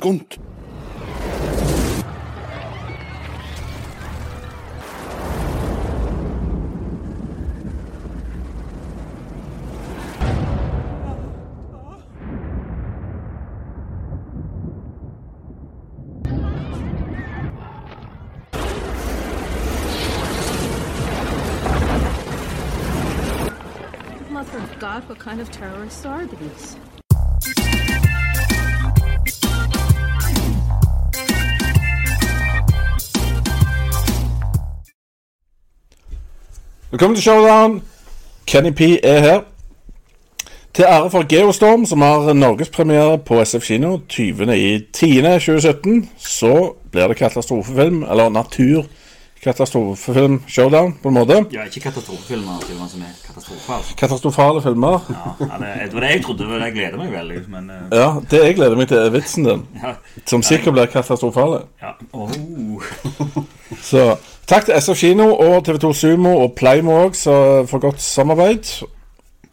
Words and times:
Skunt. 0.00 0.38
God, 24.78 25.06
what 25.10 25.18
kind 25.18 25.42
of 25.42 25.50
terrorists 25.50 26.06
are 26.06 26.24
these? 26.24 26.76
Velkommen 36.90 37.16
til 37.16 37.22
Showdown. 37.22 37.82
Kenny 38.46 38.70
P 38.70 38.80
er 39.02 39.20
her. 39.20 39.40
Til 40.74 40.84
ære 40.88 41.10
for 41.10 41.26
Geostorm, 41.28 41.86
som 41.86 42.00
har 42.00 42.32
norgespremiere 42.32 43.18
på 43.18 43.44
SF 43.44 43.66
kino 43.66 43.98
20.10.2017, 44.12 46.06
så 46.18 46.72
blir 46.92 47.06
det 47.08 47.16
katastrofefilm, 47.16 48.02
eller 48.02 48.28
naturkatastrofefilm 48.28 50.42
showdown, 50.48 50.98
på 51.02 51.08
en 51.08 51.14
måte. 51.14 51.44
Ja, 51.52 51.62
ikke 51.62 51.80
katastrofefilmer, 51.80 52.60
filmer 52.66 52.86
som 52.88 53.00
er 53.02 53.06
katastrofale. 53.26 53.82
Katastrofale 53.96 54.62
filmer. 54.62 54.98
Ja, 55.40 55.44
det, 55.84 55.94
var 55.94 56.00
det 56.00 56.10
jeg 56.10 56.24
trodde, 56.24 56.64
jeg 56.64 56.72
gleder 56.72 56.96
meg 56.96 57.12
veldig, 57.12 57.38
men 57.48 57.70
eh, 57.70 57.76
Ja, 57.98 58.14
det 58.30 58.44
jeg 58.46 58.54
gleder 58.54 58.76
meg 58.76 58.88
til, 58.88 58.96
er 58.96 59.10
vitsen 59.14 59.44
din, 59.46 59.62
ja. 59.82 59.92
som 60.26 60.42
sikkert 60.42 60.72
blir 60.74 60.86
katastrofale. 60.86 61.60
ja. 61.82 61.90
Oh. 62.12 62.30
Så 63.82 64.16
takk 64.50 64.66
til 64.66 64.80
SF 64.82 64.98
Kino 64.98 65.28
og 65.38 65.68
TV2 65.68 65.92
Sumo 65.94 66.32
og 66.42 66.56
Playmo 66.58 66.96
også 67.04 67.32
for 67.70 67.78
godt 67.78 68.02
samarbeid. 68.02 68.82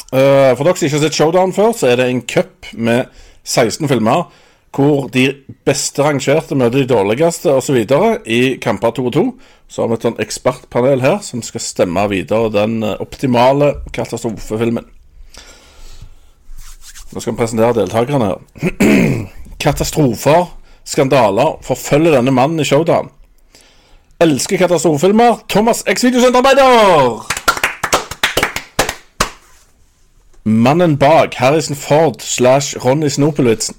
Eh, 0.10 0.54
for 0.58 0.64
dere 0.64 0.78
som 0.78 0.88
ikke 0.88 0.98
har 0.98 1.04
sett 1.04 1.18
Showdown 1.18 1.54
før, 1.54 1.72
så 1.78 1.92
er 1.92 2.00
det 2.00 2.08
en 2.10 2.22
cup 2.26 2.72
med 2.74 3.06
16 3.44 3.88
filmer 3.90 4.30
hvor 4.78 5.08
de 5.10 5.32
beste 5.66 6.04
rangerte 6.06 6.56
møter 6.56 6.84
de 6.84 6.90
dårligste 6.90 7.50
osv. 7.50 7.78
i 8.26 8.58
kamper 8.62 8.92
2 8.92 9.06
og 9.06 9.14
2. 9.14 9.24
Så 9.68 9.82
har 9.82 9.90
vi 9.90 9.98
et 9.98 10.06
sånn 10.06 10.22
ekspertpanel 10.22 11.02
her 11.02 11.18
som 11.26 11.42
skal 11.46 11.64
stemme 11.64 12.04
videre 12.12 12.52
den 12.54 12.82
eh, 12.84 12.98
optimale 13.02 13.74
katastrofefilmen. 13.94 14.86
Nå 17.14 17.22
skal 17.22 17.34
vi 17.34 17.38
presentere 17.40 17.78
deltakerne 17.78 18.32
her. 18.32 18.42
Katastrofer, 19.64 20.50
skandaler, 20.86 21.58
forfølger 21.66 22.18
denne 22.18 22.34
mannen 22.34 22.62
i 22.62 22.68
Showdown. 22.68 23.14
Elsker 24.20 24.58
katastrofefilmer. 24.58 25.36
Thomas 25.50 25.84
X 25.88 26.04
Videosenterarbeider! 26.04 27.26
Mannen 30.44 30.98
bak 30.98 31.34
Harrison 31.36 31.76
Ford 31.76 32.22
slash 32.22 32.76
Ronny 32.86 33.10
Snopelwitzen. 33.10 33.76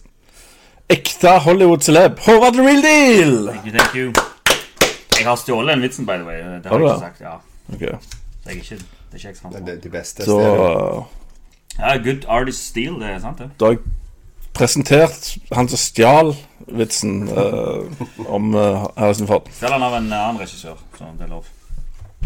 Ekte 0.89 1.29
Hollywood-celeb. 1.45 2.19
Håvard 2.19 2.53
the 2.55 2.63
Real 2.63 2.83
Deal! 2.83 3.49
Thank 3.49 3.67
you, 3.67 3.73
thank 3.79 3.95
you. 3.95 4.13
Jeg 5.19 5.27
har 5.27 5.37
stjålet 5.37 5.75
den 5.75 5.83
vitsen, 5.83 6.07
by 6.07 6.13
the 6.21 6.25
way. 6.25 6.37
Det 6.39 6.67
Har 6.67 6.79
har 6.79 6.79
jeg 6.79 6.95
ikke 6.95 7.01
sagt. 7.01 7.21
ja. 7.21 7.35
Ok, 7.73 7.81
Det 7.81 7.89
er 8.47 8.51
ikke, 8.51 8.75
det 8.75 9.13
er 9.13 9.17
ikke 9.17 9.29
jeg 9.29 9.37
som 9.37 9.53
Men 9.53 9.67
det, 9.67 9.85
de 9.85 9.89
beste 9.91 10.25
Så. 10.25 10.39
Ja, 11.79 11.97
good 12.05 12.25
artist 12.29 12.67
steal, 12.69 12.95
det 13.01 13.11
er 13.11 13.19
sant, 13.21 13.39
det. 13.39 13.51
da 13.61 13.65
har 13.65 13.73
jeg 13.73 13.81
presentert 14.57 15.37
han 15.55 15.69
som 15.69 15.81
stjal 15.81 16.35
vitsen 16.67 17.29
eh, 17.29 18.03
om 18.27 18.55
eh, 18.55 18.87
Harrison 18.97 19.29
Ford. 19.31 19.49
Stjal 19.57 19.73
han 19.77 19.87
av 19.87 19.97
en 19.99 20.13
annen 20.13 20.41
regissør, 20.43 20.77
så 20.99 21.11
det 21.19 21.29
er 21.29 21.33
lov. 21.33 21.49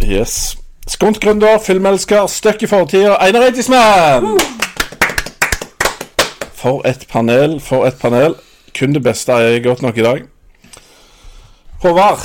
Yes. 0.02 0.56
Skontgründer, 0.90 1.60
filmelsker, 1.62 2.26
støkk 2.26 2.64
i 2.66 2.70
fortida, 2.70 3.14
Einar 3.22 3.46
Eidismann! 3.46 4.32
For 6.58 6.82
et 6.86 7.06
panel, 7.10 7.60
for 7.62 7.86
et 7.86 7.98
panel. 7.98 8.34
Kun 8.74 8.94
det 8.94 9.02
beste 9.04 9.34
er 9.34 9.60
godt 9.62 9.82
nok 9.82 9.98
i 9.98 10.06
dag. 10.06 10.22
Håvard, 11.82 12.22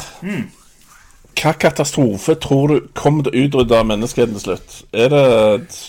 hva 1.37 1.53
katastrofe 1.61 2.35
tror 2.41 2.71
du 2.71 2.87
kommer 2.97 3.27
til 3.27 3.33
å 3.35 3.43
utrydde 3.45 3.81
menneskeheten 3.91 4.37
til 4.37 4.43
slutt? 4.43 4.77
Er 4.93 5.11
det 5.13 5.25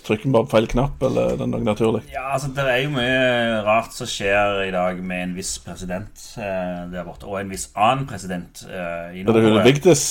trykken 0.07 0.35
bare 0.35 0.49
på 0.49 0.57
feil 0.57 0.69
knapp, 0.71 1.03
eller 1.09 1.33
er 1.35 1.41
det 1.41 1.49
noe 1.53 1.65
naturlig? 1.67 2.03
Ja, 2.13 2.27
altså 2.35 2.51
Det 2.57 2.67
er 2.67 2.83
jo 2.85 2.91
mye 2.97 3.63
rart 3.67 3.97
som 3.97 4.11
skjer 4.11 4.67
i 4.67 4.75
dag 4.75 5.01
med 5.01 5.25
en 5.29 5.39
viss 5.39 5.55
president 5.65 6.27
eh, 6.37 6.83
der 6.93 7.07
borte, 7.07 7.27
og 7.27 7.41
en 7.41 7.55
viss 7.55 7.71
annen 7.77 8.05
president 8.11 8.65
eh, 8.69 9.17
i 9.17 9.25
Er 9.25 9.33
det 9.33 9.47
hun 9.47 9.51
Norge. 9.57 9.65
Vigdis 9.71 10.05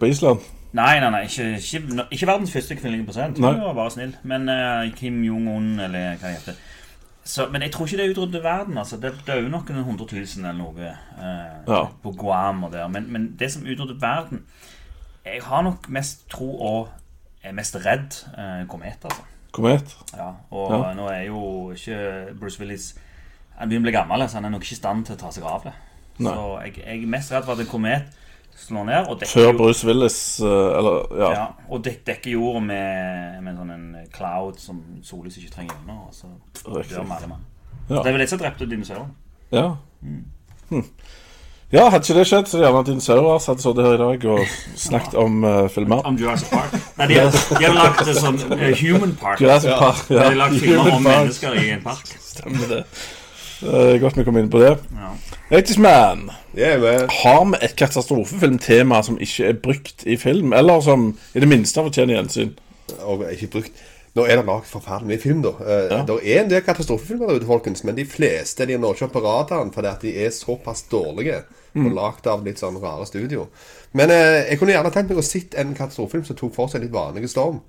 på 0.00 0.10
Island? 0.10 0.48
Nei, 0.72 1.00
nei, 1.02 1.10
nei, 1.10 1.24
ikke, 1.26 1.46
ikke, 1.58 2.04
ikke 2.14 2.26
verdens 2.28 2.52
første 2.54 2.76
kvinnelige 2.78 3.08
president. 3.08 3.38
Hun 3.42 3.62
var 3.64 3.72
bare 3.74 3.90
snill. 3.90 4.12
Men 4.22 4.48
eh, 4.48 4.92
Kim 4.94 5.22
Jong-un, 5.26 5.80
eller 5.82 6.14
hva 6.20 6.30
det 6.30 6.36
heter. 6.36 6.60
Så, 7.30 7.44
men 7.52 7.62
jeg 7.62 7.70
tror 7.74 7.86
ikke 7.86 8.00
det 8.00 8.10
utrydder 8.14 8.42
verden. 8.42 8.78
altså 8.80 8.96
Det 8.98 9.12
dør 9.26 9.42
jo 9.44 9.50
noen 9.52 9.82
hundre 9.86 10.06
tusen 10.10 10.44
eller 10.48 10.58
noe 10.58 10.86
eh, 10.88 11.58
Ja. 11.68 11.84
på 12.02 12.12
Guam 12.18 12.64
og 12.66 12.72
der. 12.72 12.88
Men, 12.90 13.06
men 13.12 13.28
det 13.38 13.52
som 13.52 13.62
utrydder 13.66 13.98
verden 14.02 14.44
Jeg 15.24 15.42
har 15.44 15.62
nok 15.62 15.88
mest 15.92 16.24
tro 16.32 16.48
og 16.60 16.88
er 17.44 17.52
mest 17.56 17.76
redd 17.84 18.16
eh, 18.36 18.64
komet, 18.68 19.04
altså. 19.04 19.22
Komet? 19.52 19.94
Ja, 20.16 20.32
og 20.50 20.72
Ja. 20.72 20.92
nå 20.94 21.06
er 21.12 21.22
jo 21.28 21.70
ikke 21.76 22.34
Bruce 22.40 22.58
Willis 22.60 22.94
Han 23.58 23.68
begynner 23.68 23.84
å 23.84 23.90
bli 23.90 23.96
gammel, 23.98 24.26
så 24.28 24.34
han 24.40 24.44
er 24.48 24.50
nok 24.56 24.62
ikke 24.64 24.72
i 24.78 24.80
stand 24.82 25.06
til 25.06 25.14
å 25.16 25.20
ta 25.20 25.30
seg 25.36 25.44
av 25.44 25.64
det. 25.68 25.72
Nei. 26.20 26.32
Så 26.32 26.44
jeg, 26.64 26.74
jeg 26.86 27.02
er 27.02 27.06
mest 27.12 27.32
redd 27.32 27.44
for 27.44 27.52
at 27.52 27.60
en 27.60 27.66
komet 27.68 28.02
slår 28.60 28.84
ned 28.88 29.08
og 29.10 29.20
dekker 29.20 29.32
Før 29.40 29.52
Bruce 29.58 29.86
Willis 29.88 30.18
eh, 30.44 30.78
Eller, 30.78 30.98
ja. 31.20 31.30
ja, 31.36 31.46
og 31.68 31.84
dek 31.84 32.02
dekker 32.06 32.34
jorda 32.36 32.60
med, 32.66 33.38
med 33.46 33.56
sånn 33.60 33.72
en 33.76 33.86
cloud 34.14 34.60
som 34.60 34.82
sollys 35.06 35.38
ikke 35.40 35.54
trenger 35.56 35.78
under. 35.82 36.04
Og 36.06 36.14
så 36.14 36.30
dør 36.66 36.84
vi 36.84 37.00
alle 37.00 37.30
mann. 37.32 37.46
Ja. 37.88 38.02
Det 38.02 38.06
er 38.06 38.12
vel 38.14 38.22
det 38.24 38.28
som 38.30 38.42
drepte 38.42 38.68
dinosauren. 38.70 39.10
Ja. 39.50 39.66
Hm. 40.04 40.84
Ja, 41.70 41.84
hadde 41.86 42.02
ikke 42.02 42.14
det 42.18 42.24
skjedd, 42.26 42.48
så 42.50 42.58
gjerne 42.58 42.80
at 42.82 42.88
dinosaurer 42.90 43.36
hadde 43.46 43.62
sittet 43.62 43.84
her 43.86 43.92
i 43.94 43.98
dag 44.00 44.24
og 44.32 44.40
snakket 44.78 45.14
om 45.22 45.44
uh, 45.46 45.68
filmer. 45.70 46.00
Om 46.06 46.16
Jurassic 46.18 46.50
Park. 46.50 46.72
Nei, 46.98 47.06
de, 47.12 47.18
har- 47.22 47.76
lagd 47.76 48.02
det 48.08 48.16
sånn 48.18 48.40
eh, 48.56 48.72
Human 48.82 49.14
Park. 49.20 49.42
Jurassic 49.42 49.76
Park, 49.78 50.02
De 50.10 50.18
har 50.18 50.34
lagd 50.38 50.58
filmer 50.58 50.96
om 50.96 51.06
mennesker 51.06 51.58
i 51.62 51.68
en 51.76 51.84
park. 51.84 52.10
Stemmer 52.26 52.72
det. 52.74 52.80
Eh, 53.62 54.00
godt 54.00 54.16
vi 54.16 54.24
kom 54.24 54.38
inn 54.40 54.50
på 54.52 54.62
det. 54.62 54.76
Ja. 54.96 55.12
80's 55.50 55.78
Man. 55.82 56.30
Ja, 56.56 56.74
Har 57.22 57.44
vi 57.50 57.58
et 57.62 57.76
katastrofefilmtema 57.76 59.02
som 59.06 59.18
ikke 59.20 59.50
er 59.50 59.60
brukt 59.62 60.06
i 60.06 60.16
film, 60.16 60.52
eller 60.52 60.80
som 60.80 61.12
i 61.34 61.40
det 61.40 61.48
minste 61.48 61.82
fortjener 61.82 62.16
gjensyn? 62.16 62.56
og 63.06 63.24
ikke 63.30 63.46
brukt 63.46 63.72
Nå 64.18 64.24
er 64.26 64.40
det 64.40 64.46
lagd 64.48 64.66
forferdelig 64.66 65.06
mye 65.06 65.22
film, 65.22 65.42
da. 65.44 65.50
Uh, 65.60 65.84
Ja. 65.86 65.98
Det 66.02 66.14
er 66.26 66.40
en 66.40 66.48
del 66.50 66.64
katastrofefilmer 66.66 67.28
der 67.28 67.36
ute, 67.38 67.46
folkens, 67.46 67.84
men 67.84 67.94
de 67.94 68.04
fleste 68.04 68.66
de 68.66 68.78
når 68.78 68.96
ikke 68.96 69.04
opp 69.06 69.12
på 69.12 69.22
radaren 69.22 69.70
fordi 69.70 69.86
at 69.86 70.02
de 70.02 70.14
er 70.24 70.32
såpass 70.34 70.82
dårlige. 70.90 71.44
Mm. 71.74 71.84
Og 71.86 71.92
lagd 71.94 72.26
av 72.26 72.42
litt 72.44 72.58
sånn 72.58 72.80
rare 72.82 73.06
studio. 73.06 73.46
Men 73.92 74.10
uh, 74.10 74.42
jeg 74.50 74.58
kunne 74.58 74.74
gjerne 74.74 74.90
tenkt 74.90 75.12
meg 75.12 75.22
å 75.22 75.22
sett 75.22 75.54
en 75.54 75.76
katastrofefilm 75.78 76.26
som 76.26 76.36
tok 76.40 76.56
for 76.56 76.66
seg 76.72 76.82
litt 76.82 76.90
vanlige 76.94 77.30
storm. 77.30 77.60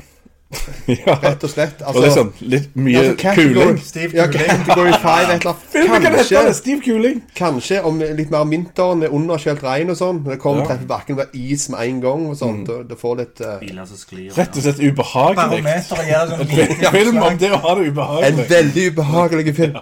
ja. 1.06 1.16
Rett 1.23 1.44
og 1.44 1.50
slett. 1.51 1.81
Og 1.88 1.97
liksom 2.03 2.31
litt 2.41 2.73
mye 2.75 3.00
altså, 3.00 3.16
category- 3.22 3.53
kuling. 3.53 3.78
Steve 3.85 4.17
ja, 4.17 4.25
Category 4.28 4.91
5, 4.91 5.31
et 5.31 5.45
eller 5.45 5.53
annet. 5.53 6.29
det! 6.29 6.56
Steve 6.57 6.81
Kuling. 6.85 7.22
kanskje 7.38 7.79
om 7.88 8.00
litt 8.01 8.31
mer 8.34 8.45
vinter 8.50 8.95
med 9.00 9.16
underkjølt 9.16 9.63
regn 9.63 9.94
og 9.94 10.00
sånn. 10.01 10.23
Det 10.28 10.39
kommer 10.44 10.62
Ja. 10.66 10.67
treffer 10.73 10.88
bakken 10.91 11.16
med 11.22 11.34
is 11.34 11.69
med 11.69 11.79
en 11.88 12.01
gang 12.01 12.28
og 12.28 12.38
sånt. 12.38 12.69
og 12.69 12.88
Det 12.89 12.97
får 13.00 13.17
litt 13.22 13.41
uh, 13.41 13.95
sklir. 13.95 14.31
Rett 14.38 14.57
og 14.57 14.63
slett 14.68 14.80
ubehagelig. 14.83 15.75
Sånn 15.88 16.48
lite 16.51 16.92
Film 16.92 17.21
om 17.24 17.38
det 17.38 17.51
å 17.51 17.62
ha 17.63 17.75
det 17.80 17.88
ubehagelig. 17.92 18.31
En 18.31 18.50
veldig 18.50 18.88
ubehagelig 18.92 19.56
film. 19.56 19.77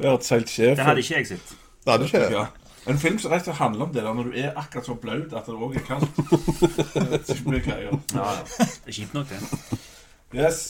Det 0.00 0.08
hørtes 0.08 0.32
helt 0.32 0.48
skjevt 0.48 0.76
Det 0.76 0.84
hadde 0.86 1.00
ikke 1.04 1.16
jeg 1.18 1.26
sett. 1.34 1.54
Det 1.84 1.92
hadde 1.92 2.08
ikke. 2.08 2.26
Ja. 2.32 2.46
En 2.88 2.98
film 2.98 3.18
som 3.20 3.30
rett 3.32 3.42
og 3.44 3.50
slett 3.50 3.58
handler 3.60 3.84
om 3.86 3.92
det 3.92 4.02
der 4.04 4.14
når 4.16 4.30
du 4.30 4.36
er 4.40 4.54
akkurat 4.56 4.86
så 4.88 4.94
blaut 4.96 5.34
at 5.36 5.46
det 5.46 5.54
òg 5.54 5.74
er 5.76 5.84
kaldt. 5.84 6.20
Det 6.94 7.18
er 7.18 7.34
ikke 7.34 7.50
mye 7.52 7.64
greier. 7.64 7.98
Ja, 8.14 8.24
ja. 8.32 8.44
Det 8.56 8.88
er 8.88 8.96
kjipt 8.96 9.14
nok, 9.14 9.28
det. 9.28 9.80
Yes. 10.34 10.62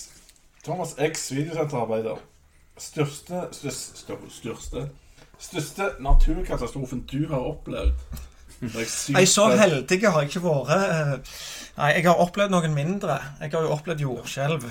Thomas 0.64 0.96
X, 0.98 1.30
videosenterarbeider. 1.32 2.18
Største 2.80 3.44
største, 3.52 4.16
største 4.30 4.88
Største 5.40 5.86
naturkatastrofen 6.00 7.04
du 7.08 7.22
har 7.30 7.46
opplevd? 7.52 7.94
Er 8.60 9.12
Nei, 9.14 9.24
så 9.24 9.46
heldig 9.56 10.02
har 10.04 10.20
jeg 10.20 10.28
ikke 10.28 10.42
vært. 10.44 10.72
eh, 10.74 11.12
Nei, 11.78 11.92
jeg 11.96 12.04
har 12.10 12.20
opplevd 12.20 12.52
noen 12.52 12.74
mindre. 12.76 13.16
Jeg 13.40 13.54
har 13.54 13.62
jo 13.64 13.70
opplevd 13.72 14.02
jordskjelv. 14.04 14.66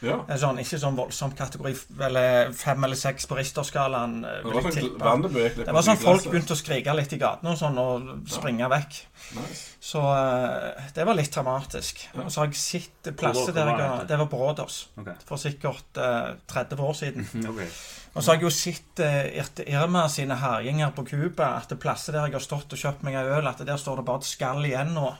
Ja. 0.00 0.16
Sånn, 0.40 0.58
ikke 0.62 0.78
sånn 0.80 0.96
voldsom 0.96 1.34
kategori 1.36 1.74
eller 2.06 2.52
fem 2.56 2.84
eller 2.86 2.96
seks 2.96 3.26
på 3.28 3.36
Richter-skalaen. 3.36 4.24
eh, 4.24 4.38
Det 4.40 4.54
var 4.54 5.18
Det 5.66 5.74
var 5.76 5.84
sånn 5.84 6.00
folk 6.00 6.24
begynte 6.24 6.56
å 6.56 6.60
skrike 6.60 6.94
litt 6.96 7.12
i 7.12 7.18
gatene 7.20 7.52
og 7.52 7.58
sånn, 7.60 7.78
og 7.78 8.30
springe 8.32 8.68
vekk. 8.72 9.00
Nice. 9.36 9.76
Så 9.80 10.00
eh, 10.00 10.88
det 10.96 11.04
var 11.04 11.18
litt 11.18 11.32
dramatisk. 11.34 12.08
Og 12.16 12.32
så 12.32 12.42
har 12.42 12.50
jeg 12.50 12.60
sett 12.60 13.12
plasser 13.16 13.52
der 13.56 13.72
jeg 13.74 13.80
har? 13.80 14.04
Det 14.08 14.18
var 14.24 14.30
på 14.32 14.40
Okay. 14.50 15.14
For 15.24 15.36
sikkert 15.36 15.98
uh, 16.00 16.34
30 16.46 16.80
år 16.80 16.94
siden. 16.96 17.28
okay. 17.50 17.68
Og 18.14 18.22
så 18.22 18.32
har 18.32 18.40
jeg 18.40 18.42
jo 18.42 18.50
sett 18.50 19.02
uh, 19.04 19.62
Irma 19.66 20.08
sine 20.08 20.36
herjinger 20.40 20.90
på 20.96 21.04
Cuba, 21.04 21.56
at 21.60 21.68
det 21.70 21.78
plasser 21.78 22.16
der 22.16 22.26
jeg 22.26 22.38
har 22.38 22.44
stått 22.44 22.72
og 22.72 22.80
kjøpt 22.80 23.04
meg 23.06 23.14
en 23.20 23.30
øl, 23.36 23.46
at 23.46 23.62
der 23.66 23.76
står 23.76 24.00
det 24.00 24.06
bare 24.08 24.24
et 24.24 24.30
skall 24.32 24.64
igjen 24.64 24.94
nå. 24.96 25.10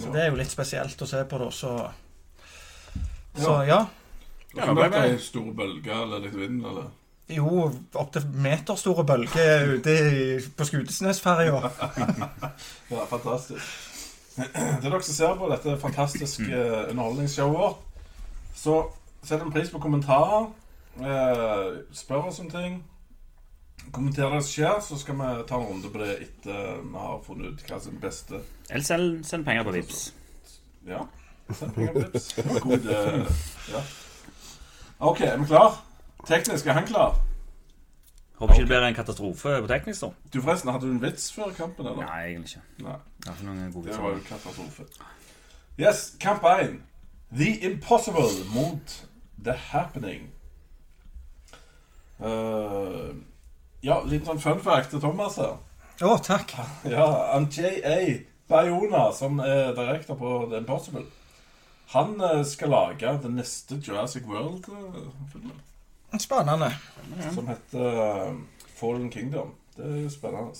Så 0.00 0.12
det 0.12 0.24
er 0.24 0.30
jo 0.30 0.38
litt 0.38 0.52
spesielt 0.52 1.02
å 1.02 1.08
se 1.08 1.22
på, 1.24 1.38
da. 1.40 1.48
Så, 1.54 1.74
så 3.38 3.54
ja. 3.68 3.84
Det 4.54 4.74
ble 4.74 4.88
ei 5.04 5.18
stor 5.22 5.52
bølge 5.54 5.94
eller 5.94 6.24
litt 6.24 6.34
vind, 6.34 6.64
eller 6.66 6.88
Jo, 7.30 7.68
opptil 7.94 8.24
meterstore 8.42 9.04
bølger 9.06 9.76
ute 9.76 9.94
på 10.58 10.66
Skudenesferja. 10.66 11.60
Ja, 12.90 13.04
fantastisk. 13.06 13.62
Til 14.34 14.88
dere 14.88 15.02
som 15.02 15.14
ser 15.14 15.36
på 15.38 15.50
dette 15.52 15.76
fantastiske 15.78 16.62
underholdningsshowet 16.90 17.58
vårt, 17.60 17.84
så 18.56 18.80
sett 19.22 19.42
en 19.44 19.52
pris 19.54 19.70
på 19.70 19.78
kommentarer. 19.82 20.48
Eh, 20.98 21.66
spør 21.94 22.26
oss 22.32 22.40
om 22.42 22.50
ting. 22.50 22.80
Kommenter 23.94 24.30
det 24.30 24.42
som 24.42 24.50
skjer, 24.52 24.80
så 24.84 24.98
skal 24.98 25.16
vi 25.20 25.30
ta 25.48 25.56
en 25.60 25.66
runde 25.70 25.90
på 25.92 26.02
det 26.02 26.16
etter 26.26 26.82
vi 26.82 26.98
har 27.06 27.22
funnet 27.26 27.54
ut 27.54 27.64
hva 27.70 27.78
som 27.80 27.96
er 27.96 28.02
beste. 28.08 28.42
Eller 28.68 28.86
send, 28.86 29.22
send 29.26 29.46
penger 29.46 29.66
på 29.66 29.74
Vips. 29.78 30.02
Ja. 30.88 31.06
Send 31.54 31.74
penger 31.74 31.94
på 31.94 32.04
Vipps. 32.04 32.28
God 32.66 32.90
eh, 32.90 33.42
ja. 33.72 33.82
OK, 35.00 35.20
er 35.20 35.36
vi 35.40 35.46
klar? 35.48 35.78
Teknisk, 36.28 36.66
er 36.66 36.72
han 36.76 36.86
klar? 36.86 37.14
Håper 38.40 38.54
ikke 38.54 38.62
det 38.62 38.68
blir 38.68 38.84
en 38.84 38.94
katastrofe 38.94 39.54
på 39.60 39.68
teknisk, 39.68 40.00
da. 40.00 40.08
Du 40.32 40.40
forresten, 40.42 40.70
Hadde 40.72 40.86
du 40.86 40.92
en 40.92 41.02
vits 41.02 41.32
før 41.32 41.52
kampen? 41.56 41.86
eller? 41.86 42.04
Nei, 42.04 42.20
egentlig 42.32 42.54
ikke. 42.56 42.84
Nei. 42.84 42.96
Det, 43.24 43.32
har 43.34 43.44
noen 43.46 43.72
gode 43.72 43.88
Det 43.88 44.02
var 44.02 44.10
jo 44.14 44.20
katastrofe. 44.28 44.84
Yes, 45.80 46.16
kamp 46.20 46.44
1. 46.44 46.80
The 47.36 47.50
Impossible 47.70 48.28
mot 48.54 49.06
The 49.44 49.52
Happening. 49.52 50.30
Uh, 52.20 53.16
ja, 53.82 54.00
litt 54.04 54.28
sånn 54.28 54.40
fun 54.40 54.60
fact 54.60 54.92
til 54.92 55.00
Thomas 55.00 55.38
her. 55.40 55.56
Å, 56.00 56.16
takk. 56.24 56.52
Ja, 56.96 57.06
han 57.32 57.48
J.A. 57.52 58.20
Bayona, 58.50 59.06
som 59.16 59.40
er 59.40 59.72
direktør 59.76 60.16
på 60.20 60.34
The 60.50 60.60
Impossible, 60.60 61.06
han 61.90 62.20
eh, 62.20 62.42
skal 62.46 62.70
lage 62.70 63.18
den 63.22 63.34
neste 63.34 63.80
Jurassic 63.82 64.22
World-filmen. 64.26 65.56
Spennende. 66.18 66.68
Som 67.34 67.48
heter 67.48 68.02
eh, 68.04 68.34
Fallen 68.78 69.10
Kingdom. 69.10 69.54
Det 69.76 69.86
er 69.86 70.02
jo 70.04 70.10
spennende. 70.10 70.54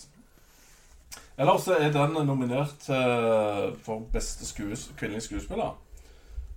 Eller 1.38 1.58
så 1.58 1.76
er 1.78 1.92
den 1.94 2.18
nominert 2.26 2.88
eh, 2.90 3.70
for 3.82 4.02
beste 4.12 4.46
skues 4.46 4.90
kvinnelig 4.98 5.22
skuespiller. 5.28 5.78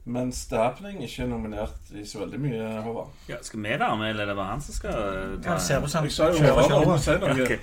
Mens 0.05 0.41
The 0.51 0.57
Happening 0.59 0.97
ikke 1.05 1.21
er 1.23 1.27
nominert 1.31 1.91
i 1.95 2.01
så 2.03 2.19
veldig 2.19 2.39
mye, 2.43 2.63
Håvard. 2.83 3.11
Ja, 3.29 3.37
skal 3.41 3.61
vi 3.63 3.69
være 3.71 3.87
med, 4.01 4.09
eller 4.09 4.25
er 4.25 4.31
det 4.33 4.35
bare 4.35 4.49
han 4.49 4.63
som 4.65 4.75
skal 4.75 4.97
ta 5.45 5.53
Ja, 5.53 5.59
ser 5.63 5.79
ut 5.85 5.93
som 5.93 6.03
Jeg 6.03 6.11
sa 6.11 6.27
jo 6.27 6.41
Håvard, 6.43 6.99
si 6.99 7.15
noe. 7.21 7.35
Ok. 7.45 7.53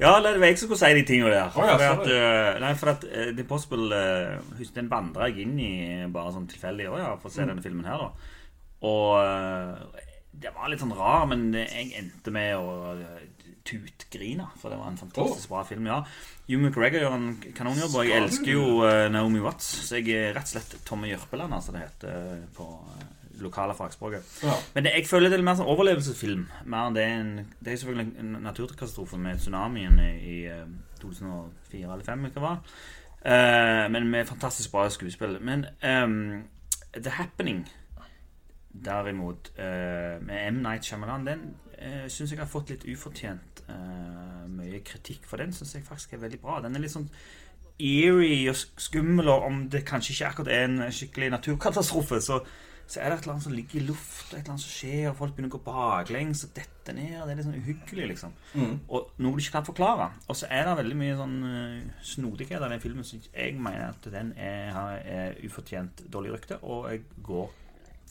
Ja, 0.00 0.12
det 0.24 0.32
var 0.40 0.46
jeg 0.48 0.56
som 0.62 0.70
skulle 0.70 0.80
si 0.80 0.94
de 0.96 1.02
tingene 1.10 1.34
der. 1.34 1.50
Oh, 1.52 1.66
ja, 1.68 1.74
for, 1.76 2.00
at, 2.00 2.08
eh, 2.16 2.60
nei, 2.64 2.70
for 2.80 2.92
at 2.94 3.04
uh, 3.04 3.26
The 3.36 3.44
Possible 3.44 3.90
uh, 3.92 4.56
Husk, 4.56 4.72
den 4.78 4.88
vandra 4.88 5.28
jeg 5.28 5.44
inn 5.44 5.58
i 5.60 5.72
bare 6.14 6.32
sånn 6.32 6.48
tilfeldig 6.48 6.88
òg, 6.94 6.98
ja, 7.04 7.12
for 7.20 7.28
å 7.28 7.34
se 7.36 7.44
Mm. 7.44 7.52
denne 7.52 7.66
filmen 7.68 7.84
her, 7.84 8.06
da. 8.06 8.32
Og 8.88 9.12
uh, 9.20 10.00
det 10.32 10.50
var 10.56 10.72
litt 10.72 10.80
sånn 10.80 10.96
rar, 10.96 11.26
men 11.28 11.50
jeg 11.60 11.92
endte 12.00 12.32
med 12.32 12.56
å 12.56 12.96
uh, 12.96 13.18
tutgrine, 13.64 14.46
for 14.60 14.72
det 14.72 14.78
var 14.80 14.90
en 14.90 15.00
fantastisk 15.00 15.50
bra 15.52 15.62
film, 15.68 15.88
ja. 15.90 16.02
Hugh 16.48 16.60
McGregor 16.60 17.04
gjør 17.04 17.16
en 17.16 17.32
kanonjobb, 17.56 17.96
og 17.98 18.06
jeg 18.08 18.22
elsker 18.22 18.52
jo 18.54 18.66
eh, 18.88 19.08
Naomi 19.12 19.42
Watts, 19.44 19.68
så 19.88 20.00
jeg 20.00 20.14
er 20.18 20.36
rett 20.36 20.48
og 20.50 20.54
slett 20.56 20.78
Tommy 20.88 21.12
Jørpeland, 21.12 21.54
altså 21.54 21.74
det 21.74 21.84
heter 21.84 22.16
eh, 22.16 22.46
på 22.56 22.68
eh, 22.96 23.04
lokale 23.42 23.74
fagspråket. 23.78 24.32
Ja. 24.42 24.56
Men 24.74 24.86
det, 24.86 24.96
jeg 24.96 25.08
føler 25.10 25.32
det 25.32 25.38
er 25.38 25.46
mer 25.46 25.58
som 25.58 25.70
overlevelsesfilm. 25.70 26.48
Mer 26.64 26.88
enn 26.88 26.96
det, 26.98 27.04
er 27.04 27.20
en, 27.20 27.36
det 27.60 27.72
er 27.72 27.78
selvfølgelig 27.82 28.24
en 28.24 28.34
naturkatastrofe 28.44 29.20
med 29.20 29.40
tsunamien 29.40 30.02
i, 30.02 30.10
i 30.34 30.40
eh, 30.50 30.66
2004 31.02 31.86
eller 31.86 32.04
2005, 32.06 32.28
ikke 32.30 32.44
hva? 32.44 32.56
uh, 33.26 33.92
men 33.92 34.10
med 34.10 34.26
fantastisk 34.26 34.72
bra 34.72 34.88
skuespill. 34.90 35.38
Men 35.40 35.66
um, 35.82 36.42
The 36.94 37.10
Happening, 37.10 37.68
derimot, 38.84 39.52
uh, 39.58 40.26
med 40.26 40.48
M. 40.48 40.54
Night 40.54 40.84
Shyamalan, 40.84 41.26
den 41.26 41.40
uh, 41.78 42.08
syns 42.08 42.32
jeg 42.32 42.38
har 42.38 42.50
fått 42.50 42.70
litt 42.70 42.86
ufortjent 42.88 43.51
eh, 43.72 44.42
mye 44.52 44.82
kritikk. 44.86 45.26
For 45.28 45.40
den 45.40 45.54
syns 45.56 45.74
jeg 45.76 45.86
faktisk 45.86 46.16
er 46.16 46.24
veldig 46.26 46.42
bra. 46.42 46.60
Den 46.64 46.76
er 46.76 46.84
litt 46.84 46.94
sånn 46.94 47.10
eerie 47.82 48.50
og 48.52 48.58
skummel, 48.80 49.30
og 49.32 49.46
om 49.48 49.64
det 49.72 49.86
kanskje 49.88 50.12
ikke 50.14 50.28
akkurat 50.28 50.52
er 50.52 50.68
en 50.68 50.92
skikkelig 50.92 51.30
naturkatastrofe, 51.32 52.20
så, 52.22 52.38
så 52.86 53.00
er 53.00 53.10
det 53.10 53.16
et 53.16 53.24
eller 53.24 53.34
annet 53.34 53.46
som 53.46 53.54
ligger 53.56 53.80
i 53.80 53.84
luft, 53.86 54.26
og 54.28 54.36
et 54.36 54.42
eller 54.42 54.54
annet 54.54 54.64
som 54.64 54.74
skjer, 54.76 55.06
og 55.10 55.16
folk 55.18 55.34
begynner 55.34 55.52
å 55.52 55.56
gå 55.56 55.62
baklengs 55.66 56.44
og 56.46 56.52
dette 56.58 56.94
ned. 56.96 57.14
og 57.20 57.26
Det 57.26 57.34
er 57.34 57.40
litt 57.40 57.48
sånn 57.48 57.58
uhyggelig, 57.58 58.08
liksom. 58.12 58.36
Og 58.88 59.14
noe 59.24 59.38
du 59.38 59.42
ikke 59.42 59.56
kan 59.56 59.68
forklare. 59.68 60.10
Og 60.28 60.38
så 60.38 60.50
er 60.50 60.68
det 60.68 60.76
veldig 60.82 60.98
mye 61.00 61.16
sånn 61.18 61.38
uh, 61.46 62.02
snodighet 62.12 62.62
av 62.62 62.74
den 62.74 62.84
filmen 62.84 63.08
som 63.08 63.22
jeg 63.24 63.56
mener 63.56 63.88
at 63.88 64.10
den 64.14 64.34
er, 64.36 64.82
er 65.02 65.40
ufortjent 65.46 66.04
dårlig 66.12 66.36
rykte, 66.36 66.60
og 66.62 66.90
jeg 66.92 67.06
går 67.22 67.48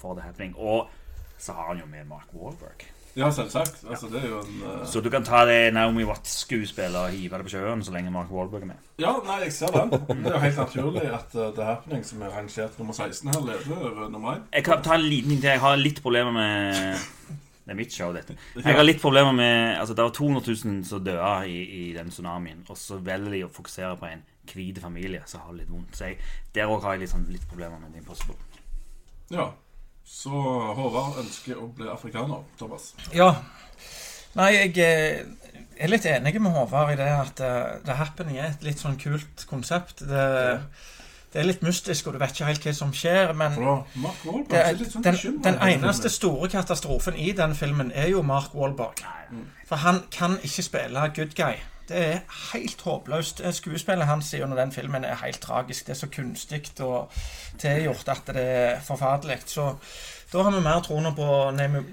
for 0.02 0.18
The 0.18 0.26
Happening. 0.26 0.58
Og 0.58 0.90
så 1.38 1.56
har 1.58 1.72
han 1.72 1.86
jo 1.86 1.88
med 1.90 2.10
Mark 2.10 2.34
Wahlberg. 2.34 2.90
Ja, 3.16 3.30
selvsagt. 3.32 3.84
Altså, 3.90 4.08
det 4.12 4.22
er 4.24 4.28
jo 4.30 4.40
en 4.40 4.62
uh... 4.64 4.86
Så 4.88 5.02
du 5.04 5.10
kan 5.12 5.24
ta 5.28 5.44
det 5.46 5.74
Naomi 5.76 6.04
Watts-skuespillet 6.08 7.00
og 7.00 7.16
hive 7.16 7.38
det 7.42 7.48
på 7.48 7.54
sjøen 7.56 7.84
så 7.84 7.94
lenge 7.96 8.12
Mark 8.14 8.32
Wahlberg 8.32 8.64
er 8.64 8.70
med. 8.72 8.90
Ja, 9.02 9.14
nei, 9.26 9.42
jeg 9.46 9.56
ser 9.56 9.74
den. 9.76 9.92
Det 9.92 10.32
er 10.32 10.38
jo 10.38 10.44
helt 10.46 10.62
naturlig 10.62 11.08
at 11.08 11.36
uh, 11.36 11.50
The 11.56 11.68
Happening, 11.68 12.06
som 12.08 12.22
er 12.22 12.36
rangert 12.36 12.78
nummer 12.80 12.96
16 12.96 13.34
her, 13.34 13.42
leder 13.48 13.90
over 13.90 14.10
nummer 14.10 14.38
1. 14.38 14.46
Jeg 14.54 14.68
kan 14.68 14.84
ta 14.86 14.96
en 14.96 15.08
liten 15.08 15.34
ting 15.34 15.42
til. 15.42 15.50
Jeg 15.50 15.64
har 15.64 15.82
litt 15.82 16.02
problemer 16.02 16.32
med 16.36 17.00
Det 17.62 17.74
er 17.74 17.78
mitt 17.78 17.94
show, 17.94 18.14
dette. 18.16 18.36
Jeg 18.56 18.76
har 18.76 18.86
litt 18.86 19.02
problemer 19.02 19.36
med 19.36 19.80
Altså, 19.80 19.94
det 19.94 20.04
var 20.04 20.16
200 20.16 20.56
000 20.66 20.86
som 20.88 21.04
døde 21.04 21.34
i, 21.48 21.58
i 21.82 21.84
den 21.98 22.10
tsunamien, 22.12 22.64
og 22.70 22.78
så 22.78 22.98
velger 22.98 23.36
de 23.36 23.44
å 23.46 23.52
fokusere 23.52 23.98
på 24.00 24.08
en 24.08 24.24
hvit 24.52 24.80
familie 24.82 25.22
som 25.26 25.44
har 25.46 25.60
litt 25.60 25.70
vondt. 25.72 25.96
Så 25.98 26.12
jeg, 26.12 26.18
der 26.56 26.72
òg 26.72 26.84
har 26.88 26.96
jeg 27.00 27.12
sånn, 27.12 27.28
litt 27.32 27.48
problemer 27.50 27.80
med 27.80 27.92
The 27.92 28.02
Impossible. 28.04 28.40
Ja. 29.32 29.52
Så 30.12 30.30
Håvard 30.78 31.22
ønsker 31.24 31.60
å 31.60 31.70
bli 31.76 31.88
afrikaner, 31.90 32.44
Thomas. 32.60 32.92
Ja. 33.16 33.32
Nei, 34.36 34.52
jeg 34.54 34.74
eh, 34.84 35.22
er 35.80 35.92
litt 35.92 36.08
enig 36.08 36.36
med 36.44 36.54
Håvard 36.56 36.94
i 36.94 36.98
det 37.00 37.08
at 37.16 37.40
eh, 37.44 37.78
The 37.88 37.96
Happening 38.00 38.40
er 38.40 38.52
et 38.52 38.66
litt 38.68 38.84
sånn 38.84 39.00
kult 39.02 39.46
konsept. 39.50 40.04
Det, 40.08 40.26
det 41.32 41.42
er 41.42 41.48
litt 41.48 41.64
mystisk, 41.64 42.08
og 42.08 42.16
du 42.16 42.22
vet 42.22 42.36
ikke 42.36 42.52
helt 42.52 42.68
hva 42.68 42.76
som 42.76 42.94
skjer, 42.96 43.32
men 43.40 43.56
Mark 43.56 44.22
Wahlberg 44.28 44.82
det 44.82 44.92
sånn 44.92 45.08
den, 45.08 45.42
den 45.48 45.60
eneste 45.72 46.12
store 46.12 46.52
katastrofen 46.52 47.16
i 47.16 47.32
den 47.38 47.56
filmen 47.58 47.94
er 47.96 48.12
jo 48.12 48.22
Mark 48.28 48.54
Wahlberg. 48.58 49.06
For 49.70 49.80
han 49.80 50.04
kan 50.12 50.38
ikke 50.44 50.68
spille 50.68 51.08
good 51.16 51.38
guy. 51.40 51.56
Det 51.92 52.02
er 52.08 52.20
helt 52.54 52.82
håpløst. 52.82 53.42
Det 53.44 53.52
Skuespillet 53.56 54.08
hans 54.08 54.32
gjennom 54.32 54.58
den 54.58 54.72
filmen 54.72 55.04
er 55.04 55.20
helt 55.26 55.42
tragisk. 55.44 55.88
Det 55.88 55.96
er 55.96 56.00
så 56.00 56.08
kunstig 56.16 56.62
og 56.80 57.12
tilgjort 57.60 58.10
at 58.10 58.32
det 58.32 58.46
er 58.48 58.80
forferdelig. 58.86 59.42
Så 59.52 59.74
da 60.32 60.46
har 60.46 60.52
vi 60.56 60.62
mer 60.64 60.80
troen 60.86 61.10
på 61.16 61.28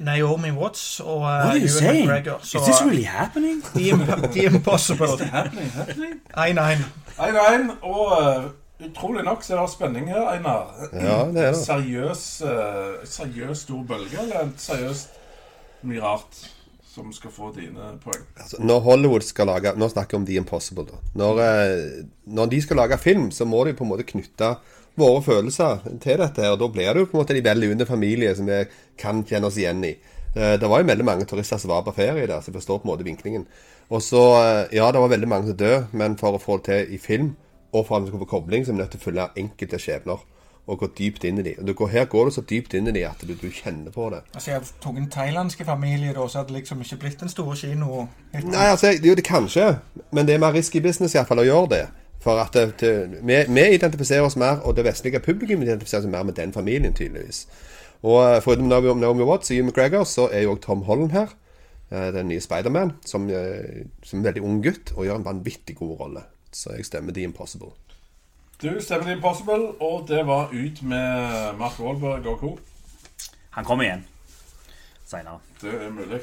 Naomi- 0.06 0.54
Watts 0.54 1.00
og 1.00 1.24
uh, 1.26 1.56
Ewan 1.56 1.96
McGregor. 1.96 2.38
Så 2.42 2.62
happening? 3.06 3.64
The, 3.74 3.88
Imp 3.88 4.32
The 4.32 4.44
Impossible. 4.44 5.24
Happening, 5.24 5.70
happening. 5.70 6.20
1-1. 6.36 6.84
1-1, 7.18 7.72
og 7.82 8.22
uh, 8.22 8.44
utrolig 8.86 9.24
nok 9.24 9.42
så 9.42 9.56
er 9.56 9.60
det 9.60 9.70
spenning 9.70 10.08
her, 10.08 10.30
Einar. 10.30 10.70
Ja, 10.92 11.24
det 11.24 11.44
er 11.44 11.50
det. 11.50 11.56
Seriøs, 11.64 12.42
uh, 12.44 13.02
seriøs 13.04 13.58
stor 13.58 13.82
bølge, 13.82 14.22
eller 14.22 14.54
seriøst 14.56 15.18
mye 15.82 16.02
rart 16.02 16.46
som 16.98 17.12
skal 17.16 17.32
få 17.34 17.52
dine 17.56 17.92
poeng? 18.02 18.24
Altså, 18.38 18.58
når 18.60 18.82
Hollywood 18.84 19.24
skal 19.26 19.48
lage 19.50 19.72
Nå 19.78 19.88
snakker 19.92 20.16
jeg 20.16 20.20
om 20.20 20.26
The 20.26 20.36
Impossible. 20.42 20.84
da 20.90 20.98
når, 21.14 21.40
eh, 21.44 22.04
når 22.26 22.50
de 22.50 22.60
skal 22.62 22.76
lage 22.82 22.98
film, 22.98 23.30
så 23.30 23.46
må 23.46 23.64
de 23.64 23.74
på 23.78 23.84
en 23.86 23.90
måte 23.92 24.06
knytte 24.08 24.56
våre 24.98 25.22
følelser 25.22 25.78
til 26.02 26.18
dette. 26.18 26.50
Og 26.50 26.58
da 26.58 26.68
blir 26.68 26.92
det 26.92 27.04
jo 27.04 27.06
på 27.06 27.18
en 27.18 27.24
måte 27.24 27.38
de 27.38 27.70
under 27.70 27.86
familie 27.86 28.34
som 28.34 28.46
vi 28.46 28.64
kan 28.98 29.24
kjenne 29.24 29.46
oss 29.46 29.56
igjen 29.56 29.84
i. 29.84 29.96
Eh, 30.36 30.56
Det 30.58 30.68
var 30.68 30.80
jo 30.82 30.90
veldig 30.90 31.04
mange 31.04 31.24
turister 31.26 31.58
som 31.58 31.70
var 31.70 31.82
på 31.82 31.94
ferie 31.94 32.26
der, 32.26 32.40
så 32.40 32.50
jeg 32.50 32.60
forstår 32.60 32.82
på 32.82 32.88
en 32.88 32.96
måte 32.96 33.04
vinklingen. 33.04 33.46
Og 33.90 34.02
så, 34.02 34.22
eh, 34.42 34.76
ja, 34.76 34.90
det 34.92 35.00
var 35.00 35.08
veldig 35.08 35.28
mange 35.28 35.46
som 35.46 35.56
døde, 35.56 35.86
men 35.92 36.16
for 36.16 36.32
å 36.32 36.40
få 36.42 36.62
det 36.62 36.64
til 36.64 36.94
i 36.94 36.98
film, 36.98 37.36
og 37.72 37.86
for 37.86 37.96
at 37.96 38.02
vi 38.02 38.08
skal 38.08 38.20
få 38.20 38.28
kobling, 38.28 38.64
så 38.64 38.70
er 38.70 38.76
vi 38.76 38.82
nødt 38.82 38.90
til 38.90 39.00
å 39.00 39.06
følge 39.06 39.30
enkelte 39.36 39.78
skjebner. 39.78 40.18
Og 40.68 40.78
gå 40.82 40.86
dypt 40.98 41.24
inn 41.24 41.38
i 41.40 41.42
dem. 41.46 41.70
Her 41.88 42.04
går 42.12 42.28
du 42.28 42.30
så 42.34 42.42
dypt 42.44 42.74
inn 42.76 42.90
i 42.90 42.92
dem 42.92 43.06
at 43.08 43.22
du, 43.24 43.30
du 43.40 43.46
kjenner 43.48 43.88
på 43.94 44.10
det. 44.12 44.18
Altså, 44.34 44.50
jeg 44.50 44.66
tok 44.84 44.98
en 45.00 45.06
thailandsk 45.10 45.62
familie 45.64 46.12
da, 46.12 46.26
så 46.28 46.42
hadde 46.42 46.52
det 46.52 46.58
liksom 46.58 46.82
ikke 46.84 46.98
blitt 47.06 47.22
den 47.24 47.32
store 47.32 47.56
kino. 47.56 48.02
Nei, 48.34 48.66
altså, 48.74 48.90
jo, 49.00 49.14
det 49.16 49.24
kanskje, 49.24 49.70
men 50.12 50.28
det 50.28 50.34
er 50.36 50.42
mer 50.44 50.52
risky 50.52 50.82
business 50.84 51.14
i 51.14 51.18
hvert 51.22 51.30
fall 51.30 51.40
å 51.40 51.46
gjøre 51.48 51.70
det. 51.72 51.80
For 52.20 52.36
at 52.42 52.52
det, 52.52 52.66
det, 52.82 52.92
vi, 53.24 53.38
vi 53.48 53.64
identifiserer 53.78 54.26
oss 54.28 54.36
mer, 54.36 54.60
og 54.66 54.76
det 54.76 54.84
vestlige 54.84 55.22
publikum 55.24 55.64
identifiserer 55.64 56.04
seg 56.04 56.12
mer 56.12 56.28
med 56.28 56.36
den 56.36 56.52
familien, 56.52 56.92
tydeligvis. 56.92 57.46
Og 58.02 58.20
eh, 58.26 58.38
foruten 58.44 58.68
Naomi, 58.68 58.92
Naomi 59.00 59.24
Watts 59.24 59.48
og 59.50 59.56
Hugh 59.56 59.70
McGregor, 59.70 60.04
så 60.04 60.28
er 60.28 60.44
jo 60.44 60.52
òg 60.58 60.60
Tom 60.66 60.82
Holland 60.90 61.14
her. 61.16 61.32
eh, 61.90 62.10
Den 62.12 62.28
nye 62.28 62.44
Spiderman, 62.44 62.92
som, 63.06 63.24
som 63.30 64.18
er 64.18 64.20
en 64.20 64.24
veldig 64.28 64.44
ung 64.44 64.60
gutt, 64.66 64.92
og 64.98 65.06
gjør 65.08 65.22
en 65.22 65.28
vanvittig 65.32 65.78
god 65.80 65.96
rolle. 66.04 66.28
Så 66.52 66.76
jeg 66.76 66.84
stemmer 66.90 67.16
The 67.16 67.24
Impossible. 67.24 67.72
Du 68.62 68.80
stemmer 68.80 69.12
Impossible, 69.12 69.74
og 69.80 70.08
det 70.08 70.26
var 70.26 70.50
ut 70.52 70.82
med 70.82 71.52
Mark 71.58 71.78
Wahlberg 71.80 72.26
og 72.26 72.38
co. 72.38 72.58
Han 73.50 73.64
kommer 73.64 73.84
igjen 73.84 74.06
seinere. 75.08 75.38
Det 75.60 75.74
er 75.84 75.90
mulig. 75.90 76.20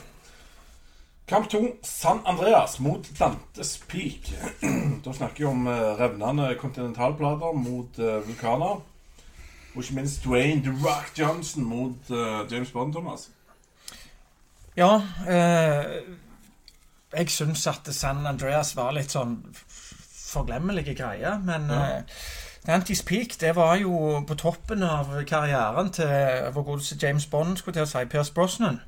Kamp 1.27 1.49
to, 1.49 1.61
San 1.83 2.19
Andreas 2.25 2.79
mot 2.79 3.07
Dantes 3.19 3.77
Peak. 3.87 4.33
da 5.05 5.13
snakker 5.13 5.37
vi 5.37 5.45
om 5.45 5.67
eh, 5.67 5.95
revnende 5.99 6.51
kontinentalplater 6.59 7.55
mot 7.57 7.99
eh, 7.99 8.19
vulkaner. 8.27 8.83
Og 9.75 9.81
ikke 9.81 9.95
minst 9.95 10.23
Dwayne 10.23 10.61
The 10.63 10.75
Rock 10.83 11.15
Johnson 11.19 11.63
mot 11.63 12.11
eh, 12.11 12.51
James 12.51 12.71
Bond, 12.71 12.93
Thomas. 12.93 13.29
Ja, 14.77 15.01
eh, 15.27 16.03
jeg 17.15 17.29
syns 17.31 17.67
at 17.67 17.89
San 17.95 18.25
Andreas 18.27 18.75
var 18.75 18.93
litt 18.93 19.15
sånn 19.15 19.39
forglemmelige 20.25 20.95
greier, 20.95 21.39
men 21.39 21.69
uh, 21.71 22.01
Dante's 22.67 23.03
Peak 23.05 23.41
det 23.41 23.55
var 23.55 23.75
jo 23.75 24.23
på 24.27 24.35
toppen 24.35 24.83
av 24.83 25.11
karrieren 25.27 25.91
til 25.93 26.07
vår 26.53 26.63
godeste 26.63 26.97
James 27.01 27.25
Bond, 27.25 27.57
skulle 27.57 27.77
til 27.77 27.85
å 27.85 27.89
si, 27.89 28.05
Pierce 28.09 28.33
Brosnan. 28.33 28.81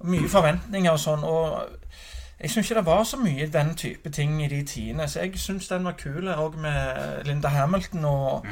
Og 0.00 0.08
Mye 0.12 0.28
forventninger 0.28 0.92
og 0.92 1.00
sånn, 1.00 1.24
og 1.24 1.62
jeg 2.40 2.50
syns 2.50 2.70
ikke 2.70 2.80
det 2.80 2.86
var 2.86 3.04
så 3.04 3.16
mye 3.20 3.48
den 3.52 3.74
type 3.76 4.10
ting 4.10 4.38
i 4.44 4.48
de 4.48 4.62
tidene, 4.64 5.08
så 5.08 5.24
jeg 5.24 5.40
syns 5.40 5.68
den 5.68 5.84
var 5.84 5.96
kul 6.00 6.28
òg 6.28 6.56
med 6.60 7.26
Linda 7.28 7.48
Hamilton 7.52 8.04
og 8.08 8.46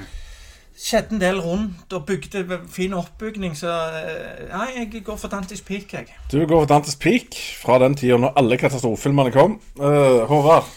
skjedde 0.79 1.17
en 1.17 1.21
del 1.21 1.41
rundt 1.43 1.93
og 1.93 2.05
bygde 2.07 2.61
fin 2.71 2.95
oppbygning, 2.95 3.57
så 3.57 3.73
eh, 3.99 4.45
Nei, 4.53 4.69
jeg 4.77 5.03
går 5.05 5.17
for 5.17 5.33
Dante's 5.33 5.65
Peak, 5.67 5.93
jeg. 5.93 6.12
Du 6.33 6.38
går 6.38 6.61
for 6.61 6.71
Dantes 6.71 6.97
Peak 6.97 7.35
fra 7.62 7.79
den 7.83 7.97
tida 7.99 8.17
når 8.17 8.37
alle 8.37 8.59
katastrofefilmene 8.61 9.33
kom. 9.35 9.59
Uh, 9.81 10.23
Håvard. 10.31 10.69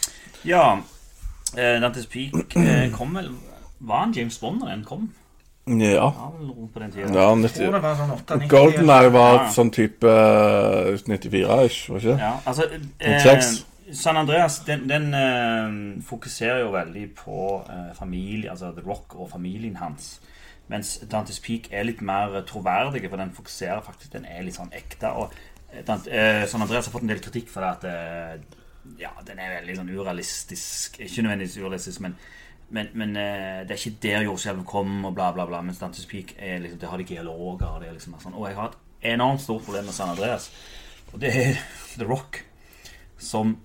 Ja, 0.44 0.80
eh, 1.56 1.80
Dantes 1.82 2.06
Peak 2.06 2.56
eh, 2.56 2.90
kom 2.94 3.14
vel 3.18 3.30
Var 3.80 3.98
han 4.04 4.12
James 4.16 4.38
Bond 4.38 4.60
da 4.62 4.70
den 4.70 4.84
kom? 4.84 5.10
Ja. 5.66 6.08
Ja, 6.10 6.10
på 6.74 6.80
den 6.80 6.90
tida. 6.90 7.06
ja 7.06 7.28
Jeg 7.36 7.50
tror 7.54 7.70
90. 7.70 7.72
det 7.72 7.82
var 7.82 7.94
sånn 8.00 8.10
98 8.16 8.48
Golden 8.50 8.90
Eye 8.90 9.10
var 9.14 9.34
Ja. 9.36 9.50
sånn 9.54 9.70
type 9.70 10.06
uh, 10.06 10.96
94-ish, 11.06 11.84
var 11.90 12.00
ikke 12.00 12.08
det? 12.08 12.18
Ja, 12.18 12.32
altså 12.46 12.66
kjeks. 13.22 13.52
San 13.92 14.16
Andreas 14.16 14.58
den, 14.66 14.86
den 14.88 15.12
eh, 15.14 16.02
fokuserer 16.02 16.62
jo 16.62 16.70
veldig 16.72 17.02
på 17.18 17.62
eh, 17.68 17.90
familie, 17.98 18.50
altså 18.50 18.70
The 18.72 18.80
Rock 18.86 19.14
og 19.20 19.28
familien 19.30 19.76
hans. 19.76 20.14
Mens 20.72 20.94
Dantes 21.12 21.40
Peak 21.44 21.68
er 21.70 21.84
litt 21.84 22.00
mer 22.00 22.38
troverdig, 22.48 23.02
for 23.10 23.20
den 23.20 23.34
fokuserer 23.36 23.82
faktisk 23.84 24.12
Den 24.14 24.24
er 24.24 24.42
litt 24.46 24.56
sånn 24.56 24.72
ekte. 24.72 25.10
Og 25.12 25.34
eh, 25.74 25.82
eh, 26.08 26.46
San 26.48 26.62
Andreas 26.64 26.88
har 26.88 26.94
fått 26.94 27.02
en 27.04 27.12
del 27.12 27.20
kritikk 27.20 27.50
for 27.52 27.60
det 27.60 27.70
at 27.76 27.84
eh, 27.84 28.61
Ja, 28.98 29.10
den 29.26 29.38
er 29.38 29.60
veldig 29.60 29.76
sånn 29.78 29.90
urealistisk. 29.94 30.96
Ikke 31.00 31.22
nødvendigvis 31.22 31.58
urealistisk, 31.62 32.00
men 32.00 32.16
men, 32.72 32.86
men 32.96 33.10
eh, 33.20 33.66
det 33.68 33.74
er 33.74 33.80
ikke 33.82 33.98
der 34.00 34.22
jordskjelvet 34.24 34.64
kom, 34.64 35.04
og 35.04 35.12
bla, 35.14 35.26
bla, 35.36 35.44
bla. 35.44 35.58
Mens 35.60 35.76
Dantes 35.82 36.06
Peak 36.08 36.30
er 36.38 36.58
liksom, 36.62 36.78
det 36.80 36.88
har 36.88 36.96
de 37.02 37.04
geologer 37.04 37.66
og 37.68 37.82
det 37.82 37.90
er 37.90 37.96
liksom 37.98 38.14
sånn. 38.22 38.32
Og 38.38 38.46
jeg 38.48 38.56
har 38.56 38.70
et 38.70 39.10
enormt 39.12 39.42
stort 39.44 39.66
problem 39.66 39.84
med 39.90 39.92
San 39.96 40.08
Andreas, 40.14 40.46
og 41.12 41.20
det 41.20 41.34
er 41.36 41.60
The 41.98 42.06
Rock, 42.08 42.38
som 43.20 43.58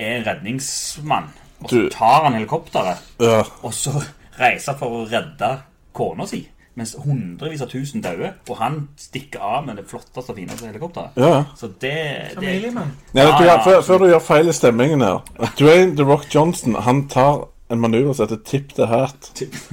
er 0.00 0.24
redningsmann. 0.24 1.28
Og 1.60 1.68
så 1.74 1.82
tar 1.92 2.24
han 2.24 2.38
helikopteret, 2.38 3.04
Ja. 3.20 3.42
og 3.62 3.74
så 3.76 3.92
reiser 4.40 4.78
for 4.80 5.02
å 5.02 5.04
redde 5.12 5.50
kona 5.92 6.24
si. 6.26 6.40
Mens 6.74 6.94
hundrevis 7.04 7.60
av 7.60 7.68
tusen 7.68 8.00
dauer, 8.00 8.32
og 8.48 8.56
han 8.56 8.88
stikker 8.96 9.42
av 9.44 9.66
med 9.66 9.76
det 9.76 9.84
flotteste 9.90 10.32
og 10.32 10.38
fineste 10.38 10.66
helikopteret. 10.70 11.18
ja. 11.20 11.44
Så 11.56 11.68
det, 11.68 11.92
det 11.92 12.38
Familiemann. 12.38 12.94
Ja, 13.12 13.26
vet 13.26 13.34
du, 13.38 13.44
hva, 13.44 13.50
ja, 13.52 13.56
før, 13.64 13.82
før 13.84 13.98
du 13.98 14.06
gjør 14.08 14.22
feil 14.24 14.48
i 14.48 14.56
stemmingen 14.56 15.04
her 15.04 15.50
Dwayne 15.58 15.96
The 15.96 16.06
Rock 16.08 16.24
Johnson 16.34 16.74
Han 16.74 17.08
tar 17.12 17.44
en 17.72 17.80
manøver 17.82 18.12
som 18.14 18.26
heter 18.26 18.40
tip 18.46 18.74
the 18.76 18.86
hat 18.90 19.30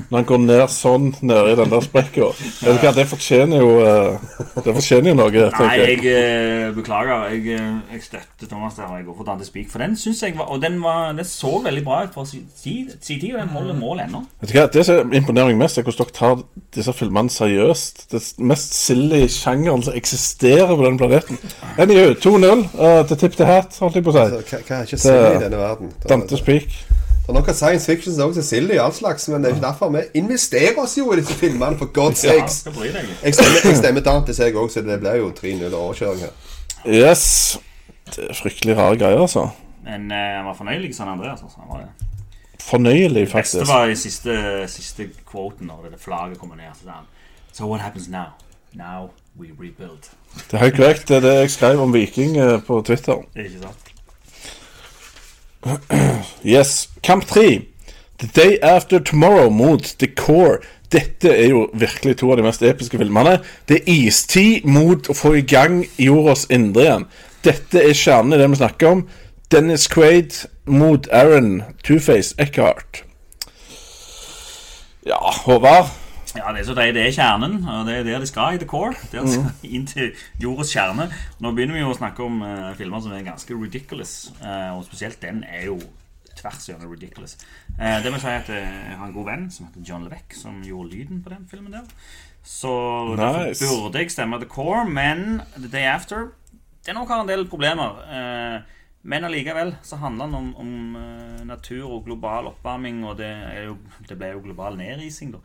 Når 0.09 0.15
han 0.17 0.27
går 0.29 0.41
ned 0.45 0.65
sånn 0.73 1.09
Nede 1.21 1.53
i 1.53 1.57
den 1.59 1.71
der 1.71 1.83
sprekka. 1.83 2.29
Hva, 2.79 2.93
Det 2.95 3.05
fortjener 3.09 3.61
jo 3.63 3.71
eh, 3.83 4.29
Det 4.63 4.73
fortjener 4.77 5.11
jo 5.11 5.17
noe, 5.19 5.29
Nei, 5.31 5.49
tenker 5.53 5.83
jeg 5.83 5.99
jeg 5.99 6.13
eh, 6.15 6.69
beklager. 6.75 7.25
Jeg, 7.33 7.57
eh, 7.57 7.93
jeg 7.93 8.03
støtter 8.05 8.49
Thomas 8.49 8.77
der. 8.77 8.91
Jeg 8.99 9.05
går 9.07 9.17
for 9.17 9.27
Dante 9.27 9.45
Speak. 9.47 9.69
For 9.71 9.81
den 9.83 9.95
synes 9.99 10.21
jeg 10.23 10.37
var 10.37 10.51
Og 10.53 10.61
den, 10.61 10.79
var, 10.83 11.11
den 11.17 11.27
så 11.27 11.59
veldig 11.63 11.83
bra 11.85 12.03
ut 12.05 12.13
for 12.15 12.29
sin 12.29 12.47
tid, 12.63 13.33
og 13.33 13.39
den 13.41 13.49
holder 13.55 13.77
mål 13.79 14.03
ennå. 14.05 14.23
Vet 14.41 14.53
du 14.53 14.57
hva, 14.59 14.67
Det 14.73 14.85
som 14.87 15.13
imponerer 15.13 15.51
meg 15.51 15.61
mest, 15.63 15.77
er 15.77 15.87
hvordan 15.87 16.09
dere 16.09 16.17
tar 16.19 16.43
disse 16.75 16.93
filmene 16.93 17.33
seriøst. 17.33 18.05
Det 18.11 18.23
mest 18.51 18.77
silly 18.77 19.25
sjangeren 19.33 19.83
som 19.85 19.97
eksisterer 19.97 20.71
på 20.75 20.85
denne 20.85 21.01
planeten. 21.01 21.41
NIU 21.79 22.15
2-0 22.21 22.65
uh, 22.79 23.03
til 23.09 23.17
Tip 23.25 23.37
the 23.39 23.49
Hat, 23.49 23.77
holdt 23.83 23.99
jeg 23.99 24.07
på 24.07 24.13
å 24.13 24.17
Så, 24.19 24.25
si. 24.29 24.55
hva, 24.55 24.63
hva 24.67 24.79
er 24.81 24.89
ikke 24.89 25.03
silly 25.03 25.35
i 25.35 25.43
denne 25.45 25.61
verden? 25.61 25.93
Dante 26.07 26.39
Speak. 26.39 26.81
Det 27.29 27.37
er 27.41 27.45
noe 27.45 27.53
science 27.53 27.85
fiction 27.85 28.15
som 28.15 28.29
også 28.29 28.39
er 28.41 28.47
silly, 28.47 28.77
all 28.81 28.93
slags, 28.93 29.27
men 29.29 29.43
det 29.43 29.49
er 29.51 29.55
ikke 29.55 29.65
derfor 29.67 29.89
vi 29.93 30.01
investerer 30.19 30.77
oss 30.81 30.97
jo 30.97 31.11
i 31.13 31.19
disse 31.19 31.33
filmene, 31.37 31.77
for 31.77 31.91
God's 31.93 32.23
Ja, 32.25 32.35
sakes. 32.39 32.63
deg. 32.63 32.95
Jeg 33.23 33.33
stemmer, 33.35 33.59
jeg 33.69 33.77
stemmer 33.77 34.01
Dantes, 34.01 34.39
jeg 34.39 34.55
òg, 34.55 34.69
så 34.73 34.81
det 34.81 34.99
blir 34.99 35.19
jo 35.21 35.31
3-0 35.37 35.73
overkjøring 35.73 36.19
her. 36.25 36.33
Yes. 36.87 37.59
Det 38.15 38.29
er 38.29 38.33
fryktelig 38.33 38.77
rare 38.77 38.97
greier, 38.97 39.21
altså. 39.21 39.49
Men 39.83 40.11
eh, 40.11 40.35
han 40.37 40.45
var 40.45 40.55
fornøyelig, 40.57 40.95
San 40.95 41.07
Andreas. 41.07 41.41
Altså. 41.43 41.57
Han 41.59 41.69
var 41.69 41.83
det. 41.85 42.07
Fornøyelig, 42.63 43.27
Det 43.27 43.33
beste 43.33 43.67
var 43.67 43.85
i 43.89 43.95
siste, 43.95 44.35
siste 44.67 45.09
quoten 45.31 45.67
når 45.67 45.89
det 45.91 45.99
flagget 46.01 46.39
kommer 46.39 46.55
ned. 46.55 46.73
Så 46.73 46.89
han 46.89 47.05
So 47.53 47.67
what 47.67 47.81
happens 47.81 48.09
now? 48.09 48.25
Now 48.73 49.09
we 49.39 49.47
rebuild. 49.59 50.09
Det 50.51 50.53
er 50.53 50.57
helt 50.57 50.75
korrekt. 50.75 51.07
Det 51.07 51.17
er 51.17 51.21
det 51.21 51.33
jeg 51.39 51.51
skrev 51.51 51.81
om 51.81 51.93
Viking 51.93 52.37
eh, 52.37 52.59
på 52.61 52.81
Twitter. 52.85 53.21
Det 53.33 53.41
er 53.41 53.49
ikke 53.49 53.61
sant? 53.63 53.88
Yes. 56.43 56.87
Kamp 57.03 57.25
tre. 57.25 57.67
The 58.19 58.27
Day 58.27 58.59
After 58.61 58.99
Tomorrow 58.99 59.49
mot 59.49 59.83
The 59.99 60.07
Core. 60.07 60.59
Dette 60.91 61.29
er 61.29 61.49
jo 61.51 61.67
virkelig 61.73 62.17
to 62.17 62.31
av 62.31 62.39
de 62.39 62.45
mest 62.47 62.63
episke 62.65 62.97
filmene. 62.97 63.37
Det 63.69 63.81
er 63.83 63.91
istid 64.07 64.65
mot 64.65 65.09
å 65.09 65.15
få 65.15 65.35
i 65.37 65.45
gang 65.45 65.83
jordas 66.01 66.47
indre 66.49 66.85
igjen. 66.85 67.05
Dette 67.45 67.83
er 67.83 67.93
kjernen 67.93 68.33
i 68.35 68.41
det 68.41 68.49
vi 68.49 68.59
snakker 68.59 68.95
om. 68.95 69.05
Dennis 69.53 69.87
Quaid 69.89 70.33
mot 70.65 71.07
Aaron 71.13 71.61
Two-Face 71.85 72.35
Eckhart. 72.41 73.03
Ja, 75.05 75.21
Håvard. 75.45 75.93
Ja, 76.37 76.51
det 76.53 76.61
er 76.61 76.65
så 76.67 76.75
det, 76.77 76.91
det 76.93 77.03
er 77.07 77.13
kjernen, 77.15 77.63
og 77.65 77.87
det 77.87 77.95
er 77.97 78.03
der 78.05 78.19
de 78.21 78.27
skal 78.29 78.53
i 78.53 78.59
The 78.61 78.67
Core. 78.69 78.93
Der 79.11 79.25
de 79.25 79.31
skal 79.33 79.63
inn 79.65 79.87
til 79.89 80.11
jordas 80.41 80.69
kjerne. 80.75 81.07
Nå 81.41 81.51
begynner 81.57 81.73
vi 81.73 81.81
jo 81.81 81.89
å 81.89 81.95
snakke 81.97 82.21
om 82.21 82.43
uh, 82.45 82.67
filmer 82.77 83.01
som 83.01 83.15
er 83.17 83.23
ganske 83.25 83.55
ridiculous, 83.57 84.13
uh, 84.43 84.75
og 84.75 84.83
spesielt 84.85 85.17
den 85.23 85.41
er 85.47 85.65
jo 85.71 85.79
tvers 86.37 86.67
gjennom 86.69 86.91
ridiculous. 86.91 87.33
Uh, 87.79 87.97
det 88.03 88.11
jeg 88.11 88.21
si 88.21 88.33
at 88.35 88.51
jeg 88.53 88.97
har 88.99 89.07
en 89.07 89.15
god 89.15 89.25
venn 89.31 89.47
som 89.55 89.65
heter 89.65 89.87
John 89.87 90.05
Levesque, 90.05 90.37
som 90.37 90.59
gjorde 90.65 90.91
lyden 90.91 91.23
på 91.25 91.33
den 91.33 91.47
filmen 91.49 91.73
der. 91.73 91.87
Så 92.45 92.75
derfor 93.17 93.73
burde 93.87 94.03
jeg 94.03 94.13
stemme 94.13 94.37
The 94.37 94.49
Core, 94.49 94.85
men 94.85 95.41
The 95.57 95.71
Day 95.71 95.89
After 95.89 96.29
Det 96.85 96.93
nok 96.95 97.09
har 97.09 97.23
en 97.23 97.31
del 97.31 97.47
problemer. 97.49 97.97
Men 99.01 99.25
allikevel 99.25 99.73
så 99.83 99.99
handler 99.99 100.29
den 100.29 100.35
om, 100.35 100.47
om 100.55 100.95
natur 101.45 101.89
og 101.89 102.05
global 102.05 102.47
oppvarming, 102.53 103.03
og 103.05 103.17
det, 103.19 103.33
jo, 103.65 103.75
det 104.07 104.17
ble 104.17 104.31
jo 104.31 104.41
global 104.45 104.79
nedrising, 104.79 105.35
da. 105.35 105.43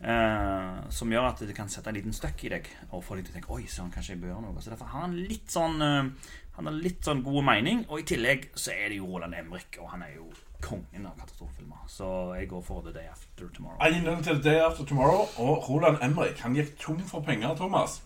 Eh, 0.00 0.76
som 0.88 1.10
gjør 1.12 1.26
at 1.28 1.40
det 1.44 1.52
kan 1.52 1.68
sette 1.68 1.90
en 1.92 1.96
liten 1.98 2.14
støkk 2.16 2.46
i 2.48 2.50
deg 2.54 2.68
og 2.88 3.02
få 3.04 3.18
deg 3.18 3.26
til 3.26 3.34
å 3.34 3.36
tenke 3.36 3.50
Oi, 3.52 3.66
søren, 3.68 3.90
kanskje 3.92 4.14
jeg 4.14 4.22
bør 4.22 4.30
gjøre 4.32 4.44
noe. 4.46 4.62
Så 4.64 4.72
derfor 4.72 4.88
har 4.88 5.04
han 5.04 5.16
litt 5.18 5.52
sånn 5.52 5.82
uh, 5.84 6.30
Han 6.56 6.70
har 6.70 6.78
litt 6.86 7.04
sånn 7.04 7.20
god 7.26 7.44
mening. 7.44 7.82
Og 7.88 8.00
i 8.00 8.06
tillegg 8.08 8.48
så 8.56 8.72
er 8.72 8.88
det 8.88 9.00
jo 9.00 9.10
Roland 9.10 9.36
Emrik, 9.36 9.76
og 9.80 9.92
han 9.92 10.06
er 10.06 10.14
jo 10.16 10.30
kongen 10.64 11.04
av 11.08 11.16
katastrofefilmer. 11.20 11.82
Så 11.88 12.08
jeg 12.36 12.48
går 12.48 12.62
for 12.64 12.84
The 12.84 12.94
Day 12.96 13.10
After 13.12 13.48
Tomorrow. 13.52 13.80
1-0 13.84 14.24
til 14.24 14.40
Day 14.44 14.62
After 14.64 14.88
Tomorrow. 14.88 15.26
Og 15.44 15.68
Roland 15.68 16.00
Emrik 16.04 16.40
han 16.44 16.56
gikk 16.56 16.74
tom 16.80 17.02
for 17.08 17.24
penger, 17.26 17.52
Thomas. 17.60 18.00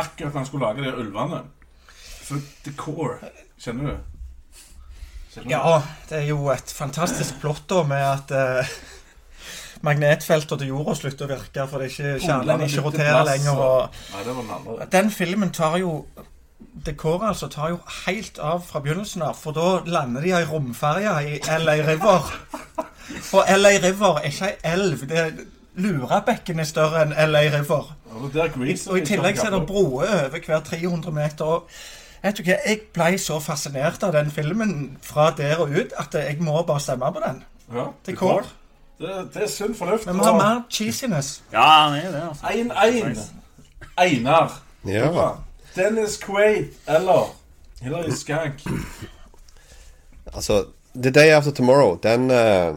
Akkurat 0.00 0.32
da 0.32 0.40
han 0.40 0.48
skulle 0.48 0.68
lage 0.68 0.84
de 0.84 0.94
ulvene. 0.96 1.42
For 2.22 2.40
The 2.64 2.72
Core, 2.78 3.32
kjenner 3.60 3.92
du? 3.92 3.94
Kjenner 5.32 5.44
du? 5.44 5.52
Ja, 5.52 5.78
det 6.08 6.22
er 6.22 6.28
jo 6.30 6.48
et 6.52 6.72
fantastisk 6.72 7.40
plott 7.44 7.66
da 7.68 7.82
med 7.88 8.04
at 8.04 8.32
eh, 8.36 8.76
magnetfeltet 9.82 10.58
til 10.58 10.68
jorda 10.68 10.94
slutter 10.94 11.26
å 11.26 11.32
virke 11.36 11.64
fordi 11.70 11.88
ikke 11.90 12.12
kjernen 12.26 12.60
ikke 12.66 12.84
roterer 12.86 13.24
lenger. 13.28 13.58
og- 13.58 13.88
Nei, 14.14 14.22
det 14.24 14.34
var 14.36 14.42
den 14.42 14.50
andre. 14.58 14.86
Den 14.92 15.10
filmen 15.10 15.50
tar 15.50 15.76
jo 15.78 16.06
Dekoret 16.86 17.28
altså 17.28 17.48
tar 17.50 17.68
jo 17.68 17.78
helt 18.06 18.38
av 18.38 18.62
fra 18.64 18.80
begynnelsen 18.80 19.22
av, 19.22 19.34
for 19.36 19.52
da 19.52 19.80
lander 19.84 20.20
de 20.22 20.28
i 20.30 20.44
romferje 20.44 21.12
i 21.28 21.40
LA 21.58 21.74
River. 21.86 22.30
Og 23.34 23.44
LA 23.58 23.72
River 23.82 24.16
er 24.22 24.28
ikke 24.30 24.46
ei 24.46 24.72
elv. 24.72 25.02
det 25.08 25.18
er 25.18 25.32
Lurabekken 25.76 26.60
er 26.60 26.64
større 26.68 27.02
enn 27.02 27.12
LA 27.30 27.42
River. 27.58 27.90
Og 28.88 28.98
i 28.98 29.00
tillegg 29.08 29.36
så 29.38 29.46
er 29.46 29.50
det 29.58 29.66
broer 29.66 30.06
over 30.26 30.38
hver 30.46 30.60
300 30.70 31.12
meter. 31.12 31.44
Og 31.44 31.68
vet 32.22 32.36
du 32.38 32.42
hva, 32.42 32.56
jeg 32.66 32.80
ble 32.94 33.18
så 33.18 33.38
fascinert 33.40 34.02
av 34.04 34.12
den 34.12 34.30
filmen 34.30 34.96
fra 35.02 35.30
der 35.36 35.56
og 35.64 35.70
ut 35.76 35.92
at 35.98 36.14
jeg 36.14 36.40
må 36.40 36.62
bare 36.66 36.80
stemme 36.80 37.12
på 37.12 37.22
den. 37.26 37.42
Ja. 37.74 37.86
Det, 39.02 39.14
det 39.34 39.42
er 39.42 39.48
sunn 39.50 39.74
fornuft. 39.74 40.06
Men 40.06 40.20
vi 40.20 40.26
har 40.28 40.36
mer 40.38 40.60
cheesiness. 40.70 41.42
Ja, 41.52 41.62
han 41.62 41.98
er 41.98 42.10
det, 42.12 42.22
altså. 42.28 42.46
1-1. 42.46 43.22
Einar. 43.98 44.52
Ja. 44.86 45.30
Dennis 45.76 46.16
Quaid 46.22 46.68
eller 46.88 47.34
Hilary 47.80 48.10
Skank. 48.10 48.62
Altså, 50.34 50.64
The 50.94 51.10
Day 51.10 51.28
After 51.34 51.50
Tomorrow, 51.50 51.98
den 52.02 52.30
eh, 52.30 52.74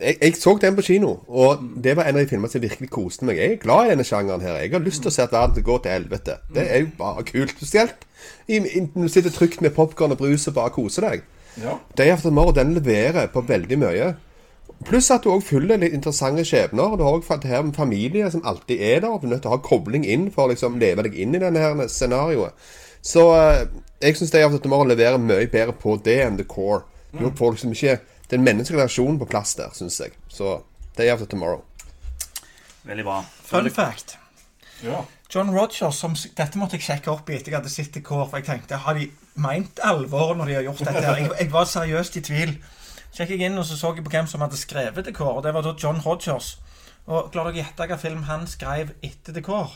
jeg, 0.00 0.16
jeg 0.22 0.36
så 0.36 0.58
den 0.60 0.76
på 0.76 0.82
kino, 0.82 1.16
og 1.28 1.58
det 1.84 1.96
var 1.96 2.08
en 2.08 2.16
av 2.16 2.22
de 2.22 2.28
filmene 2.28 2.50
som 2.50 2.62
virkelig 2.62 2.90
koste 2.90 3.28
meg. 3.28 3.36
Jeg 3.36 3.52
er 3.52 3.62
glad 3.62 3.86
i 3.86 3.92
denne 3.92 4.06
sjangeren 4.08 4.40
her. 4.40 4.56
Jeg 4.62 4.72
har 4.72 4.82
lyst 4.82 5.04
til 5.04 5.12
å 5.12 5.14
se 5.14 5.22
at 5.26 5.34
verden 5.34 5.66
går 5.66 5.84
til 5.84 5.96
helvete. 5.98 6.38
Det 6.54 6.64
er 6.64 6.84
jo 6.86 6.90
bare 6.98 7.26
kult. 7.28 7.54
Spesielt 7.58 8.08
når 8.48 9.04
du 9.04 9.08
sitter 9.12 9.30
trygt 9.30 9.60
med 9.60 9.74
popkorn 9.76 10.14
og 10.14 10.18
brus 10.18 10.48
og 10.48 10.56
bare 10.56 10.72
koser 10.74 11.08
deg. 11.10 11.24
Ja. 11.60 11.76
Day 11.98 12.08
After 12.08 12.30
Tomorrow 12.30 12.54
den 12.56 12.74
leverer 12.74 13.28
på 13.28 13.44
veldig 13.46 13.78
mye. 13.78 14.12
Pluss 14.88 15.10
at 15.14 15.24
du 15.24 15.30
òg 15.32 15.42
følger 15.46 15.78
litt 15.78 15.94
interessante 15.94 16.44
skjebner. 16.48 16.96
Du 16.96 17.04
har 17.04 17.18
òg 17.18 17.26
det 17.42 17.50
her 17.50 17.62
en 17.62 17.74
familie 17.76 18.30
som 18.32 18.44
alltid 18.44 18.80
er 18.80 19.02
der. 19.04 19.18
Du 19.20 19.26
er 19.26 19.34
nødt 19.34 19.42
til 19.44 19.52
å 19.52 19.56
ha 19.56 19.62
kobling 19.62 20.06
inn 20.08 20.30
for 20.34 20.46
å 20.46 20.52
liksom 20.52 20.78
leve 20.82 21.04
deg 21.06 21.18
inn 21.18 21.36
i 21.36 21.42
denne 21.42 21.60
her 21.62 21.84
scenarioet. 21.88 22.56
Så 23.02 23.26
eh, 23.34 23.66
jeg 24.02 24.16
syns 24.18 24.34
at 24.34 24.62
du 24.62 24.70
må 24.70 24.82
levere 24.86 25.18
mye 25.18 25.48
bedre 25.50 25.74
på 25.74 25.96
det 26.04 26.20
enn 26.24 26.38
The 26.38 26.46
Core. 26.48 26.84
Du 27.12 27.28
får 27.36 27.56
liksom 27.56 27.74
ikke 27.76 27.98
den 28.32 28.44
menneskelige 28.46 28.80
relasjonen 28.80 29.18
på 29.20 29.28
plass 29.28 29.54
der, 29.58 29.74
syns 29.76 30.00
jeg. 30.00 30.14
Så 30.28 30.60
Day 30.96 31.10
After 31.12 31.26
Tomorrow. 31.26 31.62
Veldig 32.88 33.04
bra. 33.04 33.24
Fun 33.44 33.70
fact. 33.70 34.18
ja. 34.82 35.04
John 35.34 35.50
Rogers, 35.50 35.96
som, 35.96 36.12
dette 36.36 36.58
måtte 36.60 36.76
jeg 36.76 36.84
sjekke 36.84 37.08
opp 37.08 37.30
i 37.30 37.38
etter 37.38 37.54
jeg 37.54 37.56
hadde 37.56 37.70
sett 37.72 37.92
The 37.94 38.02
Core. 38.04 38.26
for 38.28 38.42
jeg 38.42 38.50
tenkte, 38.50 38.76
har 38.84 38.98
de 38.98 39.06
meint 39.40 39.80
alvor 39.80 40.34
når 40.36 40.50
de 40.50 40.56
har 40.58 40.66
gjort 40.66 40.82
dette? 40.84 41.04
her? 41.06 41.20
Jeg, 41.22 41.30
jeg 41.38 41.52
var 41.52 41.68
seriøst 41.70 42.18
i 42.18 42.22
tvil. 42.26 42.52
Så 43.12 43.26
gikk 43.26 43.36
jeg 43.36 43.50
inn 43.50 43.60
og 43.60 43.66
så, 43.68 43.76
så 43.76 43.92
jeg 43.92 44.04
på 44.06 44.12
hvem 44.14 44.28
som 44.30 44.40
hadde 44.40 44.56
skrevet 44.56 45.04
dekor. 45.04 45.36
Og 45.36 45.44
det 45.44 45.52
var 45.54 45.64
da 45.66 45.76
John 45.76 46.00
Rogers. 46.00 46.54
Og 47.06 47.32
klarer 47.32 47.52
dere 47.52 47.58
å 47.58 47.64
gjette 47.66 47.84
hvilken 47.84 48.00
film 48.00 48.22
han 48.28 48.46
skrev 48.48 48.94
etter 49.04 49.36
dekor? 49.36 49.74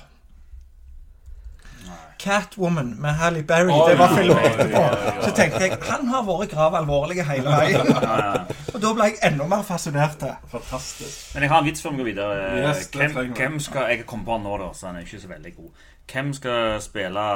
Catwoman 2.19 2.95
med 2.99 3.15
Halle 3.21 3.43
Berry. 3.47 3.71
Oh, 3.71 3.85
det 3.91 3.99
var 3.99 4.15
filmen 4.17 4.45
etterpå. 4.49 4.83
Så 5.23 5.33
tenkte 5.37 5.61
jeg 5.67 5.77
han 5.87 6.09
har 6.11 6.25
vært 6.27 6.55
grav 6.55 6.75
alvorlig 6.79 7.21
hele 7.29 7.53
veien. 7.53 7.93
Og 8.73 8.81
da 8.83 8.93
ble 8.97 9.11
jeg 9.11 9.19
enda 9.29 9.47
mer 9.51 9.63
fascinert. 9.67 10.25
Fantastisk. 10.51 11.35
Men 11.35 11.47
jeg 11.47 11.53
har 11.53 11.63
en 11.63 11.69
vits 11.69 11.85
før 11.85 11.95
vi 11.95 12.01
går 12.03 12.11
videre. 12.11 12.49
Yes, 12.65 12.89
hvem, 12.97 13.35
hvem 13.37 13.61
skal 13.63 13.93
Jeg 13.93 14.07
kom 14.09 14.25
på 14.27 14.39
han 14.39 14.47
nå, 14.49 14.57
da, 14.65 14.73
så 14.75 14.89
han 14.91 14.99
er 14.99 15.07
ikke 15.07 15.23
så 15.23 15.31
veldig 15.31 15.55
god. 15.61 15.87
Hvem 16.13 16.33
skal 16.39 16.79
spille 16.83 17.27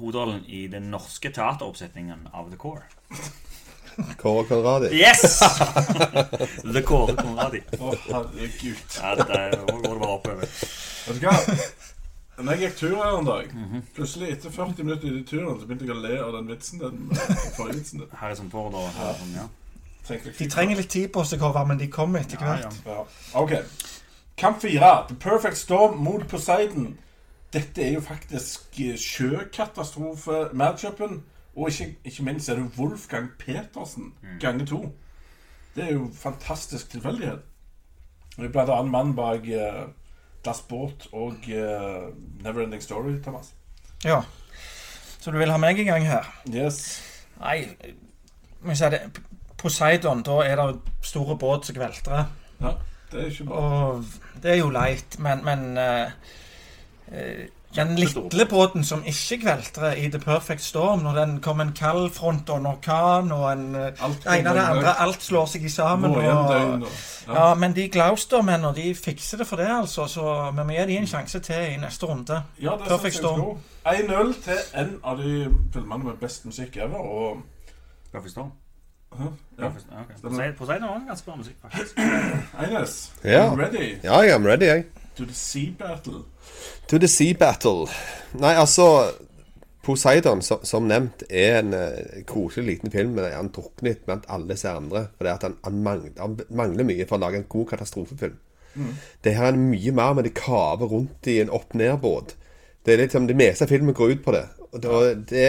hovedrollen 0.00 0.44
i 0.46 0.66
den 0.72 0.88
norske 0.90 1.30
teateroppsetningen 1.34 2.30
av 2.32 2.48
The 2.50 2.58
Core? 2.60 2.86
Kåre 4.20 4.44
Conradi. 4.48 4.88
Yes! 4.96 5.38
The 6.74 6.82
Kåre 6.84 7.14
Conradi. 7.16 7.60
Å, 7.80 7.94
herregud. 8.06 8.76
Ja, 9.00 9.14
det 9.18 9.26
er- 9.30 9.56
nå 9.56 9.64
går 9.80 9.94
det 9.94 10.00
bare 10.02 10.12
oppover. 10.18 10.46
Vet 11.06 11.20
du 11.20 11.26
hva? 11.26 11.36
Når 12.36 12.52
jeg 12.52 12.60
gikk 12.66 12.76
tur 12.82 12.96
her 13.00 13.14
en 13.16 13.24
dag, 13.24 13.46
plutselig 13.96 14.26
etter 14.34 14.50
40 14.52 14.84
minutter 14.84 15.08
i 15.08 15.22
turen, 15.24 15.56
så 15.60 15.64
begynte 15.70 15.86
jeg 15.88 15.94
å 15.94 16.02
le 16.02 16.16
av 16.20 16.32
den 16.36 16.46
vitsen 16.50 16.78
din. 16.82 16.96
Forrige 17.56 17.76
vitsen 17.78 17.98
din. 18.02 18.10
Harrison 18.20 18.50
Ford 18.52 18.74
og 18.76 18.90
Harrison, 18.98 19.30
ja. 19.38 19.46
De 20.36 20.46
trenger 20.52 20.76
litt 20.82 20.92
tid 20.92 21.08
på 21.14 21.20
seg, 21.26 21.40
Håvard, 21.40 21.68
men 21.72 21.78
de 21.80 21.88
kommer 21.90 22.18
etter 22.20 22.36
hvert. 22.44 22.76
ja. 22.84 22.92
Ja. 22.92 23.00
Ok. 23.40 23.52
Kamp 24.36 24.60
fire. 24.60 24.92
The 25.08 25.14
Perfect 25.16 25.56
Storm 25.56 25.96
mot 26.04 26.26
Poseidon. 26.28 26.92
Dette 27.56 27.80
er 27.86 27.92
jo 27.96 28.02
faktisk 28.04 28.68
eh, 28.84 28.98
sjøkatastrofe-matchupen. 29.00 31.22
Og 31.56 31.68
ikke, 31.68 31.96
ikke 32.04 32.22
minst 32.22 32.48
er 32.48 32.54
det 32.54 32.78
Wolfgang 32.78 33.30
Petersen 33.38 34.14
ganger 34.40 34.66
to. 34.66 34.80
Det 35.76 35.84
er 35.84 35.92
jo 35.92 36.10
fantastisk 36.14 36.90
tilfeldighet. 36.90 37.38
Er 38.38 38.48
blant 38.52 38.70
annet 38.70 38.92
mann 38.92 39.14
bak 39.16 39.40
uh, 39.48 39.88
Das 40.44 40.60
Boat 40.60 41.08
og 41.12 41.32
uh, 41.48 42.42
Neverending 42.44 42.82
Story, 42.82 43.22
Thomas. 43.22 43.54
Ja. 44.04 44.20
Så 45.20 45.30
du 45.30 45.38
vil 45.38 45.50
ha 45.50 45.56
meg 45.56 45.78
i 45.78 45.84
gang 45.88 46.04
her? 46.06 46.28
Yes. 46.54 47.02
Nei, 47.40 47.64
må 48.60 48.76
jeg 48.76 48.86
er 48.86 48.90
det 48.90 49.22
Poseidon, 49.56 50.22
da 50.22 50.36
er 50.44 50.60
det 50.60 50.80
store 51.02 51.38
båt 51.38 51.66
som 51.66 51.76
kveltrer. 51.76 52.28
Ja, 52.60 52.72
det 53.12 53.20
er 53.20 53.30
ikke 53.32 53.44
bra. 53.48 53.62
Og 53.62 54.04
det 54.42 54.52
er 54.52 54.60
jo 54.60 54.70
leit, 54.70 55.18
men, 55.18 55.44
men 55.44 55.64
uh, 55.80 56.12
eh, 57.08 57.46
den 57.76 57.96
lille 57.96 58.46
båten 58.50 58.84
som 58.84 59.02
ikke 59.06 59.38
kveltrer 59.42 59.92
i 59.92 60.08
The 60.10 60.18
Perfect 60.18 60.62
Storm, 60.62 60.98
når 61.04 61.14
den 61.20 61.40
kommer 61.40 61.64
en 61.64 61.72
kald 61.72 62.10
front 62.14 62.50
og 62.50 62.58
en 62.58 62.66
orkan 62.66 63.32
og 63.32 63.52
en 63.52 63.74
eh, 63.74 63.86
Alt 64.02 64.24
det 64.24 64.38
ene 64.40 64.50
og 64.50 64.56
det 64.56 64.62
andre, 64.64 64.94
alt 65.00 65.22
slår 65.22 65.46
seg 65.46 65.64
i 65.64 65.68
sammen. 65.68 66.10
Og, 66.10 66.16
og 66.16 66.88
ja, 67.34 67.54
men 67.54 67.74
de 67.76 67.88
Glouster-mennene, 67.88 68.74
de 68.76 68.94
fikser 68.94 69.38
det 69.38 69.46
for 69.46 69.56
det, 69.56 69.68
altså. 69.80 70.06
Så 70.06 70.50
vi 70.50 70.64
må 70.64 70.72
gi 70.72 70.86
dem 70.92 71.02
en 71.02 71.06
sjanse 71.06 71.38
til 71.40 71.72
i 71.72 71.76
neste 71.82 72.06
runde. 72.06 72.42
Ja, 72.62 72.70
det 72.70 72.88
Perfect 72.88 73.14
synes 73.14 73.14
jeg 73.14 73.22
Storm. 73.22 73.58
skal. 73.82 73.94
1-0 73.94 74.42
til 74.44 74.58
en 74.82 74.94
av 75.04 75.16
de 75.18 75.32
filmene 75.72 76.04
med 76.04 76.12
best 76.20 76.44
musikk 76.46 76.76
ever. 76.76 76.96
Og 76.98 77.36
Perfect 78.12 78.30
Storm. 78.30 78.52
Hæ? 79.16 79.24
ja. 79.58 79.64
Perfect- 79.68 79.86
ja, 79.92 80.00
ok. 80.50 80.56
Poseidon 80.58 80.82
har 80.88 81.02
ganske 81.08 81.26
bra 81.26 81.36
musikk, 81.36 81.56
faktisk. 81.62 81.98
Eines, 82.60 83.12
Ja. 83.24 83.38
are 83.40 83.48
you 83.50 83.56
ready 83.60 83.94
Ja, 84.04 84.18
jeg 84.18 84.30
er 84.30 84.46
ready, 84.46 84.64
jeg. 84.66 84.84
To 85.16 85.26
the 85.26 85.34
sea 85.34 85.70
battle? 85.78 86.24
To 86.88 86.98
the 86.98 87.08
Sea 87.08 87.34
Battle. 87.34 87.88
Nei, 88.38 88.54
altså 88.54 89.12
Poseidon, 89.86 90.42
som, 90.42 90.64
som 90.66 90.86
nevnt, 90.88 91.22
er 91.30 91.60
en 91.60 91.74
uh, 91.74 92.22
koselig 92.26 92.66
liten 92.66 92.90
film. 92.90 93.14
Men 93.18 93.30
han 93.32 93.52
drukner 93.54 93.92
litt 93.92 94.04
blant 94.06 94.26
alle 94.30 94.50
disse 94.54 94.70
andre. 94.70 95.06
Fordi 95.16 95.32
at 95.32 95.46
han, 95.46 95.56
han, 95.64 95.78
mangler, 95.82 96.12
han 96.18 96.36
mangler 96.50 96.88
mye 96.88 97.06
for 97.06 97.18
å 97.18 97.24
lage 97.26 97.42
en 97.42 97.48
god 97.50 97.70
katastrofefilm. 97.74 98.38
Det 99.24 99.32
her 99.34 99.54
er 99.54 99.56
mye 99.56 99.92
mer 99.96 100.12
med 100.12 100.26
det 100.28 100.34
kaver 100.36 100.90
rundt 100.90 101.26
i 101.32 101.38
en 101.40 101.50
opp-ned-båt. 101.50 102.34
Det 102.84 102.92
er 102.92 103.00
liksom, 103.06 103.26
det 103.26 103.38
meste 103.38 103.64
av 103.64 103.72
filmen 103.72 103.96
går 103.96 104.10
ut 104.16 104.24
på 104.24 104.34
det. 104.36 104.44
Og 104.72 104.82
det, 104.82 104.92
det 105.30 105.48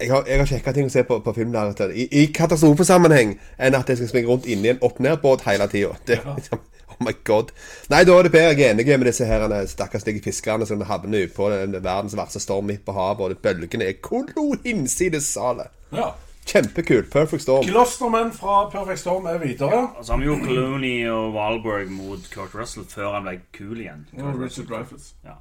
jeg 0.00 0.12
har, 0.12 0.24
jeg 0.28 0.38
har 0.38 0.46
sjekka 0.46 0.72
ting 0.72 0.86
å 0.86 0.92
se 0.94 1.02
på, 1.06 1.18
på 1.24 1.34
film 1.34 1.52
der 1.52 1.72
ute. 1.74 1.88
I, 1.90 2.06
I 2.22 2.26
katastrofesammenheng 2.34 3.34
enn 3.58 3.76
at 3.76 3.88
jeg 3.90 3.98
skal 3.98 4.10
springe 4.12 4.30
rundt 4.30 4.46
inni 4.46 4.70
en 4.70 4.82
opp-ned-båt 4.86 5.42
hele 5.48 5.66
tida. 5.70 5.96
Liksom, 6.06 6.62
oh 6.62 6.81
my 7.04 7.14
god. 7.28 7.52
Nei, 7.92 8.02
da 8.08 8.16
er 8.18 8.28
det 8.28 8.34
bedre 8.34 8.56
jeg 8.56 8.66
er 8.68 8.74
enig 8.74 8.86
med 8.90 9.08
disse 9.10 9.28
her 9.28 9.46
stakkars 9.70 10.08
fiskerne 10.24 10.66
som 10.68 10.82
havner 10.88 11.30
på 11.34 11.50
den 11.52 11.78
verdens 11.78 12.16
verste 12.18 12.42
storm 12.42 12.70
midt 12.70 12.84
på 12.86 12.96
havet, 12.96 13.22
og 13.22 13.30
det 13.34 13.42
bølgene 13.44 13.88
er 13.90 14.00
kolo 14.02 14.52
hinsides 14.64 15.32
salet. 15.34 15.72
Ja. 15.92 16.12
Kjempekult. 16.46 17.10
Perfect 17.10 17.42
storm. 17.42 17.64
Klostermenn 17.64 18.32
fra 18.34 18.70
Perfect 18.70 19.00
Storm 19.00 19.26
er 19.30 19.38
videre. 19.38 19.88
Og 19.96 20.04
så 20.04 20.12
har 20.12 20.20
vi 20.20 20.26
jo 20.26 20.36
Clooney 20.42 21.06
og 21.10 21.36
Wahlberg 21.36 21.90
mot 21.94 22.26
Kurt 22.34 22.54
Russell 22.58 22.86
før 22.88 23.14
han 23.14 23.28
ble 23.28 23.38
kul 23.54 23.78
igjen. 23.78 24.08
Og 24.18 24.40
Richard 24.40 24.66
Dreyfuss. 24.70 25.12
Ja. 25.24 25.38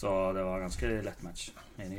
Så 0.00 0.32
det 0.32 0.44
var 0.46 0.62
ganske 0.62 0.88
lett 1.04 1.22
match. 1.22 1.50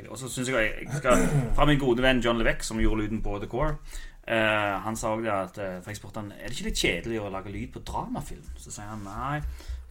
Og 0.08 0.18
så 0.18 0.28
syns 0.30 0.50
jeg 0.50 0.58
jeg 0.58 0.88
skal 0.98 1.22
fra 1.54 1.66
min 1.66 1.78
gode 1.78 2.02
venn 2.02 2.22
John 2.22 2.38
Levesque, 2.38 2.66
som 2.66 2.80
gjorde 2.82 3.04
lyden 3.04 3.22
på 3.22 3.38
The 3.38 3.50
Core. 3.50 3.76
Eh, 4.28 4.74
han 4.84 4.96
sa 4.96 5.16
det 5.18 5.30
at 5.34 5.56
eh, 5.58 5.80
For 5.82 5.90
jeg 5.90 5.98
spurte 5.98 6.20
han 6.20 6.28
Er 6.36 6.46
det 6.46 6.54
ikke 6.54 6.68
litt 6.68 6.78
kjedelig 6.78 7.16
å 7.18 7.30
lage 7.34 7.50
lyd 7.50 7.72
på 7.74 7.82
dramafilm. 7.86 8.44
Så 8.54 8.70
sier 8.70 8.90
han 8.90 9.02
nei. 9.06 9.40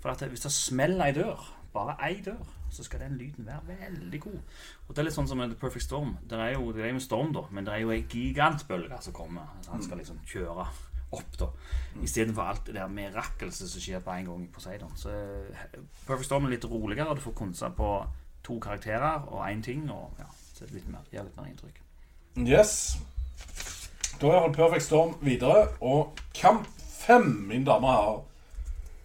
For 0.02 0.14
at 0.14 0.24
hvis 0.24 0.46
det 0.46 0.54
smeller 0.56 1.10
ei 1.10 1.16
dør, 1.18 1.42
bare 1.74 1.98
ei 2.08 2.22
dør, 2.24 2.40
så 2.72 2.86
skal 2.88 3.04
den 3.04 3.18
lyden 3.20 3.46
være 3.46 3.76
veldig 3.82 4.22
god. 4.24 4.40
Og 4.88 4.96
det 4.96 5.02
er 5.02 5.08
litt 5.08 5.18
sånn 5.18 5.28
som 5.28 5.44
The 5.44 5.58
Perfect 5.60 5.86
Storm. 5.86 6.16
Det 6.28 6.40
er 6.40 6.56
jo 6.56 6.72
det 6.72 6.86
er 6.86 6.94
jo 6.94 6.98
en 6.98 7.04
storm, 7.04 7.34
da, 7.36 7.44
men 7.52 7.68
det 7.68 7.76
er 7.76 7.84
jo 7.84 7.92
ei 7.94 8.06
gigantbølge 8.10 9.02
som 9.04 9.14
kommer. 9.14 9.52
Så 9.62 9.76
han 9.76 9.84
skal 9.84 10.02
liksom 10.02 10.24
kjøre 10.32 10.66
opp, 11.12 11.38
da. 11.38 11.50
Istedenfor 12.02 12.48
alt 12.48 12.66
det 12.70 12.78
der 12.80 12.92
mirakelset 12.92 13.70
som 13.70 13.84
skjer 13.84 14.04
på 14.04 14.16
en 14.16 14.32
gang 14.32 14.48
i 14.48 14.50
Poseidon. 14.56 14.96
Så 14.98 15.12
eh, 15.12 15.78
Perfect 16.08 16.30
Storm 16.30 16.48
er 16.48 16.56
litt 16.56 16.68
roligere. 16.72 17.16
Du 17.20 17.24
får 17.24 17.36
konsa 17.44 17.70
på 17.76 17.92
to 18.48 18.58
karakterer 18.64 19.28
og 19.28 19.44
én 19.50 19.64
ting. 19.64 19.86
Og 19.92 20.24
ja, 20.24 20.30
så 20.56 20.72
litt 20.72 20.88
mer, 20.90 21.06
gjør 21.12 21.28
litt 21.28 21.38
mer 21.38 21.52
inntrykk. 21.52 21.84
Yes. 22.48 22.96
Da 24.22 24.28
er 24.28 24.44
vel 24.44 24.54
Perfect 24.54 24.84
Storm 24.86 25.16
videre. 25.22 25.68
Og 25.82 26.18
kamp 26.38 26.68
fem, 26.78 27.26
mine 27.50 27.66
damer 27.66 28.04
og. 28.12 28.28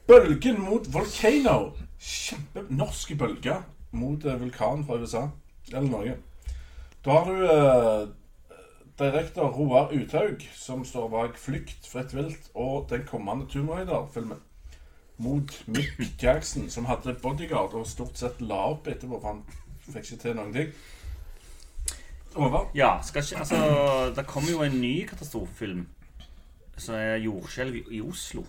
Bølgen 0.06 0.60
mot 0.60 0.92
Volcano. 0.92 1.70
Kjempenorske 1.98 3.16
bølger 3.16 3.62
mot 3.96 4.24
vulkanen 4.24 4.84
fra 4.84 4.98
USA. 5.00 5.22
Eller 5.72 5.88
Norge. 5.90 6.16
Da 7.04 7.10
har 7.16 7.30
du 7.30 7.46
eh, 7.46 8.08
direktør 8.98 9.48
Roar 9.56 9.94
Uthaug, 9.94 10.44
som 10.54 10.84
står 10.84 11.08
bak 11.08 11.38
'Flykt 11.38 11.88
fritt 11.88 12.14
vilt' 12.14 12.50
og 12.54 12.86
den 12.90 13.06
kommende 13.06 13.46
Tomb 13.46 13.70
Raider-filmen. 13.70 14.38
Mot 15.16 15.64
Mick 15.66 16.22
Jackson, 16.22 16.70
som 16.70 16.84
hadde 16.84 17.16
bodyguard 17.22 17.74
og 17.74 17.86
stort 17.86 18.18
sett 18.18 18.40
la 18.40 18.66
opp 18.74 18.86
etterpå, 18.86 19.20
for 19.20 19.28
han 19.28 19.42
fikk 19.80 20.12
ikke 20.12 20.22
til 20.22 20.36
noen 20.36 20.52
ting. 20.52 20.72
Håvard? 22.36 22.70
Ja, 22.74 22.96
skal 23.02 23.24
ikke 23.24 23.38
Altså, 23.42 24.12
det 24.16 24.26
kommer 24.26 24.50
jo 24.52 24.62
en 24.62 24.80
ny 24.80 25.06
katastrofefilm 25.08 25.86
som 26.76 26.94
er 26.94 27.16
jordskjelv 27.24 27.88
i 27.90 28.00
Oslo. 28.04 28.44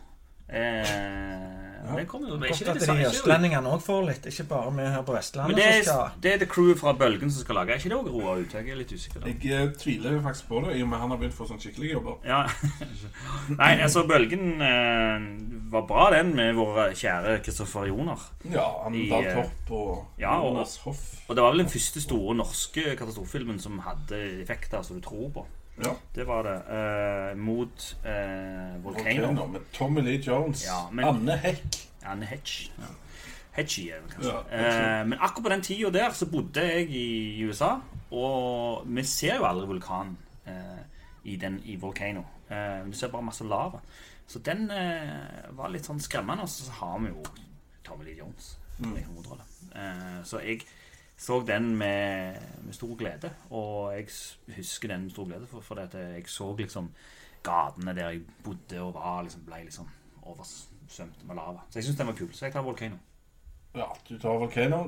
Eh, 0.49 1.95
det 1.97 2.05
kommer 2.07 2.29
jo 2.29 2.37
Godt 2.37 2.59
det 2.59 2.67
at 2.67 2.79
det 2.79 2.87
de 2.87 2.93
det- 2.97 3.07
østlendingene 3.09 3.67
òg 3.67 3.81
får 3.81 4.05
litt, 4.07 4.25
ikke 4.25 4.43
bare 4.47 4.71
vi 4.75 4.83
her 4.83 5.01
på 5.03 5.11
Men 5.11 5.17
Vestlandet 5.17 5.55
det 5.55 5.65
er, 5.65 5.83
skal 5.83 6.09
det 6.23 6.33
er 6.33 6.37
The 6.37 6.45
Crew 6.45 6.75
fra 6.75 6.93
Bølgen 6.93 7.31
som 7.31 7.43
skal 7.43 7.55
lage. 7.55 7.71
Er 7.71 7.75
ikke 7.75 7.89
det 7.89 7.97
òg 7.97 8.09
Roar 8.11 8.37
Uthaug? 8.41 8.65
Jeg 8.65 8.71
er 8.71 8.75
litt 8.75 8.91
usikker. 8.93 9.19
da. 9.19 9.27
Jeg 9.27 9.67
eh, 9.67 9.73
tviler 9.73 10.21
faktisk 10.21 10.47
på 10.47 10.61
det, 10.65 10.77
i 10.77 10.81
og 10.81 10.89
med 10.89 10.99
han 10.99 11.09
har 11.11 11.17
begynt 11.17 11.33
å 11.35 11.39
få 11.41 11.47
sånn 11.47 11.59
skikkelige 11.59 11.93
jobber. 11.93 12.17
Ja. 12.25 12.43
Nei, 13.61 13.73
altså 13.81 14.03
Bølgen 14.07 14.61
eh, 14.61 15.27
var 15.71 15.85
bra, 15.87 16.09
den, 16.15 16.33
med 16.35 16.55
vår 16.55 16.91
kjære 16.95 17.41
Kristoffer 17.43 17.87
Joner. 17.87 18.19
Ja, 18.51 18.67
han 18.83 18.95
I, 18.95 19.09
eh, 19.11 19.33
Torp 19.35 19.71
og 19.71 20.19
ja, 20.19 20.35
Jonas 20.43 20.77
Hoff. 20.83 21.03
Og 21.27 21.35
det 21.35 21.43
var 21.43 21.51
vel 21.55 21.65
den 21.65 21.71
første 21.71 22.01
store 22.01 22.35
norske 22.35 22.95
katastrofefilmen 22.99 23.59
som 23.59 23.79
hadde 23.79 24.41
effekter 24.41 24.83
som 24.83 24.99
du 24.99 25.03
tror 25.07 25.29
på. 25.33 25.45
Ja, 25.83 25.91
Det 26.15 26.23
var 26.27 26.43
det. 26.43 26.55
Eh, 26.73 27.37
mot 27.37 27.97
eh, 28.05 28.83
Volcano. 28.83 29.27
Volcano 29.27 29.45
med 29.47 29.61
Tommy 29.73 30.01
Lee 30.01 30.21
Jones. 30.27 30.65
Ja, 30.65 30.89
men- 30.91 31.05
Anne 31.05 31.37
Hekk. 31.37 31.77
Anne 32.05 32.25
Hetch. 32.25 32.69
Ja. 32.77 32.83
Hetchy, 33.51 33.89
er 33.89 34.01
det 34.05 34.13
kanskje. 34.13 34.33
Ja, 34.51 34.99
eh, 35.01 35.07
men 35.07 35.19
akkurat 35.19 35.43
på 35.43 35.49
den 35.49 35.61
tida 35.61 35.89
der 35.89 36.11
så 36.13 36.25
bodde 36.29 36.61
jeg 36.61 36.89
i 36.89 37.43
USA, 37.43 37.79
og 38.11 38.83
vi 38.85 39.03
ser 39.03 39.35
jo 39.37 39.45
aldri 39.45 39.67
vulkan 39.67 40.17
eh, 40.47 40.83
i, 41.23 41.35
den, 41.35 41.59
i 41.65 41.75
Volcano. 41.75 42.23
Eh, 42.49 42.85
du 42.85 42.93
ser 42.93 43.07
bare 43.07 43.21
masse 43.25 43.43
lava. 43.43 43.79
Så 44.27 44.39
den 44.39 44.69
eh, 44.71 45.49
var 45.57 45.69
litt 45.73 45.85
sånn 45.85 45.99
skremmende. 45.99 46.43
Og 46.43 46.49
så 46.49 46.71
har 46.71 46.99
vi 46.99 47.07
jo 47.07 47.23
Tommy 47.83 48.05
Lee 48.05 48.17
Jones 48.17 48.57
Mm. 48.79 48.93
Eh, 49.75 50.23
så 50.23 50.37
jeg 50.45 50.61
så 51.17 51.39
den 51.47 51.75
med, 51.75 52.35
med 52.61 52.73
stor 52.73 52.95
glede, 52.95 53.31
og 53.49 53.93
jeg 53.95 54.05
husker 54.55 54.87
den 54.87 55.03
med 55.03 55.11
stor 55.11 55.25
glede, 55.25 55.47
for, 55.49 55.61
for 55.61 55.75
at 55.81 55.93
jeg 55.93 56.23
så 56.29 56.55
liksom 56.57 56.91
gatene 57.43 57.95
der 57.95 58.09
jeg 58.09 58.21
bodde 58.43 58.81
og 58.81 58.93
var, 58.93 59.21
liksom, 59.23 59.41
ble 59.47 59.63
liksom 59.63 59.89
oversvømt 60.21 61.27
med 61.27 61.35
lava. 61.35 61.65
Så 61.69 61.79
jeg 61.79 61.83
syns 61.83 61.97
den 61.97 62.07
var 62.07 62.13
kul. 62.13 62.33
Så 62.33 62.45
jeg 62.45 62.53
tar 62.53 62.61
Volcano. 62.61 62.95
Ja, 63.75 63.87
du 64.09 64.17
tar 64.19 64.29
Volcano. 64.29 64.83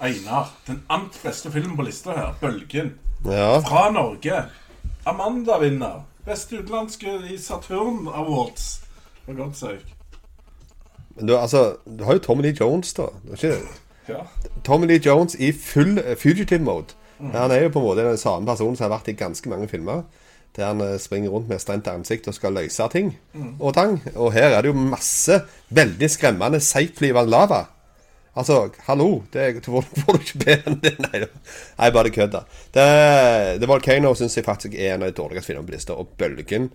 Einar, 0.00 0.52
den 0.66 0.82
ant 0.88 1.20
beste 1.22 1.50
filmen 1.52 1.76
på 1.76 1.82
lista 1.82 2.14
her, 2.16 2.34
'Bølgen'. 2.40 2.94
Ja. 3.24 3.58
Fra 3.58 3.90
Norge. 3.90 4.44
Amanda 5.06 5.58
vinner. 5.58 6.02
Beste 6.24 6.58
utenlandske 6.58 7.18
i 7.30 7.36
Saturn 7.38 8.08
Awards. 8.08 8.84
For 9.24 9.36
godt 9.36 9.56
søk. 9.56 9.94
Men 11.16 11.28
du, 11.28 11.36
altså, 11.36 11.76
du 11.98 12.04
har 12.04 12.12
jo 12.12 12.18
Tommy 12.18 12.42
Lee 12.42 12.56
Jones, 12.60 12.94
da. 12.94 13.02
Det 13.22 13.44
er 13.44 13.54
ikke 13.54 13.68
Ja. 14.10 14.24
Tommy 14.66 14.88
Lee 14.90 15.02
Jones 15.04 15.36
i 15.38 15.52
full 15.52 15.98
eh, 15.98 16.16
fugitive 16.18 16.62
mode. 16.64 16.96
Han 17.20 17.52
er 17.52 17.66
jo 17.66 17.72
på 17.74 17.82
en 17.82 17.84
måte 17.84 18.04
den 18.06 18.18
samme 18.18 18.48
personen 18.48 18.78
som 18.78 18.86
har 18.86 18.94
vært 18.94 19.10
i 19.12 19.16
ganske 19.18 19.50
mange 19.52 19.68
filmer. 19.68 20.06
Der 20.56 20.70
han 20.72 20.80
eh, 20.84 20.96
springer 20.98 21.30
rundt 21.30 21.50
med 21.50 21.60
strengt 21.62 21.88
ansikt 21.90 22.28
og 22.30 22.36
skal 22.36 22.56
løse 22.56 22.88
ting 22.92 23.12
og 23.58 23.74
tang. 23.76 24.00
Og 24.16 24.32
her 24.34 24.56
er 24.56 24.62
det 24.62 24.72
jo 24.72 24.88
masse 24.94 25.42
veldig 25.68 26.10
skremmende 26.10 26.62
seigflyvende 26.64 27.30
lava. 27.30 27.66
Altså, 28.38 28.68
hallo, 28.86 29.22
det 29.32 29.64
får, 29.64 29.86
du 30.06 30.18
ikke 30.20 30.44
bedre 30.44 30.70
enn 30.70 30.78
det. 30.84 30.94
Nei, 31.04 31.24
jeg 31.24 31.94
bare 31.96 32.12
kødder. 32.14 32.60
The 32.72 33.66
Volcano 33.66 34.14
syns 34.14 34.38
jeg 34.38 34.46
faktisk 34.46 34.76
er 34.78 34.94
en 34.94 35.02
av 35.02 35.10
de 35.10 35.18
dårligste 35.18 35.50
filmene 35.50 35.66
på 35.66 35.74
lista. 35.74 35.96
Og 35.98 36.14
Bølgen, 36.18 36.70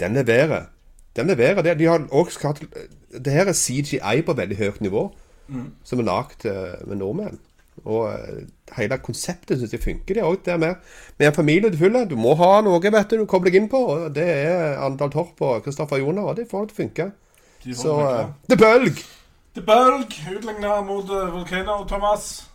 den 0.00 0.14
leverer. 0.18 0.70
Den 1.16 1.28
leverer. 1.28 1.62
Det, 1.62 1.74
de 1.80 1.90
har 1.90 2.06
også 2.08 2.38
skatt, 2.38 2.62
det 3.12 3.34
her 3.34 3.50
er 3.50 3.58
CGI 3.58 4.22
på 4.24 4.36
veldig 4.38 4.58
høyt 4.62 4.80
nivå, 4.84 5.08
som 5.84 6.02
er 6.02 6.08
lagd 6.08 6.46
eh, 6.48 6.76
med 6.86 7.00
nordmenn. 7.00 7.40
Og 7.88 8.12
eh, 8.12 8.42
hele 8.76 8.98
konseptet 9.02 9.58
syns 9.58 9.72
jeg 9.74 9.82
funker. 9.82 10.18
Det 10.18 10.22
også 10.26 10.44
det 10.50 10.58
med, 10.60 10.92
med 11.18 11.28
en 11.28 11.34
familie 11.34 11.72
du 11.72 11.78
følger. 11.80 12.08
Du 12.08 12.16
må 12.20 12.34
ha 12.38 12.60
noe 12.64 12.80
vet 12.82 13.10
du, 13.10 13.18
du 13.22 13.26
kobler 13.26 13.50
deg 13.50 13.62
inn 13.62 13.70
på. 13.72 13.80
Og 13.94 14.14
det 14.14 14.28
er 14.28 14.78
Andal 14.84 15.12
Torp 15.12 15.40
og 15.40 15.64
Kristoffer 15.64 16.02
Joner, 16.02 16.22
og 16.22 16.36
det 16.38 16.48
får 16.50 16.66
det 16.66 16.74
til 16.74 16.76
å 16.76 16.82
funke. 16.82 17.10
De 17.64 17.76
Så 17.78 17.96
det 17.98 18.12
eh. 18.20 18.32
The 18.50 18.60
Bølg! 18.60 19.04
The 19.56 19.64
Bølg 19.66 20.18
utligna 20.32 20.80
mot 20.86 21.10
uh, 21.10 21.40
og 21.78 21.88
Thomas. 21.88 22.48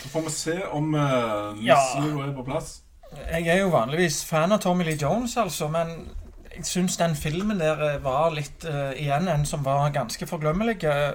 Så 0.00 0.08
får 0.08 0.22
vi 0.26 0.30
se 0.34 0.56
om 0.70 0.94
uh, 0.94 1.56
Ja. 1.64 1.78
Er 1.98 2.32
på 2.36 2.46
plass. 2.46 2.80
Jeg 3.10 3.48
er 3.50 3.64
jo 3.64 3.72
vanligvis 3.72 4.24
fan 4.24 4.52
av 4.54 4.60
Tommy 4.62 4.84
Lee 4.86 4.98
Jones, 5.00 5.36
altså, 5.36 5.66
men 5.68 5.88
jeg 6.54 6.66
syns 6.68 6.96
den 7.00 7.16
filmen 7.18 7.58
der 7.58 7.98
var 8.04 8.30
litt 8.34 8.64
uh, 8.68 8.92
igjen 8.94 9.26
en 9.32 9.46
som 9.48 9.64
var 9.66 9.90
ganske 9.94 10.26
forglemmelig. 10.30 10.76
Eh, 10.84 11.14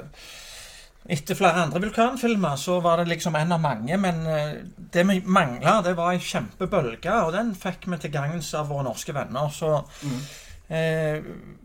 Etter 1.05 1.37
flere 1.37 1.61
andre 1.67 1.79
vulkanfilmer 1.83 2.55
så 2.57 2.79
var 2.81 2.97
det 2.97 3.11
liksom 3.11 3.35
en 3.37 3.51
av 3.53 3.61
mange, 3.61 3.97
men 4.01 4.23
eh, 4.25 4.55
det 4.93 5.03
vi 5.05 5.19
mangla, 5.21 5.77
det 5.85 5.93
var 5.97 6.15
ei 6.15 6.21
kjempebølge, 6.23 7.13
og 7.27 7.33
den 7.35 7.51
fikk 7.53 7.85
vi 7.91 7.99
til 8.01 8.13
gagns 8.15 8.49
av 8.57 8.71
våre 8.73 8.87
norske 8.87 9.13
venner. 9.13 9.51
Så 9.53 9.69
eh, 10.73 11.19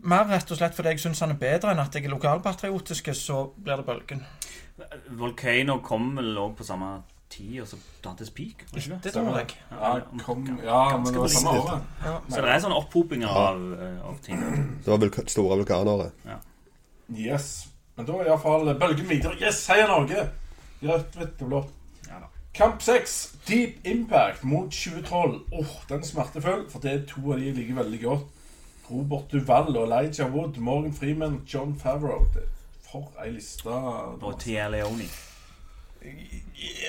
mer 0.05 0.27
rett 0.29 0.53
og 0.53 0.59
slett 0.59 0.77
fordi 0.77 0.93
jeg 0.93 1.01
syns 1.07 1.23
han 1.25 1.33
er 1.33 1.41
bedre 1.41 1.73
enn 1.73 1.81
at 1.81 1.97
jeg 1.97 2.05
er 2.05 2.13
lokalpatriotiske, 2.13 3.17
så 3.17 3.47
blir 3.57 3.81
det 3.81 3.87
Bølgen. 3.89 4.21
Volcano 5.17 5.79
kom 5.81 6.13
vel 6.19 6.37
òg 6.37 6.53
på 6.61 6.67
samme 6.67 6.91
tid, 7.31 7.63
og 7.63 7.67
så 7.71 7.81
Dantes 8.03 8.29
Peak? 8.29 8.61
var 8.69 8.77
ikke 8.77 8.93
det? 8.93 9.01
Det 9.07 9.15
tror 9.17 9.41
jeg. 9.41 9.57
Ja, 9.71 9.91
kom, 10.21 10.45
ja 10.61 10.85
men 10.97 11.09
det 11.09 11.25
var 11.25 11.33
samme 11.33 11.57
året. 11.57 11.91
året. 12.05 12.29
Så 12.29 12.45
det 12.45 12.53
er 12.53 12.63
sånne 12.67 12.77
opphopinger 12.77 13.41
av, 13.47 13.67
eh, 13.73 13.99
av 14.05 14.21
ting. 14.21 14.47
Det 14.85 14.93
var 14.93 15.01
vulka 15.01 15.25
store 15.25 15.61
vulkanåret. 15.63 16.25
Yes. 17.09 17.70
Men 18.01 18.07
da 18.07 18.13
er 18.17 18.29
iallfall 18.31 18.71
Bølgen 18.81 19.09
videre. 19.09 19.35
Yes, 19.37 19.59
heia 19.69 19.85
Norge! 19.85 20.23
Rødt, 20.81 21.13
hvitt 21.19 21.41
og 21.45 21.49
blått. 21.51 21.73
Ja. 22.07 22.17
Kamp 22.57 22.81
6, 22.81 23.17
Deep 23.47 23.85
Impact 23.85 24.41
mot 24.43 24.71
2012. 24.73 25.35
Åh, 25.53 25.75
den 25.89 25.99
er 26.01 26.07
smertefull, 26.07 26.63
for 26.71 26.81
det 26.81 26.91
er 26.95 27.03
to 27.11 27.21
av 27.31 27.37
de 27.37 27.45
jeg 27.51 27.59
liker 27.59 27.77
veldig 27.77 27.99
godt. 28.01 28.23
Robert 28.89 29.27
Duval 29.31 29.69
og 29.77 29.85
Elijah 29.85 30.33
Wood, 30.33 30.57
Morgan 30.57 30.93
Freeman, 30.97 31.37
John 31.53 31.75
Favreau. 31.83 32.25
Det, 32.33 32.47
for 32.89 33.11
ei 33.21 33.29
liste. 33.35 33.69
Og 33.69 34.33
Tia 34.41 34.65
Leone. 34.73 35.05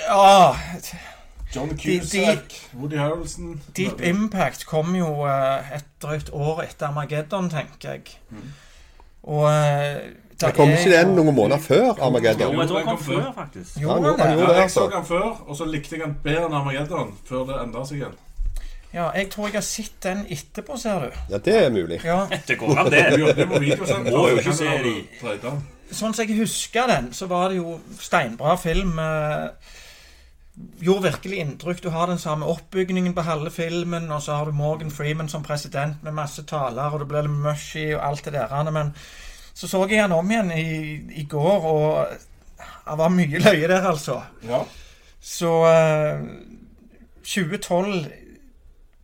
Ja 0.08 0.56
John 1.54 1.68
de- 1.68 1.76
Cusack, 2.00 2.56
Woody 2.74 2.96
Harrelson. 2.96 3.60
Deep 3.76 4.00
Impact 4.00 4.64
kom 4.66 4.96
jo 4.96 5.12
eh, 5.28 5.76
et 5.76 5.84
drøyt 6.02 6.30
år 6.32 6.62
etter 6.64 6.88
Armageddon, 6.88 7.50
tenker 7.52 7.90
jeg. 8.00 8.16
Og 9.22 9.44
Det 10.40 10.54
kom 10.56 10.70
ikke 10.70 10.90
den 10.90 11.14
noen 11.16 11.34
måneder 11.34 11.60
før 11.62 12.00
Armageddon? 12.02 12.52
Jo, 12.54 12.60
jeg 12.60 12.68
tror 12.68 12.78
han 12.78 12.86
kom 12.96 13.04
før. 13.04 13.32
faktisk. 13.34 13.80
Jo, 13.82 13.88
Han 13.88 14.04
han 14.04 14.12
gjorde- 14.18 14.46
det. 14.48 14.54
Ja, 14.56 14.60
jeg 14.60 14.70
så 14.70 14.90
han 14.94 15.04
før, 15.04 15.28
og 15.46 15.56
så 15.56 15.64
likte 15.64 15.96
jeg 15.96 16.00
den 16.06 16.16
bedre 16.24 16.46
enn 16.46 16.54
Armageddon 16.54 17.12
før 17.28 17.44
det 17.46 17.60
endra 17.62 17.84
seg 17.86 17.96
igjen. 18.00 18.14
Ja, 18.94 19.10
jeg 19.16 19.30
tror 19.30 19.46
jeg 19.46 19.54
har 19.54 19.60
sett 19.62 20.00
den 20.02 20.26
etterpå, 20.28 20.76
ser 20.78 20.98
du. 21.00 21.10
Ja, 21.30 21.38
det 21.38 21.54
er 21.64 21.70
mulig. 21.70 22.00
Ja, 22.04 22.26
Det 22.48 22.58
går 22.58 22.78
an, 22.78 22.90
det. 22.90 23.04
Du. 23.16 23.46
Må 24.10 24.28
jo 24.28 24.36
ikke 24.36 24.52
se 24.52 24.64
de. 24.82 25.52
Sånn 25.92 26.14
som 26.14 26.24
jeg 26.26 26.36
husker 26.38 26.86
den, 26.88 27.12
så 27.12 27.26
var 27.28 27.48
det 27.48 27.56
jo 27.56 27.78
steinbra 28.00 28.56
film. 28.58 28.98
eh, 28.98 29.48
Gjorde 30.84 31.02
virkelig 31.06 31.38
inntrykk. 31.40 31.80
Du 31.82 31.88
har 31.90 32.06
den 32.06 32.18
samme 32.20 32.44
oppbygningen 32.46 33.14
på 33.16 33.22
halve 33.24 33.50
filmen, 33.50 34.10
og 34.12 34.20
så 34.22 34.34
har 34.36 34.44
du 34.44 34.52
Morgan 34.52 34.90
Freeman 34.90 35.28
som 35.28 35.42
president 35.42 36.02
med 36.04 36.12
masse 36.12 36.42
taler, 36.44 36.92
og 36.92 37.00
det 37.00 37.08
blir 37.08 37.22
litt 37.24 37.30
mushy 37.46 37.94
og 37.94 38.02
alt 38.04 38.24
det 38.24 38.34
der. 38.34 38.70
Men 38.70 38.92
så 39.54 39.68
så 39.68 39.82
jeg 39.88 40.00
han 40.00 40.14
om 40.16 40.30
igjen 40.30 40.52
i, 40.56 40.68
i 41.20 41.24
går, 41.28 41.66
og 41.68 42.06
det 42.86 42.98
var 42.98 43.12
mye 43.12 43.42
løye 43.42 43.68
der, 43.68 43.84
altså. 43.86 44.20
Ja. 44.48 44.62
Så 45.22 45.50
uh, 45.62 46.24
2012 47.22 48.06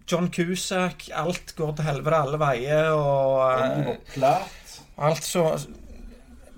John 0.08 0.30
Cusack, 0.32 1.10
alt 1.14 1.52
går 1.56 1.74
til 1.76 1.84
helvete 1.84 2.16
alle 2.16 2.40
veier, 2.40 2.90
og 2.90 3.42
uh. 3.60 4.46
Altså 4.98 5.58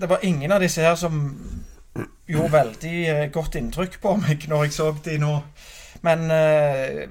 Det 0.00 0.08
var 0.08 0.22
ingen 0.24 0.52
av 0.52 0.62
disse 0.62 0.80
her 0.80 0.94
som 0.96 1.18
gjorde 2.30 2.52
veldig 2.52 2.98
eh, 3.10 3.26
godt 3.34 3.58
inntrykk 3.58 3.98
på 4.00 4.14
meg 4.22 4.46
når 4.48 4.64
jeg 4.64 4.72
så 4.72 4.86
de 5.04 5.18
nå. 5.20 5.32
Men 6.06 6.30
eh, 6.32 7.02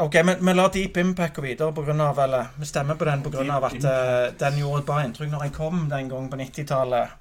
OK, 0.00 0.14
men 0.24 0.46
vi 0.46 0.54
lar 0.54 0.70
Deep 0.72 0.96
Impact 0.96 1.36
gå 1.36 1.42
videre 1.44 1.72
på 1.76 1.82
grunn 1.84 2.00
av 2.00 2.18
Eller 2.18 2.52
vi 2.56 2.66
stemmer 2.66 2.96
på 2.96 3.04
den 3.08 3.22
pga. 3.22 3.44
At 3.58 3.84
uh, 3.84 4.36
den 4.38 4.60
gjorde 4.62 4.84
bra 4.88 5.00
inntrykk 5.04 5.32
når 5.32 5.46
jeg 5.46 5.56
kom 5.56 5.88
den 5.90 6.08
gang 6.08 6.28
på 6.30 6.38
90-tallet. 6.40 7.16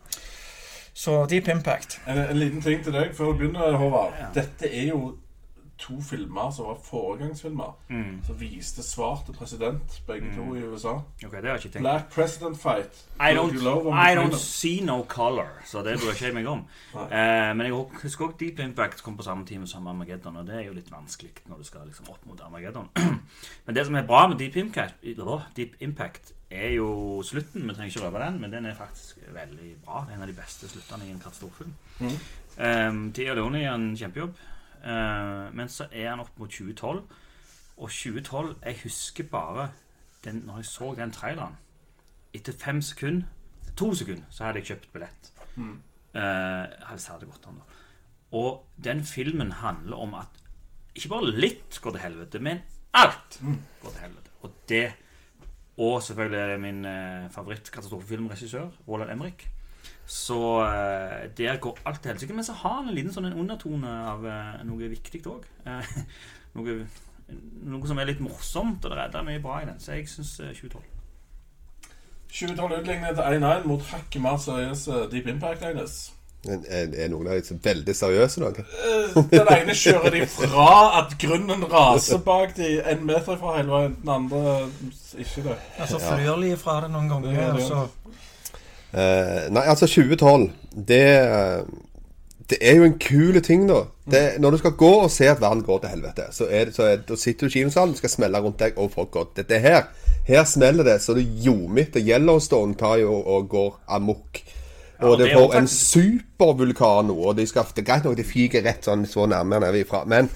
Så 0.94 1.26
Deep 1.32 1.48
Impact. 1.48 2.00
En, 2.06 2.18
en 2.18 2.40
liten 2.40 2.64
ting 2.64 2.84
til 2.84 2.96
deg 2.96 3.12
før 3.16 3.34
du 3.34 3.42
begynner, 3.44 3.76
Håvard. 3.80 4.16
Ja. 4.20 4.30
Dette 4.42 4.68
er 4.68 4.90
jo 4.92 5.18
to 5.80 6.02
filmer 6.02 6.52
som 6.52 6.66
var 6.66 6.78
foregangsfilmer. 6.84 7.72
Mm. 7.90 8.20
Som 8.28 8.40
viste 8.40 8.84
svar 8.84 9.22
til 9.26 9.34
president, 9.34 10.02
begge 10.08 10.32
to 10.36 10.56
i 10.56 10.64
USA. 10.64 11.00
Okay, 11.26 11.42
det 11.42 11.50
har 11.50 11.58
ikke 11.58 11.70
tenkt. 11.70 11.80
Black 11.80 12.10
President 12.14 12.60
Fight. 12.62 13.06
I 13.20 13.36
don't, 13.36 13.56
I 14.10 14.16
don't 14.16 14.38
see 14.38 14.86
no 14.86 15.04
color, 15.04 15.48
så 15.66 15.84
det 15.84 16.00
bryr 16.00 16.12
ikke 16.12 16.26
jeg 16.26 16.34
meg 16.34 16.48
om. 16.48 16.66
Eh, 17.10 17.56
men 17.56 17.66
jeg 17.66 17.74
husker 18.04 18.26
også 18.26 18.38
Deep 18.40 18.60
Impact 18.60 19.04
kom 19.04 19.18
på 19.18 19.24
samme 19.24 19.46
time 19.46 19.68
som 19.68 19.88
Armageddon, 19.88 20.36
og 20.36 20.48
det 20.48 20.56
er 20.56 20.66
jo 20.68 20.74
litt 20.74 20.92
vanskelig 20.92 21.32
når 21.50 21.58
du 21.58 21.64
skal 21.64 21.88
liksom 21.88 22.10
opp 22.10 22.26
mot 22.26 22.42
Armageddon. 22.46 22.90
men 23.66 23.76
det 23.76 23.86
som 23.86 23.96
er 23.96 24.06
bra 24.08 24.28
med 24.28 24.38
Deep 24.38 24.56
Impact, 24.56 24.96
Deep 25.56 25.76
Impact 25.80 26.34
er 26.52 26.70
jo 26.70 27.22
slutten. 27.26 27.68
Vi 27.68 27.74
trenger 27.74 27.96
ikke 27.96 28.06
røpe 28.06 28.24
den, 28.26 28.42
men 28.42 28.52
den 28.52 28.66
er 28.66 28.76
faktisk 28.76 29.18
veldig 29.34 29.76
bra. 29.86 30.04
Det 30.06 30.14
er 30.14 30.18
en 30.18 30.28
av 30.28 30.32
de 30.32 30.38
beste 30.38 30.70
sluttene 30.70 31.08
i 31.08 31.12
en 31.14 31.22
katastrofefilm. 31.24 31.74
Mm. 32.00 32.16
Um, 32.60 33.04
Tia 33.14 33.34
Leone 33.38 33.62
gjør 33.62 33.78
en 33.78 33.92
kjempejobb, 33.98 34.40
men 35.54 35.70
så 35.70 35.88
er 35.92 36.10
han 36.10 36.20
opp 36.24 36.38
mot 36.40 36.50
2012. 36.50 37.02
Og 37.80 37.90
2012 37.90 38.56
Jeg 38.66 38.80
husker 38.84 39.24
bare 39.32 39.70
den, 40.24 40.44
når 40.46 40.56
jeg 40.56 40.66
så 40.66 40.94
den 40.98 41.12
traileren. 41.12 41.58
Etter 42.34 42.54
fem 42.54 42.82
sekunder 42.82 43.26
to 43.80 43.94
sekunder 43.96 44.28
så 44.34 44.44
hadde 44.48 44.60
jeg 44.60 44.72
kjøpt 44.74 44.90
billett. 44.94 45.30
Eh, 45.58 46.66
hvis 46.92 47.06
det 47.06 47.14
hadde 47.14 47.30
gått 47.30 47.48
an, 47.50 47.62
da. 47.62 47.78
Og 48.40 48.66
den 48.84 49.04
filmen 49.08 49.52
handler 49.62 50.02
om 50.04 50.16
at 50.20 50.42
ikke 50.96 51.12
bare 51.14 51.32
litt 51.32 51.80
går 51.82 51.96
til 51.96 52.04
helvete, 52.04 52.42
men 52.44 52.60
alt 52.98 53.40
går 53.82 53.94
til 53.94 54.04
helvete. 54.04 54.36
Og 54.42 54.58
det 54.70 54.88
Og 55.80 56.02
selvfølgelig 56.04 56.40
er 56.40 56.48
det 56.52 56.60
min 56.60 56.86
eh, 56.86 57.30
favorittkatastrofefilmregissør, 57.32 58.70
Roland 58.88 59.12
Emrik. 59.14 59.46
Så 60.10 60.38
eh, 60.66 61.28
der 61.38 61.60
går 61.62 61.78
alt 61.86 62.02
til 62.02 62.12
helsike. 62.16 62.34
Men 62.34 62.44
så 62.48 62.56
har 62.64 62.80
han 62.80 62.90
en 62.90 62.96
liten 62.98 63.14
sånn 63.14 63.28
en 63.30 63.38
undertone 63.44 63.92
av 64.10 64.26
eh, 64.26 64.64
noe 64.66 64.90
viktig 64.90 65.22
òg. 65.30 65.46
Eh, 65.70 65.92
noe, 66.58 66.80
noe 67.70 67.90
som 67.92 68.02
er 68.02 68.10
litt 68.10 68.24
morsomt, 68.26 68.82
og 68.86 68.92
det 68.96 69.04
er- 69.04 69.12
det 69.14 69.20
er 69.22 69.28
mye 69.30 69.44
bra 69.44 69.60
i 69.62 69.68
den. 69.70 69.78
Så 69.80 69.94
jeg 69.94 70.08
syns 70.10 70.34
2012. 70.42 70.82
2012 72.30 72.80
utlignet 72.82 73.16
til 73.18 73.24
1-1 73.42 73.68
mot 73.70 73.82
hakket 73.90 74.22
mer 74.22 74.38
seriøse 74.42 75.04
Deep 75.12 75.28
Impact, 75.32 75.64
Agnes. 75.66 76.00
Er, 76.48 76.62
er 76.96 77.10
noen 77.12 77.28
av 77.28 77.42
dem 77.44 77.58
veldig 77.66 77.94
seriøse 78.00 78.40
da? 78.46 78.64
Den 79.34 79.50
ene 79.52 79.74
kjører 79.76 80.14
de 80.14 80.22
fra 80.32 80.68
at 81.02 81.16
grunnen 81.20 81.66
raser 81.68 82.22
bak 82.24 82.54
de 82.56 82.70
en 82.94 83.02
meter 83.10 83.36
fra 83.42 83.58
hele 83.58 83.74
veien. 83.74 83.98
Den 84.06 84.14
andre 84.14 84.54
ikke 85.20 85.44
det. 85.50 85.58
Altså 85.84 86.00
flyr 86.00 86.40
de 86.46 86.54
fra 86.62 86.78
det 86.86 86.94
noen 86.94 87.10
ganger. 87.12 87.36
Det 87.58 87.66
Eh, 88.90 89.46
nei, 89.54 89.62
altså 89.70 89.86
2012 89.86 90.48
Det 90.74 91.04
Det 92.50 92.58
er 92.62 92.80
jo 92.80 92.86
en 92.88 92.96
kul 92.98 93.38
ting, 93.46 93.68
da. 93.70 93.84
Det, 94.10 94.22
når 94.42 94.52
du 94.52 94.58
skal 94.58 94.72
gå 94.74 94.90
og 95.04 95.12
se 95.14 95.28
at 95.30 95.42
verden 95.42 95.62
går 95.64 95.84
til 95.84 95.92
helvete, 95.92 96.24
så, 96.34 96.48
det, 96.50 96.74
så 96.74 96.96
da 96.98 97.16
sitter 97.16 97.46
du 97.46 97.52
i 97.52 97.60
kinosalen, 97.60 97.94
skal 97.96 98.10
smelle 98.10 98.42
rundt 98.42 98.58
deg, 98.60 98.74
og 98.82 98.90
folk 98.92 99.12
går 99.14 99.28
Dette 99.38 99.60
her 99.62 99.84
Her 100.26 100.48
smeller 100.50 100.84
det 100.84 100.96
så 101.02 101.14
det 101.14 101.28
ljomer. 101.44 101.94
Yellowstone 101.96 102.76
tar 102.78 102.98
jo 103.04 103.14
og 103.22 103.50
går 103.50 103.78
amok. 103.88 104.42
Og 105.02 105.18
det 105.20 105.30
det 105.30 105.36
får 105.38 105.54
en 105.56 105.68
supervulkan 105.72 107.08
nå, 107.08 107.16
og 107.30 107.38
de 107.38 107.46
skal, 107.48 107.68
det 107.76 107.84
er 107.84 107.88
greit 107.88 108.08
nok 108.08 108.18
de 108.18 108.26
fyker 108.28 108.64
rett 108.66 108.84
sånn 108.84 109.06
så 109.08 109.28
nærme 109.30 109.60
vi 109.72 109.84
fra 109.88 110.02
men 110.10 110.28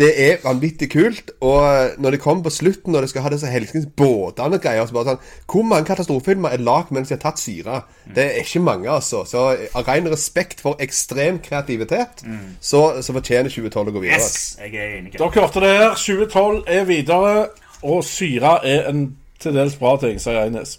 det 0.00 0.10
er 0.24 0.42
vanvittig 0.44 0.90
kult. 0.92 1.32
Og 1.44 1.58
eh, 1.64 1.94
når 2.00 2.16
det 2.16 2.20
kommer 2.20 2.44
på 2.44 2.52
slutten, 2.52 2.92
når 2.92 3.06
de 3.06 3.12
skal 3.12 3.24
ha 3.24 3.32
disse 3.32 3.48
helskens 3.52 3.86
båtene 3.96 4.58
og 4.58 4.64
greier 4.64 4.88
så 4.88 4.96
bare 4.96 5.14
sånn, 5.14 5.30
Hvor 5.50 5.64
mange 5.68 5.88
katastrofefilmer 5.88 6.56
er 6.56 6.64
lagd 6.64 6.92
mens 6.96 7.08
de 7.08 7.16
har 7.16 7.22
tatt 7.22 7.40
syre? 7.40 7.82
Det 8.16 8.26
er 8.26 8.44
ikke 8.44 8.62
mange, 8.64 8.88
altså. 8.90 9.22
Så 9.28 9.46
av 9.76 9.88
ren 9.88 10.08
respekt 10.12 10.60
for 10.64 10.80
ekstrem 10.80 11.40
kreativitet, 11.44 12.24
så, 12.60 12.82
så 13.04 13.16
fortjener 13.16 13.52
2012 13.52 13.88
å 13.92 13.96
gå 13.96 14.04
videre. 14.04 14.20
Yes! 14.20 14.58
Jeg 14.60 14.74
er 14.76 14.98
enig. 14.98 15.14
Dere 15.16 15.30
hørte 15.36 15.64
det 15.64 15.72
her. 15.76 15.96
2012 15.96 16.62
er 16.66 16.84
videre, 16.88 17.34
og 17.82 18.04
syre 18.04 18.58
er 18.68 18.88
en 18.90 19.04
til 19.40 19.56
dels 19.56 19.76
bra 19.80 19.96
ting, 20.00 20.20
sier 20.20 20.42
Eines. 20.44 20.78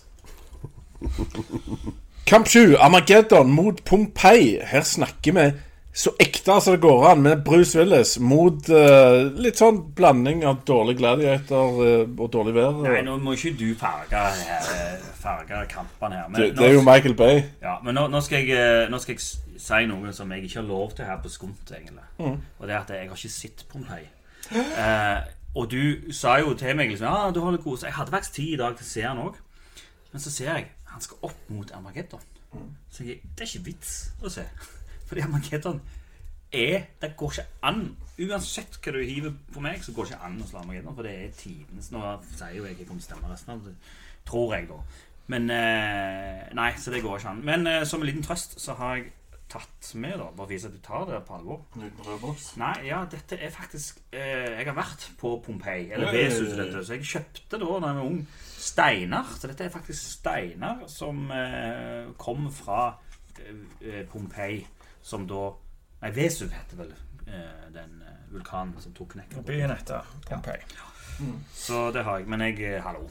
Kamp 2.32 2.48
7, 2.48 2.78
Armageddon 2.80 3.52
mot 3.52 3.84
Pompeii. 3.84 4.60
Her 4.64 4.82
snakker 4.82 5.34
vi 5.36 5.44
så 5.92 6.14
ekte 6.16 6.62
som 6.64 6.78
det 6.78 6.80
går 6.86 7.02
an, 7.10 7.26
med 7.26 7.42
Bruce 7.44 7.76
Willis 7.76 8.14
mot 8.24 8.70
uh, 8.72 9.28
litt 9.36 9.60
sånn 9.60 9.82
blanding 9.98 10.46
av 10.48 10.62
dårlig 10.64 10.96
gladiator 11.02 11.82
uh, 11.82 12.06
og 12.08 12.32
dårlig 12.32 12.56
vær. 12.56 12.80
Nei, 12.86 13.02
nå 13.04 13.18
må 13.20 13.36
ikke 13.36 13.52
du 13.60 13.66
farge, 13.76 14.24
eh, 14.46 14.96
farge 15.20 15.60
kampene 15.76 16.22
her. 16.22 16.32
Men, 16.32 16.40
det, 16.40 16.50
det 16.56 16.70
er 16.70 16.78
jo 16.78 16.88
Michael 16.88 17.20
Bay. 17.20 17.44
Ja, 17.68 17.76
men 17.84 18.00
nå, 18.00 18.08
nå, 18.16 18.24
skal 18.24 18.48
jeg, 18.48 18.88
nå 18.88 19.04
skal 19.04 19.18
jeg 19.18 19.28
si 19.68 19.84
noe 19.92 20.16
som 20.16 20.32
jeg 20.32 20.48
ikke 20.48 20.62
har 20.62 20.70
lov 20.72 20.96
til 20.96 21.12
her 21.12 21.20
på 21.20 21.36
Skumt, 21.36 21.68
egentlig. 21.68 22.08
Og 22.24 22.64
det 22.64 22.78
er 22.78 22.80
at 22.80 22.96
jeg 22.96 23.12
har 23.12 23.20
ikke 23.20 23.36
sett 23.42 23.68
Pompeii. 23.76 24.08
Uh, 24.56 25.20
og 25.60 25.68
du 25.76 26.14
sa 26.16 26.40
jo 26.40 26.56
til 26.56 26.80
meg 26.80 26.96
liksom 26.96 27.12
Ja, 27.12 27.28
du 27.36 27.44
har 27.44 27.52
litt 27.52 27.64
god 27.68 27.84
jeg 27.84 28.00
hadde 28.00 28.16
faktisk 28.16 28.40
tid 28.40 28.56
i 28.56 28.62
dag 28.64 28.80
til 28.80 28.88
å 28.88 28.94
se 28.96 29.10
den 29.10 29.26
òg. 29.28 29.48
Men 30.16 30.24
så 30.24 30.32
ser 30.32 30.56
jeg 30.56 30.72
han 30.92 31.04
skal 31.04 31.26
opp 31.28 31.50
mot 31.54 31.72
Armageddon. 31.76 32.24
Så 32.92 33.06
jeg, 33.08 33.22
det 33.24 33.46
er 33.46 33.50
ikke 33.50 33.68
vits 33.72 33.96
å 34.22 34.32
se. 34.32 34.44
Fordi 35.08 35.24
Armageddon 35.26 35.82
er 36.52 36.90
Det 37.00 37.14
går 37.16 37.32
ikke 37.32 37.46
an. 37.64 37.86
Uansett 38.20 38.76
hva 38.84 38.92
du 38.92 39.00
hiver 39.00 39.32
på 39.54 39.64
meg, 39.64 39.80
så 39.84 39.94
går 39.96 40.10
det 40.10 40.18
ikke 40.18 40.28
an 40.28 40.42
å 40.44 40.50
slå 40.50 40.60
Armageddon. 40.64 40.98
For 40.98 41.08
det 41.08 41.14
er 41.16 41.38
tidens 41.40 41.94
Nå 41.94 42.04
sier 42.34 42.58
jo 42.58 42.68
jeg 42.68 42.76
ikke 42.76 42.90
kommer 42.90 43.06
til 43.06 43.08
å 43.08 43.14
stemme 43.14 43.32
resten 43.32 43.56
av 43.56 43.64
det, 43.70 43.78
tror 44.28 44.54
jeg, 44.58 44.68
da. 44.70 44.82
Men 45.32 45.48
eh, 45.56 46.52
Nei, 46.58 46.70
så 46.82 46.92
det 46.92 47.04
går 47.06 47.22
ikke 47.22 47.34
an. 47.38 47.42
Men 47.48 47.68
eh, 47.72 47.84
som 47.88 48.04
en 48.04 48.10
liten 48.10 48.26
trøst 48.26 48.60
så 48.60 48.76
har 48.82 49.00
jeg 49.00 49.12
tatt 49.52 49.90
med, 50.00 50.16
da, 50.20 50.30
bare 50.36 50.48
vise 50.52 50.70
at 50.70 50.76
du 50.76 50.80
tar 50.84 51.08
det 51.10 51.22
på 51.28 51.36
alvor. 51.36 51.64
Nei, 52.60 52.76
ja, 52.88 53.02
dette 53.12 53.36
er 53.36 53.52
faktisk 53.52 54.00
eh, 54.12 54.58
Jeg 54.58 54.68
har 54.68 54.78
vært 54.78 55.10
på 55.20 55.34
Pompeii, 55.46 55.90
eller. 55.92 56.12
Vesus, 56.16 56.86
så 56.88 56.96
jeg 56.96 57.08
kjøpte 57.16 57.60
da 57.60 57.68
da 57.68 57.92
jeg 57.92 58.00
var 58.00 58.06
ung 58.06 58.22
steiner. 58.62 59.24
Så 59.40 59.48
dette 59.50 59.66
er 59.66 59.74
faktisk 59.74 60.04
steiner 60.20 60.84
som 60.88 61.32
eh, 61.32 62.12
kom 62.22 62.48
fra 62.54 62.94
eh, 63.40 63.56
eh, 63.82 64.06
Pompeii, 64.12 64.62
som 65.02 65.28
da 65.28 65.50
Nei, 66.02 66.10
Vesuv 66.16 66.50
heter 66.50 66.80
vel 66.80 66.94
eh, 67.28 67.68
den 67.76 68.00
eh, 68.02 68.22
vulkanen 68.34 68.74
som 68.82 68.94
tok 68.98 69.12
knekken. 69.16 69.44
byen 69.46 69.70
etter 69.76 70.08
Pompeii. 70.30 70.64
Så 71.54 71.92
det 71.94 72.02
har 72.08 72.18
jeg. 72.22 72.28
Men 72.28 72.42
jeg 72.42 72.58
eh, 72.76 72.80
Hallo. 72.84 73.04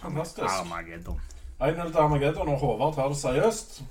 Fantastisk. 0.00 0.48
Armageddon. 0.50 1.20
1-0 1.60 1.92
til 1.92 1.98
Armageddon, 2.02 2.48
og 2.48 2.58
Håvard 2.58 2.94
tar 2.96 3.08
det 3.08 3.16
seriøst. 3.20 3.82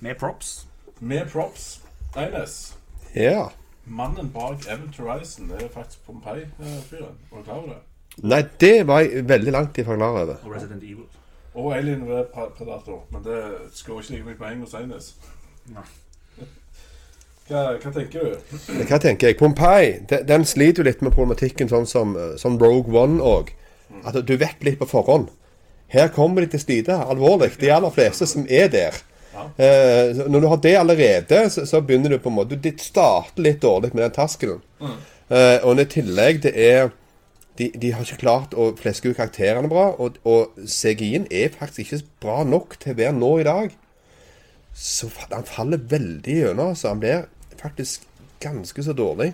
Med 0.00 0.14
props. 0.20 0.66
Med 1.00 1.30
props. 1.32 1.80
Eines. 2.16 2.76
Ja. 3.14 3.46
Mannen 3.84 4.28
bak 4.32 4.66
Event 4.68 4.96
Horizon 5.00 5.48
det 5.48 5.62
er 5.62 5.68
faktisk 5.72 6.04
Pompeii-fyren. 6.06 7.16
Var 7.30 7.38
du 7.38 7.44
klar 7.44 7.54
over 7.54 7.68
det? 7.72 7.80
Nei, 8.22 8.42
det 8.60 8.86
var 8.86 9.00
jeg 9.00 9.24
veldig 9.28 9.52
langt 9.52 9.78
ifra 9.80 9.96
klar 9.96 10.18
over. 10.22 10.36
Og 10.44 10.54
Resident 10.54 10.82
Evil. 10.82 11.06
Og 11.54 11.72
Alien 11.76 12.02
ved 12.08 12.24
Predator. 12.34 13.04
Men 13.12 13.22
det 13.24 13.38
skårer 13.74 14.00
ikke 14.04 14.12
like 14.12 14.24
mye 14.28 14.38
poeng 14.38 14.52
engelsk 14.58 14.74
Eines. 14.80 15.14
Nei. 15.74 15.86
Hva, 17.50 17.62
hva 17.82 17.90
tenker 17.90 18.28
du? 18.28 18.58
Hva 18.86 18.98
tenker 19.02 19.26
jeg? 19.32 19.36
Pompeii 19.40 19.96
de- 20.08 20.22
den 20.28 20.44
sliter 20.46 20.84
jo 20.84 20.86
litt 20.86 21.00
med 21.02 21.12
problematikken 21.16 21.68
sånn 21.68 21.86
som, 21.86 22.16
eh, 22.16 22.36
som 22.38 22.58
Rogue 22.58 22.94
One 22.94 23.18
òg. 23.20 23.50
At 24.06 24.14
du 24.26 24.36
vet 24.36 24.62
litt 24.62 24.78
på 24.78 24.86
forhånd. 24.86 25.28
Her 25.88 26.08
kommer 26.14 26.42
de 26.42 26.46
til 26.46 26.60
slite 26.60 26.94
alvorlig. 26.94 27.56
De 27.58 27.70
aller 27.74 27.90
fleste 27.90 28.26
som 28.26 28.46
er 28.48 28.68
der. 28.68 28.94
Eh, 29.58 30.12
når 30.28 30.40
du 30.40 30.46
har 30.48 30.56
det 30.62 30.76
allerede, 30.76 31.50
så, 31.50 31.64
så 31.66 31.80
begynner 31.80 32.10
du 32.10 32.18
på 32.18 32.28
en 32.30 32.36
måte 32.36 32.60
Du 32.60 32.70
starter 32.78 33.42
litt 33.42 33.60
dårlig 33.62 33.94
med 33.94 34.04
den 34.04 34.10
terskelen. 34.14 34.60
Eh, 35.30 35.58
og 35.64 35.78
i 35.80 35.84
tillegg, 35.84 36.42
det 36.42 36.54
er 36.56 36.90
de, 37.58 37.70
de 37.82 37.92
har 37.92 38.06
ikke 38.06 38.22
klart 38.22 38.54
å 38.54 38.70
fleske 38.78 39.10
ut 39.10 39.18
karakterene 39.18 39.68
bra. 39.70 39.90
Og, 40.00 40.18
og 40.28 40.56
CGI-en 40.64 41.28
er 41.30 41.52
faktisk 41.54 41.84
ikke 41.84 42.06
bra 42.24 42.42
nok 42.48 42.78
til 42.80 42.94
å 42.94 43.00
være 43.00 43.16
nå 43.18 43.32
i 43.40 43.46
dag. 43.48 43.74
Så 44.76 45.10
han 45.30 45.48
faller 45.48 45.82
veldig 45.90 46.36
gjennom. 46.42 46.74
Så 46.78 46.92
han 46.92 47.02
blir 47.02 47.26
faktisk 47.60 48.06
ganske 48.40 48.84
så 48.86 48.94
dårlig. 48.96 49.32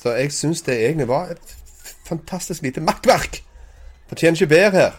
Så 0.00 0.16
jeg 0.18 0.34
syns 0.36 0.64
det 0.66 0.76
egentlig 0.82 1.08
var 1.08 1.32
et 1.32 1.54
fantastisk 2.04 2.64
lite 2.66 2.82
makkverk. 2.84 3.40
Fortjener 4.10 4.36
ikke 4.36 4.52
bedre 4.52 4.82
her. 4.82 4.98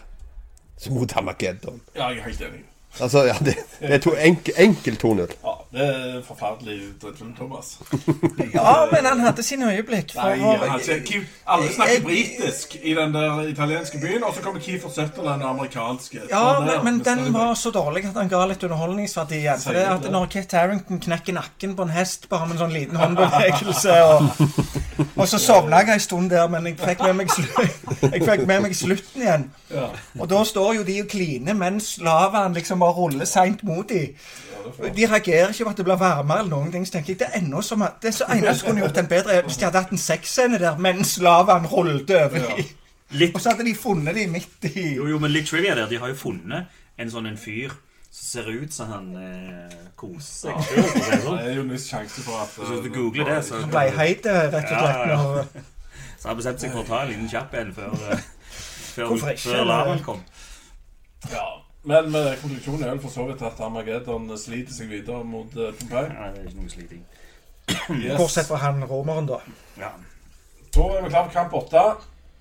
Så 0.76 0.92
mot 0.92 1.12
Armageddon. 1.16 1.78
Ja, 1.94 2.10
jeg 2.10 2.18
er 2.18 2.26
helt 2.26 2.42
enig. 2.48 2.64
Altså, 3.00 3.22
ja, 3.28 3.36
det, 3.44 3.54
det 3.80 3.94
er 3.98 4.00
to 4.00 4.12
enk, 4.16 4.48
enkel 4.56 4.96
2-0. 5.00 5.36
Ja, 5.44 5.54
Det 5.72 5.82
er 5.82 6.22
forferdelig 6.24 6.76
drittfilm, 7.02 7.34
Thomas. 7.36 7.78
Ja, 8.54 8.86
men 8.92 9.04
han 9.04 9.20
hadde 9.20 9.42
sine 9.42 9.72
øyeblikk. 9.72 10.14
Nei, 10.14 10.38
altså, 10.70 10.92
Keith, 11.04 11.26
alle 11.46 11.72
snakker 11.74 12.02
britisk 12.04 12.76
i 12.82 12.94
den 12.94 13.14
der 13.14 13.40
italienske 13.48 13.98
byen, 14.00 14.24
og 14.24 14.34
så 14.34 14.42
kommer 14.42 14.60
Keefer 14.60 14.88
Sutherland, 14.88 15.40
den 15.42 15.48
amerikanske. 15.48 16.20
ja, 16.30 16.60
men, 16.60 16.84
men 16.84 17.04
den 17.04 17.34
var 17.34 17.54
så 17.54 17.70
dårlig 17.70 18.04
at 18.06 18.16
han 18.16 18.28
ga 18.28 18.44
litt 18.46 18.62
underholdningsverdi 18.64 19.34
igjen. 19.42 19.60
For 19.60 19.72
det 19.76 19.84
at? 19.90 20.08
Når 20.12 20.26
Kit 20.32 20.52
Harrington 20.52 21.00
knekker 21.00 21.36
nakken 21.36 21.76
på 21.76 21.82
en 21.82 21.92
hest 21.96 22.28
bare 22.28 22.46
med 22.46 22.56
en 22.56 22.62
sånn 22.64 22.74
liten 22.76 22.96
håndbevegelse 22.96 23.98
Og, 24.06 24.46
og 25.20 25.28
så 25.28 25.38
sovna 25.42 25.82
jeg 25.82 25.98
en 25.98 26.06
stund 26.06 26.30
der, 26.30 26.48
men 26.52 26.70
jeg 26.70 26.78
fikk 26.80 27.02
med 27.04 27.20
meg, 27.20 27.34
slu 27.34 27.44
fikk 28.30 28.46
med 28.46 28.64
meg 28.64 28.76
slutten 28.76 29.26
igjen. 29.26 29.48
Ja. 29.74 29.90
Og 30.20 30.30
da 30.30 30.42
står 30.46 30.74
jo 30.80 30.86
de 30.86 31.00
og 31.02 31.10
kliner 31.10 31.58
mens 31.58 31.96
lavaen 32.00 32.54
liksom 32.56 32.80
bare 32.80 32.96
ruller 32.96 33.28
seint 33.28 33.64
mot 33.66 33.88
dem. 33.90 34.14
De 34.96 35.06
reagerer 35.06 35.52
ikke 35.52 35.64
på 35.64 35.70
at 35.70 35.80
det 35.80 35.84
blir 35.88 36.00
varmere 36.00 36.38
eller 36.44 36.50
noen 36.50 36.72
ting. 36.72 36.86
Så 36.86 36.96
tenker 36.96 37.14
jeg 37.14 37.20
det 37.20 37.28
er 37.30 37.38
ennå 37.40 37.62
som 37.62 37.82
at 37.86 38.00
Det 38.02 38.08
er 38.12 38.16
så 38.18 38.28
eneste 38.32 38.58
som 38.60 38.68
kunne 38.70 38.84
gjort 38.84 38.98
den 38.98 39.08
bedre, 39.10 39.34
er 39.34 39.46
hvis 39.46 39.56
de 39.60 39.64
hadde 39.68 39.82
hatt 39.84 39.94
en 39.94 40.02
sexscene 40.02 40.60
der 40.62 40.78
mens 40.78 41.16
lavaen 41.22 41.66
rullet 41.70 42.10
over 42.10 42.38
dem. 42.38 42.70
Litt 43.10 43.34
Og 43.34 43.40
så 43.42 43.52
hadde 43.52 43.64
de 43.64 43.74
funnet 43.78 44.14
dem 44.16 44.32
midt 44.34 44.64
i 44.72 44.94
Jo, 44.96 45.06
jo, 45.06 45.18
men 45.22 45.30
litt 45.30 45.46
trivia 45.50 45.74
der. 45.78 45.88
De 45.90 45.98
har 46.02 46.10
jo 46.10 46.18
funnet 46.18 46.72
en 46.98 47.12
sånn 47.12 47.28
en 47.30 47.38
fyr 47.38 47.74
som 48.10 48.26
ser 48.32 48.48
ut 48.48 48.72
som 48.72 48.88
han 48.88 49.08
eh, 49.20 49.74
koser 49.98 50.56
seg 50.64 50.78
det 51.04 51.20
sånn. 51.22 51.36
Det 51.36 51.50
er 51.50 51.54
jo 51.58 51.64
en 51.66 51.72
viss 51.74 51.88
sjanse 51.90 52.22
for 52.24 52.40
at 52.40 52.54
Så 52.56 52.68
hvis 52.70 52.86
du 52.86 52.90
googler 52.94 53.28
det, 53.28 53.42
så 53.44 53.60
ble 53.68 53.84
heit, 53.98 54.24
rett 54.26 54.56
og 54.56 54.70
slett. 54.70 54.80
Ja, 54.80 55.08
ja. 55.10 55.18
Når, 55.20 55.66
Så 56.18 56.28
har 56.28 56.32
han 56.32 56.38
bestemt 56.40 56.62
seg 56.64 56.72
for 56.72 56.80
å 56.80 56.88
ta 56.88 57.02
en 57.04 57.12
liten 57.12 57.28
kjapp 57.28 57.54
en 57.60 57.74
før, 57.76 57.92
eh, 58.08 58.24
før, 58.96 59.12
før 59.36 59.64
lavaen 59.68 60.02
kom. 60.06 60.22
Ja. 61.30 61.44
Men 61.86 62.10
med 62.10 62.32
konklusjonen 62.40 62.82
er 62.82 62.90
vel 62.96 63.00
for 63.04 63.14
så 63.14 63.28
vidt 63.28 63.44
at 63.46 63.60
Armageddon 63.62 64.26
sliter 64.38 64.74
seg 64.74 64.90
videre 64.90 65.22
mot 65.24 65.52
Pompeii. 65.54 66.08
Nei, 66.10 66.32
det 66.34 66.42
er 66.42 66.50
ikke 66.50 66.60
noe 66.64 66.72
sliting. 66.72 67.06
Yes. 67.90 68.16
Bortsett 68.18 68.48
fra 68.50 68.58
han 68.62 68.82
romeren, 68.90 69.26
da. 69.30 69.38
Ja. 69.78 69.92
Da 70.74 70.86
er 70.96 71.04
vi 71.04 71.10
klar 71.12 71.28
for 71.28 71.34
kamp 71.34 71.54
åtte. 71.54 71.84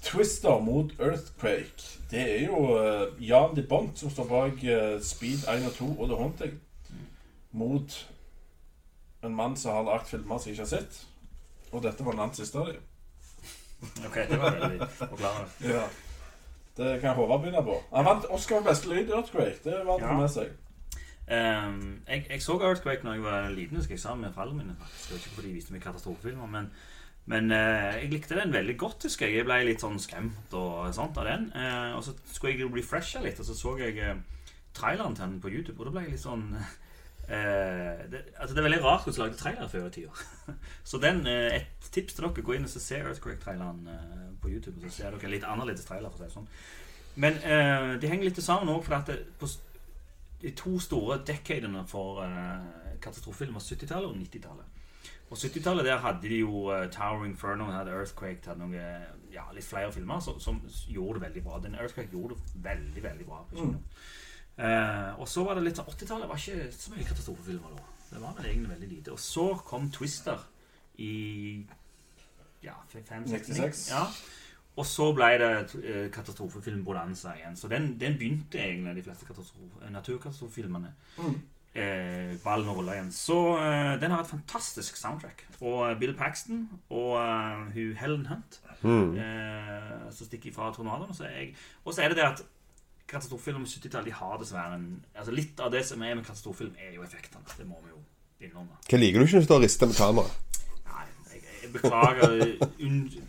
Twister 0.06 0.60
mot 0.62 0.92
Earthquake. 1.00 1.86
Det 2.12 2.22
er 2.22 2.44
jo 2.46 2.78
eh, 2.78 3.28
Jan 3.28 3.56
de 3.56 3.64
Bont 3.70 3.98
som 4.00 4.12
står 4.14 4.28
bak 4.30 4.64
eh, 4.64 4.98
Speed 5.02 5.48
1 5.50 5.66
og 5.70 5.74
2 5.80 5.88
og 5.96 6.10
The 6.10 6.20
Haunting. 6.20 6.60
Mot 7.52 7.96
en 9.24 9.36
mann 9.36 9.56
som 9.58 9.74
har 9.74 9.88
lagd 9.88 10.10
filmer 10.10 10.38
som 10.38 10.52
jeg 10.52 10.60
ikke 10.60 10.68
har 10.68 10.74
sett. 10.76 11.00
Og 11.72 11.82
dette 11.84 12.06
var 12.06 12.20
hans 12.22 12.38
siste 12.38 12.62
av 12.62 12.70
dem. 12.70 12.84
Ok, 14.06 14.20
det 14.30 14.38
var 14.42 14.60
veldig 14.60 14.90
forklarende. 15.00 15.74
Ja. 15.74 15.88
Det 16.78 17.02
kan 17.02 17.16
Håvard 17.16 17.42
begynne 17.42 17.64
på. 17.64 17.78
Han 17.94 18.06
vant 18.06 18.26
Oscar 18.30 18.60
for 18.62 18.70
beste 18.70 18.90
lyd, 18.92 19.10
Earthquake. 19.10 19.60
Det 19.64 19.78
var 19.88 20.00
det 20.00 20.10
Ja. 20.10 20.18
med 20.20 20.30
seg. 20.30 20.50
Um, 21.26 22.02
jeg, 22.08 22.26
jeg 22.30 22.42
så 22.44 22.60
Earthquake 22.62 23.04
når 23.04 23.14
jeg 23.14 23.24
var 23.24 23.50
liten, 23.50 23.78
husker 23.78 23.96
jeg 23.96 24.00
sammen 24.04 24.28
med 24.28 24.34
foreldrene 24.36 24.64
mine. 24.64 24.76
faktisk. 24.80 25.08
Det 25.08 25.12
var 25.12 25.18
ikke 25.24 25.36
fordi 25.36 25.48
de 25.48 25.54
viste 25.54 25.74
meg 25.74 25.82
katastrofefilmer, 25.82 26.48
men, 26.52 26.68
men 27.26 27.52
uh, 27.52 27.96
jeg 28.02 28.12
likte 28.12 28.38
den 28.38 28.54
veldig 28.54 28.78
godt, 28.78 29.04
husker 29.08 29.26
jeg. 29.28 29.40
Jeg 29.40 29.46
ble 29.48 29.62
litt 29.66 29.82
sånn 29.82 29.98
skremt 30.00 30.54
og 30.54 30.94
sånt 30.94 31.18
av 31.18 31.26
den. 31.32 31.48
Uh, 31.56 31.96
og 31.98 32.04
så 32.06 32.14
skulle 32.34 32.54
jeg 32.58 32.70
refreshe 32.76 33.24
litt, 33.24 33.40
og 33.40 33.46
så 33.48 33.56
så 33.58 33.78
jeg 33.82 33.98
uh, 34.04 34.20
traileren 34.76 35.16
til 35.16 35.26
den 35.26 35.42
på 35.42 35.50
YouTube, 35.50 35.80
og 35.80 35.86
da 35.90 35.96
ble 35.96 36.10
jeg 36.10 36.18
litt 36.18 36.28
sånn 36.28 36.50
Uh, 37.26 38.04
det, 38.12 38.20
altså 38.38 38.54
det 38.54 38.60
er 38.62 38.66
veldig 38.68 38.84
rart 38.84 39.02
hvordan 39.02 39.16
du 39.16 39.22
lagde 39.24 39.38
trailer 39.40 39.68
før 39.72 39.88
i 39.88 39.94
tida. 39.96 40.26
så 40.90 41.00
den, 41.02 41.24
uh, 41.26 41.56
et 41.58 41.88
tips 41.92 42.14
til 42.14 42.28
dere, 42.28 42.44
gå 42.46 42.54
inn 42.54 42.68
og 42.68 42.70
se 42.70 43.00
Earthquake-traileren 43.00 43.88
eh, 43.90 44.28
på 44.46 44.54
YouTube, 44.54 44.80
så 44.84 44.94
ser 44.94 45.16
dere 45.16 45.32
litt 45.34 45.48
annerledes 45.48 45.88
trailer. 45.88 46.14
for 46.14 46.22
å 46.22 46.24
si 46.24 46.30
det 46.30 46.36
sånn. 46.38 46.50
Men 47.24 47.38
eh, 47.48 47.90
de 48.02 48.12
henger 48.12 48.30
litt 48.30 48.42
sammen 48.44 48.72
òg, 48.74 48.82
for 48.86 48.98
at 48.98 49.12
det, 49.12 49.20
på, 49.40 49.50
de 50.42 50.54
to 50.56 50.78
store 50.84 51.22
decadene 51.26 51.86
for 51.90 52.22
uh, 52.22 52.96
katastrofefilm 53.02 53.56
var 53.56 53.64
70-tallet 53.64 54.10
og 54.10 54.18
90-tallet. 54.20 54.82
Og 55.32 55.40
70-tallet 55.42 55.88
der 55.88 56.04
hadde 56.04 56.28
de 56.28 56.42
jo 56.44 56.68
uh, 56.70 56.84
Tower 56.94 57.24
Inferno, 57.26 57.72
hadde 57.72 57.96
Earthquake, 57.96 58.44
hadde 58.46 58.62
noen, 58.62 59.08
ja, 59.34 59.48
litt 59.56 59.66
flere 59.66 59.94
filmer 59.96 60.20
som, 60.22 60.38
som 60.44 60.60
gjorde 60.92 61.20
det 61.20 61.26
veldig 61.30 61.44
bra. 61.48 61.62
Den 61.64 61.80
Earthquake 61.80 62.14
gjorde 62.14 62.36
det 62.36 62.68
veldig, 62.68 63.04
veldig 63.08 63.28
bra 63.32 63.42
på 63.50 63.64
kino. 63.64 63.82
Eh, 64.56 65.20
og 65.20 65.28
så 65.28 65.44
var 65.44 65.58
det 65.58 65.66
litt 65.66 65.80
sånn 65.80 65.90
80-tallet 65.92 66.30
var 66.32 66.40
ikke 66.40 66.68
så 66.72 66.94
mye 66.94 67.08
katastrofefilmer 67.10 67.74
da. 67.76 67.88
Det 68.08 68.22
var 68.22 68.38
vel 68.38 68.52
egentlig 68.52 68.72
veldig 68.72 68.92
lite. 68.92 69.16
Og 69.16 69.20
så 69.20 69.48
kom 69.68 69.90
Twister 69.92 70.46
i 71.04 71.16
ja, 72.66 72.76
fem, 72.92 73.28
seks, 73.30 73.54
96. 73.54 73.86
Ja. 73.94 74.06
Og 74.76 74.86
så 74.88 75.08
ble 75.16 75.28
det 75.40 75.52
eh, 75.88 76.08
katastrofefilm 76.12 76.84
Bonanza 76.84 77.36
igjen. 77.38 77.56
Så 77.56 77.70
den, 77.72 77.94
den 78.00 78.18
begynte 78.20 78.60
egentlig 78.60 78.98
de 78.98 79.04
fleste 79.06 79.92
naturkatastrofefilmene. 79.94 80.92
Mm. 81.18 81.38
Eh, 81.76 82.34
ballen 82.44 82.72
å 82.72 82.76
rulle 82.78 82.98
igjen. 82.98 83.12
Så 83.16 83.38
eh, 83.60 83.94
den 84.00 84.12
har 84.12 84.24
et 84.24 84.32
fantastisk 84.32 85.00
soundtrack. 85.00 85.46
Og 85.62 85.80
eh, 85.90 85.96
Bill 86.00 86.16
Paxton 86.16 86.66
og 86.90 87.16
eh, 87.22 87.64
hun 87.76 87.96
Helen 88.00 88.28
Hunt 88.32 88.60
eh, 88.84 90.12
som 90.12 90.28
stikker 90.28 90.56
fra 90.56 90.74
tornadoen. 90.76 91.12
Og 91.12 91.96
så 91.96 92.04
er 92.04 92.12
det 92.12 92.20
det 92.20 92.28
at 92.28 92.44
katastrofefilm 93.08 93.64
på 93.64 93.72
70-tallet 93.78 94.10
de 94.10 94.18
har 94.18 94.40
dessverre 94.42 94.80
en 94.80 94.90
altså 95.14 95.36
Litt 95.36 95.60
av 95.64 95.72
det 95.72 95.86
som 95.88 96.04
er 96.04 96.18
med 96.18 96.28
katastrofefilm, 96.28 96.76
er 96.80 96.96
jo 96.98 97.04
effektene. 97.06 97.48
Det 97.56 97.68
må 97.68 97.80
vi 97.84 97.94
jo 97.94 98.02
innrømme. 98.44 98.80
Hva 98.90 99.00
liker 99.00 99.24
du 99.24 99.28
ikke 99.28 99.40
når 99.40 99.46
du 99.46 99.50
står 99.50 99.62
og 99.62 99.68
rister 99.68 99.92
med 99.92 100.00
kamera? 100.00 100.45
Beklager. 101.76 102.36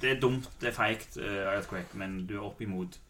Det 0.00 0.10
er 0.10 0.20
dumt, 0.20 0.50
det 0.60 0.70
er 0.72 0.76
feigt, 0.76 1.18
uh, 1.20 1.52
Earthquake, 1.52 1.98
men 1.98 2.22
du 2.26 2.36
er 2.38 2.46
opp 2.48 2.60
imot 2.64 3.00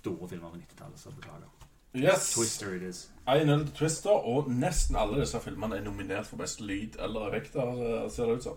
store 0.00 0.28
filmer 0.28 0.50
på 0.50 0.56
90-tallet, 0.56 1.00
så 1.00 1.12
beklager. 1.16 1.48
Yes. 1.94 2.30
Twister 2.30 2.74
it 2.74 2.82
is. 2.82 3.08
1-0 3.28 3.64
til 3.64 3.72
Twister, 3.78 4.10
og 4.10 4.50
nesten 4.50 4.96
alle 4.96 5.20
disse 5.20 5.40
filmene 5.42 5.76
er 5.76 5.82
nominert 5.82 6.26
for 6.26 6.38
best 6.38 6.60
lyd 6.60 6.98
eller 7.02 7.28
effekter, 7.28 7.62
eh, 7.62 8.10
ser 8.10 8.24
det 8.24 8.36
ut 8.36 8.42
som. 8.42 8.52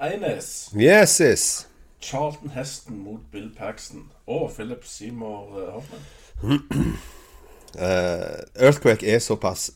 Eines. 0.00 0.70
Yes, 0.76 1.18
yes. 1.18 1.68
Charlton 2.00 2.50
Heston 2.50 2.98
mot 2.98 3.20
Bill 3.32 3.50
Paxton 3.58 4.08
og 4.26 4.50
Philip 4.54 4.84
Seymour 4.84 5.60
eh, 5.60 5.72
Hoffman. 5.72 6.00
Uh, 7.74 8.40
Earthquake 8.56 9.06
er 9.06 9.18
såpass 9.18 9.70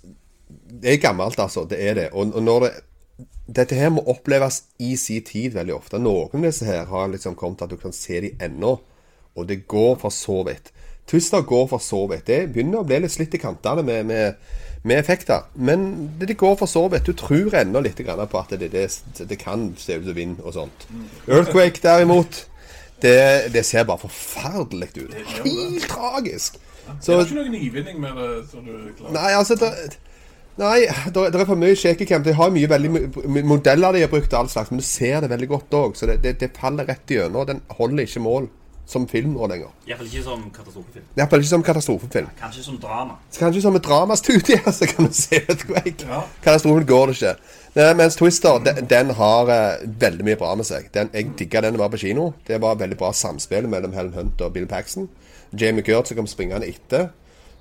Det 0.82 0.94
er 0.94 0.96
gammelt, 0.98 1.38
altså. 1.38 1.66
Det 1.70 1.88
er 1.88 1.94
det. 1.94 2.08
Og, 2.12 2.34
og 2.34 2.42
når 2.42 2.60
det 2.60 2.70
Dette 3.46 3.76
her 3.76 3.90
må 3.92 4.00
oppleves 4.08 4.62
i 4.80 4.94
sin 4.96 5.24
tid 5.26 5.52
veldig 5.56 5.74
ofte. 5.76 6.00
Noen 6.00 6.40
av 6.40 6.48
disse 6.48 6.68
her 6.68 6.86
har 6.88 7.10
liksom 7.12 7.36
kommet 7.36 7.60
til 7.60 7.68
at 7.68 7.74
du 7.74 7.80
kan 7.80 7.92
se 7.92 8.20
dem 8.24 8.40
ennå, 8.42 8.78
og 9.34 9.48
det 9.48 9.66
går 9.68 9.98
for 10.00 10.14
så 10.14 10.40
vidt. 10.48 10.72
Twister 11.06 11.42
går 11.44 11.66
for 11.68 11.82
så 11.84 12.06
vidt. 12.08 12.26
Det 12.26 12.38
begynner 12.54 12.80
å 12.80 12.88
bli 12.88 13.02
litt 13.04 13.12
slitt 13.12 13.34
i 13.36 13.40
kantene 13.42 13.84
med, 13.84 14.06
med, 14.08 14.38
med 14.88 14.96
effekter. 14.96 15.44
Men 15.54 15.84
det, 16.18 16.30
det 16.30 16.38
går 16.40 16.56
for 16.56 16.70
så 16.70 16.86
vidt. 16.88 17.04
Du 17.04 17.12
tror 17.12 17.58
ennå 17.60 17.82
litt 17.84 18.00
grann 18.00 18.24
på 18.30 18.40
at 18.40 18.54
det, 18.56 18.70
det, 18.72 18.86
det 19.20 19.38
kan 19.40 19.74
se 19.76 19.98
ut 19.98 20.08
som 20.08 20.16
vind 20.16 20.40
og 20.40 20.56
sånt. 20.56 20.86
Earthquake, 21.28 21.82
derimot, 21.84 22.46
det, 23.04 23.52
det 23.52 23.66
ser 23.68 23.84
bare 23.84 24.00
forferdelig 24.06 24.94
ut. 25.02 25.18
Helt 25.36 25.88
tragisk. 25.90 26.56
Det 26.84 26.96
Så 27.04 27.18
er 27.18 27.26
ikke 27.26 27.42
noen 27.42 27.54
nyvinning 27.56 28.00
med 28.00 28.16
det. 28.16 29.12
Nei, 29.12 29.30
altså 29.32 29.56
det, 29.60 29.70
Nei, 30.60 30.84
det 31.10 31.34
er 31.34 31.46
for 31.48 31.58
mye 31.58 31.74
shakycam. 31.74 32.22
De 32.22 32.34
har 32.38 32.52
mye 32.54 32.68
veldig 32.70 32.90
modeller 33.42 33.96
de 33.96 34.04
har 34.04 34.12
brukt, 34.12 34.30
og 34.32 34.44
all 34.44 34.50
slags, 34.52 34.70
men 34.70 34.82
du 34.82 34.86
ser 34.86 35.24
det 35.24 35.32
veldig 35.32 35.48
godt 35.50 35.74
òg. 35.74 35.96
Så 35.98 36.06
det, 36.10 36.20
det, 36.22 36.36
det 36.42 36.52
faller 36.58 36.86
rett 36.86 37.10
igjennom. 37.10 37.46
Den 37.48 37.64
holder 37.74 38.06
ikke 38.06 38.22
mål 38.22 38.46
som 38.86 39.06
film 39.08 39.32
nå 39.34 39.48
lenger. 39.48 39.72
Iallfall 39.88 40.08
ikke 40.10 40.22
som 40.26 40.44
katastrofefilm. 40.52 41.06
Iallfall 41.16 41.42
ikke 41.42 41.50
som 41.50 41.64
katastrofefilm. 41.64 42.30
Kanskje 42.38 42.64
som 42.66 42.76
drama. 42.80 43.16
Så 43.30 43.40
Kanskje 43.40 43.62
som 43.64 43.78
et 43.78 43.86
dramastudie, 43.86 44.60
så 44.78 44.88
kan 44.90 45.08
du 45.08 45.16
se 45.16 45.40
Earthquake. 45.40 46.06
Ja. 46.08 46.20
Katastrofen 46.44 46.86
går 46.86 47.10
det 47.10 47.16
ikke. 47.18 47.34
Nei, 47.74 47.90
mens 47.98 48.20
Twister, 48.20 48.60
den, 48.62 48.86
den 48.90 49.10
har 49.18 49.50
uh, 49.50 49.82
veldig 50.06 50.28
mye 50.28 50.38
bra 50.38 50.52
med 50.60 50.68
seg. 50.68 50.86
Den, 50.94 51.10
jeg 51.16 51.32
digga 51.38 51.64
den 51.64 51.80
var 51.80 51.90
på 51.90 52.02
kino. 52.04 52.30
Det 52.46 52.60
var 52.62 52.78
veldig 52.78 53.00
bra 53.00 53.10
samspill 53.16 53.66
mellom 53.72 53.96
Helen 53.96 54.14
Hunt 54.14 54.44
og 54.44 54.54
Bill 54.54 54.68
Paxton. 54.70 55.08
Jamie 55.60 55.84
Gert 55.86 56.10
som 56.10 56.20
kom 56.20 56.30
springende 56.30 56.68
etter. 56.68 57.10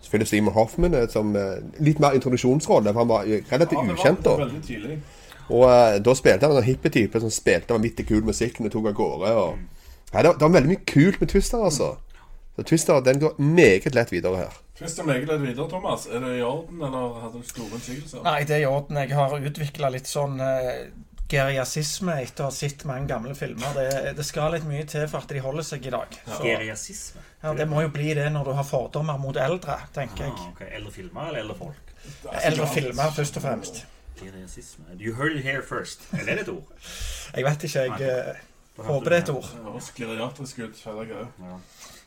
Philip 0.09 0.27
Simon 0.27 0.53
Hoffman 0.53 0.93
eh, 0.93 1.07
som 1.09 1.35
eh, 1.35 1.59
litt 1.83 1.99
mer 2.03 2.17
introduksjonsrolle, 2.17 2.93
for 2.93 3.03
han 3.03 3.11
var 3.11 3.27
eh, 3.27 3.43
relativt 3.49 3.79
Ja, 3.79 3.93
ukjent 3.93 4.23
da. 4.25 4.37
veldig 4.43 4.63
tidlig. 4.67 4.97
Og 5.51 5.65
uh, 5.67 5.97
da 5.99 6.13
spilte 6.15 6.47
han 6.47 6.55
en 6.55 6.63
hippie-type 6.63 7.19
som 7.19 7.31
spilte 7.33 7.75
vanvittig 7.75 8.05
kul 8.07 8.21
musikk 8.23 8.61
når 8.63 8.71
tok 8.71 8.85
av 8.93 8.93
gårde. 8.95 9.31
Og... 9.41 9.57
Ja, 10.13 10.21
det, 10.21 10.29
var, 10.29 10.37
det 10.37 10.45
var 10.45 10.53
veldig 10.55 10.71
mye 10.71 10.85
kult 10.87 11.19
med 11.19 11.33
Twister, 11.33 11.65
altså. 11.67 11.89
Så 12.55 12.63
Twister 12.69 13.01
den 13.03 13.19
går 13.19 13.39
meget 13.41 13.95
lett 13.95 14.13
videre 14.13 14.45
her. 14.45 14.59
Twister 14.77 15.03
meget 15.03 15.27
lett 15.27 15.41
videre, 15.41 15.67
Thomas. 15.69 16.07
Er 16.07 16.23
det 16.23 16.37
i 16.37 16.43
orden, 16.47 16.79
eller 16.81 17.19
hadde 17.25 17.41
du 17.41 17.49
store 17.49 17.75
innsigelser? 17.75 18.23
Nei, 18.23 18.39
det 18.47 18.55
er 18.55 18.63
i 18.63 18.69
orden. 18.69 18.99
Jeg 19.01 19.17
har 19.17 19.35
utvikla 19.49 19.89
litt 19.93 20.09
sånn 20.09 20.39
eh, 20.41 20.85
geriasisme 21.31 22.15
etter 22.21 22.45
å 22.45 22.49
ha 22.49 22.53
sett 22.53 22.83
mange 22.85 23.07
gamle 23.09 23.35
filmer. 23.37 23.73
Det, 23.77 24.13
det 24.17 24.25
skal 24.27 24.53
litt 24.53 24.67
mye 24.69 24.83
til 24.89 25.07
for 25.09 25.23
at 25.23 25.31
de 25.33 25.41
holder 25.43 25.65
seg 25.65 25.87
i 25.87 25.93
dag. 25.93 26.17
Så, 26.27 26.41
Geriasisme. 26.43 27.23
ja, 27.43 27.53
det 27.57 27.67
må 27.71 27.81
jo 27.85 27.89
bli 27.95 28.13
det 28.17 28.27
når 28.33 28.49
du 28.49 28.53
har 28.57 28.67
fordommer 28.67 29.17
mot 29.21 29.37
eldre, 29.39 29.79
tenker 29.95 30.27
jeg. 30.27 30.35
Ah, 30.35 30.51
ok. 30.51 30.61
Eldre 30.69 30.93
filmer 30.93 31.31
eller 31.31 31.43
eldre 31.45 31.57
folk? 31.63 31.93
Eldre 32.43 32.67
filmer, 32.73 33.13
først 33.15 33.39
og 33.39 33.45
fremst. 33.47 33.83
Geriasisme. 34.19 34.85
You 34.99 35.15
heard 35.15 35.37
it 35.37 35.43
here 35.43 35.63
first. 35.65 36.05
Eller 36.13 36.33
er 36.35 36.41
det 36.41 36.47
et 36.47 36.53
ord? 36.53 36.91
Jeg 37.35 37.45
vet 37.47 37.63
ikke, 37.69 37.87
jeg 37.87 38.11
eh, 38.11 38.43
håper 38.83 39.09
det 39.09 39.17
er 39.17 39.23
et 39.23 39.33
ord. 39.33 39.49
Det 39.55 39.63
høres 39.71 39.89
geriatrisk 39.97 40.59
ut. 40.59 40.83
hele 40.85 41.07
greia. 41.09 41.25
Ja. 41.47 41.57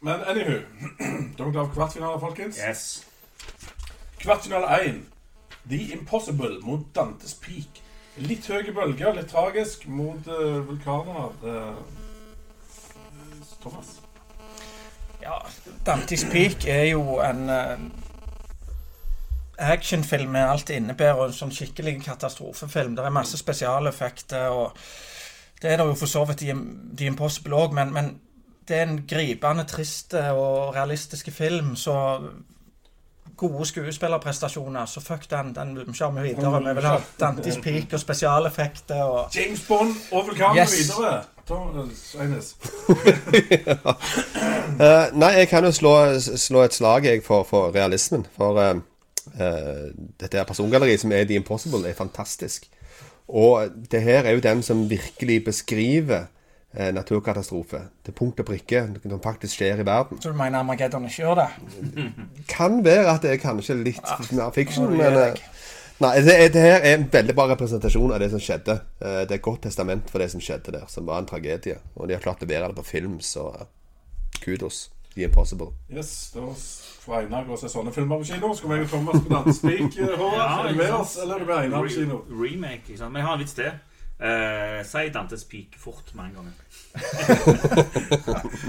Men 0.06 0.22
anywho, 0.28 0.60
Dere 1.38 1.48
er 1.48 1.52
glad 1.52 1.66
for 1.66 1.74
kvartfinale, 1.74 2.20
folkens. 2.20 2.60
Yes. 2.68 3.06
Kvartfinale 4.20 4.80
1. 4.86 5.02
The 5.68 5.80
Impossible 5.96 6.60
mot 6.62 6.86
Dantes 6.94 7.34
Peak. 7.34 7.82
Litt 8.16 8.46
høye 8.48 8.72
bølger, 8.72 9.12
litt 9.12 9.28
tragisk, 9.28 9.84
mot 9.92 10.28
uh, 10.30 10.62
vulkaner. 10.64 11.34
Uh, 11.44 11.76
Thomas? 13.60 13.98
Ja, 15.20 15.36
Dantes 15.84 16.24
Peak 16.32 16.64
er 16.70 16.86
jo 16.94 17.18
en 17.20 17.50
uh, 17.50 17.76
actionfilm 19.58 20.32
med 20.32 20.48
alt 20.48 20.68
det 20.68 20.80
innebærer, 20.80 21.20
og 21.20 21.28
en 21.28 21.36
sånn 21.36 21.52
skikkelig 21.52 21.98
katastrofefilm. 22.06 22.96
Det 22.96 23.04
er 23.04 23.12
masse 23.12 23.36
spesialeffekter, 23.40 24.48
og 24.48 24.72
det 25.60 25.72
er 25.72 25.82
det 25.82 25.88
jo 25.90 26.00
for 26.00 26.08
så 26.08 26.24
vidt 26.30 26.46
i 26.46 26.54
The 26.56 27.10
Impossible 27.12 27.58
òg, 27.58 27.76
men, 27.76 27.92
men 27.92 28.14
det 28.68 28.78
er 28.78 28.88
en 28.88 29.02
gripende, 29.08 29.64
trist 29.68 30.16
og 30.16 30.72
realistisk 30.76 31.28
film, 31.36 31.74
så 31.76 31.96
gode 33.36 33.66
skuespillerprestasjoner, 33.66 34.86
så 34.86 35.00
fuck 35.00 35.30
den. 35.30 35.54
Den 35.54 35.94
kjører 35.94 36.10
vi 36.10 36.28
videre. 36.28 36.60
Vi 36.68 36.74
vil 36.74 36.84
ha 36.86 36.96
Dantes 37.20 37.58
Peak 37.62 37.92
og 37.92 38.00
spesialeffekter 38.00 39.02
og 39.02 39.34
James 39.36 39.64
Bond 39.68 39.94
og 40.12 40.26
vulkaner 40.26 40.62
Yes. 40.62 40.72
videre. 40.78 41.22
uh. 41.50 42.54
Eh, 44.80 45.06
nei, 45.16 45.30
jeg 45.38 45.48
kan 45.48 45.64
jo 45.64 45.70
slå, 45.72 45.92
slå 46.20 46.62
et 46.66 46.74
slag 46.74 47.04
jeg 47.06 47.22
for, 47.24 47.46
for 47.48 47.70
realismen. 47.74 48.26
For 48.36 48.58
uh, 48.60 48.76
uh, 49.40 49.86
dette 50.20 50.42
persongalleriet 50.44 51.00
som 51.00 51.12
er 51.12 51.24
The 51.24 51.38
Impossible, 51.38 51.88
er 51.88 51.94
fantastisk. 51.94 52.66
Og 53.28 53.70
det 53.90 54.02
her 54.02 54.26
er 54.26 54.30
jo 54.36 54.40
den 54.44 54.62
som 54.62 54.90
virkelig 54.90 55.44
beskriver 55.44 56.26
eh, 56.76 56.92
naturkatastrofe. 56.94 57.80
Til 58.06 58.14
punkt 58.14 58.40
og 58.40 58.46
prikke, 58.46 58.84
noe 58.92 59.10
som 59.16 59.20
faktisk 59.24 59.58
skjer 59.58 59.82
i 59.82 59.86
verden. 59.86 60.20
Så 60.22 60.30
du 60.32 60.38
mener 60.38 60.60
Armageddon 60.60 61.04
ikke 61.08 61.22
gjør 61.24 61.40
det? 61.42 61.48
Kan 62.48 62.82
være 62.84 63.08
at 63.16 63.22
det 63.26 63.32
er 63.34 63.42
kanskje 63.42 63.78
litt 63.82 64.32
mer 64.32 64.50
fiction, 64.54 64.92
men 64.96 65.16
eh. 65.24 65.34
Nei, 65.96 66.10
det, 66.20 66.52
det 66.52 66.60
her 66.60 66.82
er 66.84 66.98
en 66.98 67.06
veldig 67.08 67.32
bra 67.38 67.46
representasjon 67.54 68.10
av 68.12 68.20
det 68.20 68.26
som 68.34 68.40
skjedde. 68.44 68.74
Eh, 69.00 69.22
Det 69.24 69.30
er 69.30 69.38
et 69.38 69.42
godt 69.46 69.62
testament 69.64 70.10
for 70.12 70.20
det 70.20 70.26
som 70.30 70.42
skjedde 70.44 70.74
der, 70.74 70.84
som 70.92 71.06
var 71.08 71.22
en 71.22 71.28
tragedie. 71.30 71.78
Og 71.96 72.08
de 72.10 72.12
har 72.18 72.20
klart 72.20 72.42
å 72.44 72.48
levere 72.48 72.68
det 72.68 72.76
på 72.76 72.84
film, 72.84 73.14
så 73.24 73.46
eh, 73.56 73.70
kudos. 74.44 74.90
The 75.14 75.24
Impossible. 75.24 75.70
Yes, 75.88 76.10
da 76.34 76.42
får 76.52 77.22
Einar 77.22 77.46
gå 77.48 77.54
og 77.56 77.60
se 77.62 77.70
sånne 77.72 77.92
filmer 77.96 78.20
på 78.20 78.26
kino. 78.28 78.50
Skal 78.58 78.74
vi 78.74 78.82
og 78.84 78.90
Thomas 78.92 79.22
på 79.24 79.30
Dansespik, 79.32 79.96
eh, 79.96 80.24
Ja, 80.36 80.48
er 80.60 80.68
du 80.68 80.76
med 80.82 80.92
oss, 80.92 81.14
eller 81.22 81.38
er 81.38 81.38
du 81.38 81.48
med 81.48 81.56
Einar 81.62 81.86
på 81.86 81.94
kino? 81.94 82.18
Remake, 82.28 82.82
ikke 82.90 82.98
sant? 83.00 83.14
Men 83.14 83.22
jeg 83.22 83.28
har 83.30 83.38
en 83.38 83.44
vits 83.46 83.56
til. 83.56 83.70
Eh, 84.20 84.80
si 84.88 85.10
Dantes 85.12 85.44
Peak 85.44 85.74
fort 85.78 86.14
mange 86.14 86.38
en 86.38 86.44
gang. 86.44 86.54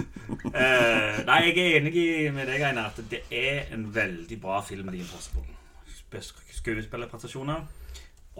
Eh, 0.57 1.17
nei, 1.27 1.37
jeg 1.51 1.57
er 1.59 1.75
enig 1.79 1.93
med 2.33 2.47
deg, 2.49 2.61
Einar, 2.65 2.89
at 2.91 2.99
det 3.11 3.19
er 3.33 3.67
en 3.75 3.83
veldig 3.95 4.37
bra 4.41 4.59
film, 4.65 4.87
The 4.91 4.99
Impossible. 5.03 5.43
Sp- 5.91 6.53
Skuespillerprestasjoner. 6.57 7.61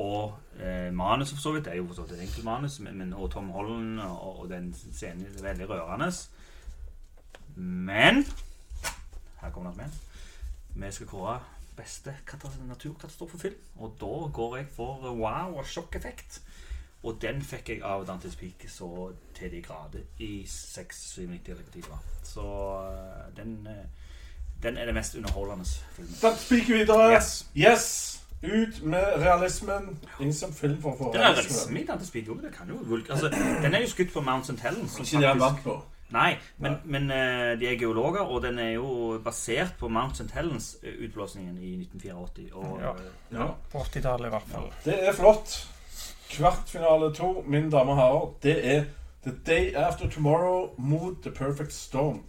Og 0.03 0.37
eh, 0.59 0.89
manuset, 0.93 1.35
for 1.37 1.41
så 1.43 1.51
vidt. 1.55 1.65
Det 1.65 1.73
er 1.73 1.77
jo 1.81 1.87
for 1.89 1.99
så 1.99 2.05
vidt 2.07 2.17
et 2.17 2.23
enkelt 2.27 2.45
manus, 2.47 2.79
men, 2.85 3.13
og 3.13 3.31
Tom 3.33 3.49
Holland 3.55 3.99
og, 4.03 4.39
og 4.43 4.49
den 4.51 4.71
scenen 4.75 5.25
er 5.29 5.43
veldig 5.49 5.69
rørende. 5.69 6.09
Men 7.55 8.23
Her 9.41 9.51
kommer 9.51 9.71
det 9.73 9.77
med. 9.83 9.89
Vi 10.77 10.91
skal 10.91 11.07
kåre 11.11 11.39
beste 11.77 12.15
kata- 12.27 12.53
naturkatastrofefilm. 12.67 13.57
Og 13.77 13.95
da 14.01 14.13
går 14.33 14.57
jeg 14.61 14.67
for 14.75 15.11
wow 15.21 15.57
og 15.61 15.65
sjokkeffekt. 15.69 16.41
Og 17.03 17.17
den 17.21 17.41
fikk 17.41 17.69
jeg 17.69 17.81
av 17.85 18.05
Dantes 18.07 18.35
Peak 18.35 18.65
så 18.69 19.11
til 19.37 19.51
de 19.51 19.61
grader 19.61 19.99
i 20.19 20.43
6-97 20.49 21.51
eller 21.51 21.87
hva. 21.87 21.97
Så 22.23 22.41
øh, 22.41 23.37
den, 23.37 23.67
øh, 23.69 23.83
den 24.63 24.77
er 24.77 24.85
det 24.85 24.93
mest 24.93 25.15
underholdende 25.15 25.65
filmen. 25.95 26.13
Peak 26.49 26.67
videre. 26.69 27.11
Yes. 27.13 27.47
yes. 27.57 28.13
Ut 28.43 28.83
med 28.83 29.03
realismen. 29.17 29.99
Ingen 30.19 30.33
som 30.33 30.53
film 30.53 30.81
for 30.81 30.91
å 30.93 30.97
få 30.97 31.11
Det 31.13 31.21
er 31.21 31.31
realisme 31.31 31.85
Dantes 31.87 32.11
det 32.11 32.51
kan 32.57 32.69
jo 32.69 32.75
vulk- 32.85 33.09
altså, 33.09 33.29
Den 33.61 33.73
er 33.73 33.81
jo 33.81 33.89
skutt 33.89 34.11
på 34.13 34.21
Mount 34.21 34.45
St. 34.45 34.59
Helens. 34.61 34.91
som 34.91 35.05
Ikke 35.05 35.21
det 35.21 35.27
han 35.27 35.39
vant 35.39 35.63
på. 35.63 35.77
Nei, 36.09 36.37
men, 36.63 36.75
men 36.85 37.09
uh, 37.11 37.59
de 37.59 37.67
er 37.67 37.79
geologer, 37.79 38.21
og 38.21 38.41
den 38.45 38.59
er 38.59 38.69
jo 38.77 39.17
basert 39.23 39.73
på 39.79 39.89
Mount 39.91 40.13
St. 40.15 40.29
Helens 40.33 40.77
eh, 40.83 40.93
utblåsningen 41.07 41.57
i 41.57 41.73
1984. 41.81 42.53
Og, 42.53 42.77
Ja. 42.81 42.91
eh, 42.93 43.39
Ja. 43.39 43.47
På 43.71 43.81
80-tallet, 43.83 44.27
i 44.29 44.29
hvert 44.29 44.47
fall. 44.51 44.69
Det 44.85 44.95
er 45.07 45.13
flott. 45.13 45.57
Kvartfinale 46.29 47.13
to, 47.15 47.43
mine 47.47 47.71
damer 47.71 47.93
og 47.93 47.97
herrer, 47.97 48.33
det 48.43 48.75
er 48.75 48.83
The 49.23 49.35
Day 49.45 49.73
After 49.75 50.09
Tomorrow 50.09 50.69
mot 50.77 51.13
The 51.21 51.31
Perfect 51.31 51.73
Storm. 51.73 52.21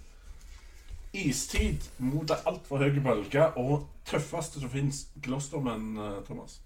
Istid 1.12 1.88
mot 1.99 2.30
ei 2.30 2.36
altfor 2.46 2.82
høy 2.82 2.99
bølge 3.03 3.46
og 3.57 3.86
tøffeste 4.07 4.61
som 4.61 4.70
fins, 4.70 5.07
Glousterman, 5.22 5.96
eh, 5.96 6.18
Thomas. 6.26 6.61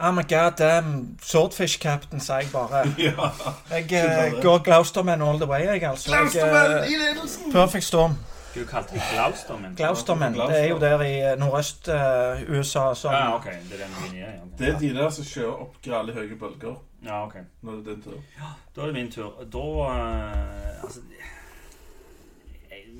Oh 0.00 0.14
my 0.14 0.22
god 0.22 0.56
damn 0.58 1.18
Swordfish 1.22 1.78
Captain, 1.78 2.20
sa 2.20 2.40
jeg 2.40 2.48
bare. 2.52 2.86
Ja. 2.98 3.30
Jeg 3.70 3.92
eh, 3.92 4.42
går 4.42 4.58
Glousterman 4.58 5.22
all 5.22 5.36
the 5.36 5.46
way, 5.46 5.60
jeg, 5.60 5.82
altså. 5.82 6.10
Jeg, 6.16 6.90
i 6.90 6.96
ledelsen! 6.96 7.52
Perfect 7.52 7.84
Storm. 7.84 8.16
Du 8.54 8.66
kalte 8.66 8.94
det 8.94 9.02
Glausterman? 9.12 9.74
Glousterman. 9.74 10.34
Det 10.34 10.60
er 10.60 10.68
jo 10.68 10.78
der 10.78 11.02
i 11.06 11.12
eh, 11.20 11.36
nordøst-USA 11.38 12.94
som 12.94 13.12
Ja, 13.12 13.34
ok. 13.36 13.44
Det 13.44 13.78
er 13.78 13.84
den 13.84 13.96
linjen, 14.02 14.24
ja. 14.26 14.46
Det 14.58 14.68
er 14.74 14.78
de 14.78 14.94
der 14.94 15.10
som 15.14 15.24
kjører 15.24 15.60
opp 15.66 15.76
gale 15.84 16.14
høye 16.16 16.38
bølger 16.40 16.80
Ja, 17.04 17.24
ok. 17.24 17.34
det 17.62 17.76
er 17.78 17.84
din 17.94 18.02
tur. 18.02 18.18
Da 18.76 18.80
er 18.82 18.86
det 18.86 18.94
min 18.94 19.10
tur. 19.12 19.44
Da 19.52 19.58
uh, 19.58 20.84
Altså 20.84 21.00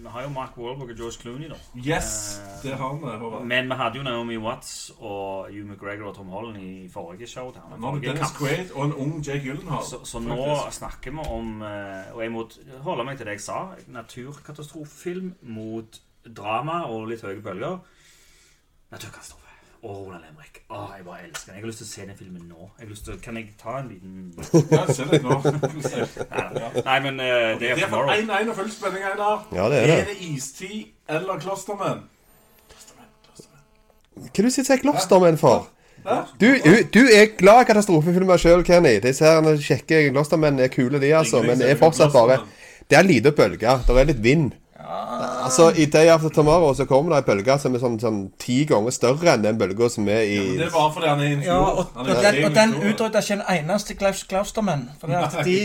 Vi 0.01 0.09
har 0.09 0.23
jo 0.23 0.29
Mark 0.33 0.57
Wahlberg 0.59 0.91
og 0.91 0.97
George 0.97 1.19
Clooney, 1.21 1.49
da. 1.51 1.57
Yes, 1.77 2.41
uh, 2.41 2.63
det 2.63 2.77
har 2.79 2.95
vi, 2.95 3.11
Håvard. 3.23 3.47
Men 3.47 3.69
vi 3.69 3.77
hadde 3.81 3.99
jo 3.99 4.05
Naomi 4.07 4.37
Watts 4.41 4.93
og 4.99 5.51
Hugh 5.51 5.67
McGregor 5.67 6.09
og 6.09 6.15
Tom 6.17 6.29
Holland 6.33 6.57
i 6.63 6.89
forrige 6.93 7.27
show. 7.27 7.53
Der, 7.55 7.77
Nå 7.79 7.95
er 7.95 8.01
Dennis. 8.01 8.33
Quaid 8.39 8.73
og 8.75 8.85
en 8.85 8.95
ung 8.95 9.27
Jake 9.27 9.45
Gyllenhaal. 9.45 9.85
Så, 9.85 10.01
så 10.05 10.23
nå 10.25 10.39
snakker 10.71 11.11
vi 11.11 11.27
om 11.29 11.61
uh, 11.63 12.15
Og 12.15 12.23
jeg 12.23 12.33
må 12.33 12.47
holde 12.87 13.05
meg 13.05 13.21
til 13.21 13.29
det 13.29 13.37
jeg 13.37 13.45
sa. 13.45 13.61
Naturkatastrofefilm 13.87 15.35
mot 15.43 16.01
drama 16.37 16.83
og 16.89 17.11
litt 17.13 17.23
høye 17.27 17.43
bølger. 17.45 17.79
Naturkatastrofe. 18.91 19.50
Og 19.83 19.95
Roland 19.97 20.25
Emrik. 20.29 20.59
Åh, 20.71 20.91
jeg 20.97 21.05
bare 21.07 21.23
elsker 21.25 21.47
den. 21.47 21.55
Jeg 21.57 21.63
har 21.63 21.71
lyst 21.71 21.79
til 21.81 21.87
å 21.87 21.91
se 21.91 22.03
den 22.11 22.17
filmen 22.19 22.43
nå. 22.51 22.67
Jeg 22.79 22.85
har 22.85 22.91
lyst 22.91 23.05
til, 23.09 23.17
kan 23.25 23.37
jeg 23.41 23.47
ta 23.63 23.79
en 23.81 23.89
liten 23.89 24.35
Ja, 24.75 24.83
se 24.93 25.07
litt 25.09 25.25
nå. 25.25 25.39
Nei, 25.41 26.83
Nei, 26.85 26.99
men 27.07 27.21
uh, 27.21 27.27
det 27.57 27.61
Det 27.63 27.71
er 27.73 27.85
er 27.87 27.93
for 27.95 28.13
er 28.13 28.21
1-1 28.27 28.53
og 28.53 28.59
full 28.61 28.71
spenning, 28.75 29.07
Einar. 29.09 29.47
Ja, 29.57 29.69
det 29.73 29.79
er 29.81 29.95
Er 29.95 30.05
det. 30.05 30.07
det 30.13 30.29
istid 30.35 30.93
eller 31.09 31.41
Klostermenn? 31.41 32.05
Hva 34.21 34.45
du 34.45 34.51
sitter 34.53 34.77
og 34.77 34.85
Klostermenn 34.85 35.41
for? 35.41 35.69
Du, 36.41 36.47
du 36.93 37.01
er 37.13 37.33
glad 37.37 37.65
i 37.65 37.69
katastrofefilmer 37.69 38.41
sjøl, 38.41 38.63
Kenny. 38.65 38.99
Disse 39.05 39.25
her 39.25 39.49
kjekke 39.61 40.07
Gloustermenn 40.13 40.61
er 40.61 40.73
kule, 40.73 41.01
de, 41.01 41.11
altså. 41.17 41.43
Men 41.45 41.61
det 41.61 41.73
er 41.73 41.81
fortsatt 41.81 42.13
bare 42.13 42.41
Det 42.89 42.99
er 42.99 43.05
lite 43.07 43.33
bølger. 43.37 43.83
Det 43.87 43.97
er 43.97 44.09
litt 44.09 44.23
vind. 44.25 44.53
Altså, 44.91 45.71
I 45.77 45.85
Day 45.85 46.07
After 46.07 46.29
Tomorrow 46.29 46.75
så 46.75 46.85
kommer 46.85 47.15
det 47.15 47.21
ei 47.21 47.27
bølge 47.29 47.57
som 47.63 47.75
er 47.75 47.83
sånn, 47.83 47.97
sånn 48.03 48.21
ti 48.41 48.63
ganger 48.69 48.95
større 48.95 49.35
enn 49.35 49.45
den 49.45 49.59
bølga 49.61 49.89
som 49.93 50.09
er 50.11 50.23
i 50.27 50.39
ja, 50.39 50.47
Det 50.59 50.67
er 50.67 50.73
bare 50.75 50.93
fordi 50.95 51.11
han 51.11 51.21
er 51.23 51.29
i 51.29 51.35
en 51.37 51.43
Ja, 51.47 51.59
og, 51.59 51.93
og 51.95 52.09
den, 52.09 52.39
og 52.47 52.57
den 52.57 52.75
utrydda 52.81 53.23
ikke 53.23 53.37
en 53.39 53.45
eneste 53.55 53.97
Klaus 53.99 54.23
Klaustermann. 54.31 54.89
For 55.01 55.15
at 55.15 55.37
de 55.47 55.59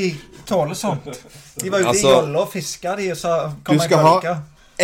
tåler 0.45 0.77
sånt. 0.77 1.09
De 1.61 1.71
var 1.71 1.85
ute 1.85 1.93
Altså, 1.93 2.11
i 2.11 2.11
jolla 2.11 2.43
og 2.43 2.51
fiska, 2.53 2.97
de, 2.99 3.09
og 3.15 3.17
så 3.21 3.37
kom 3.65 3.79
Du 3.79 3.87
ei 3.87 3.89
bølge. 3.95 4.35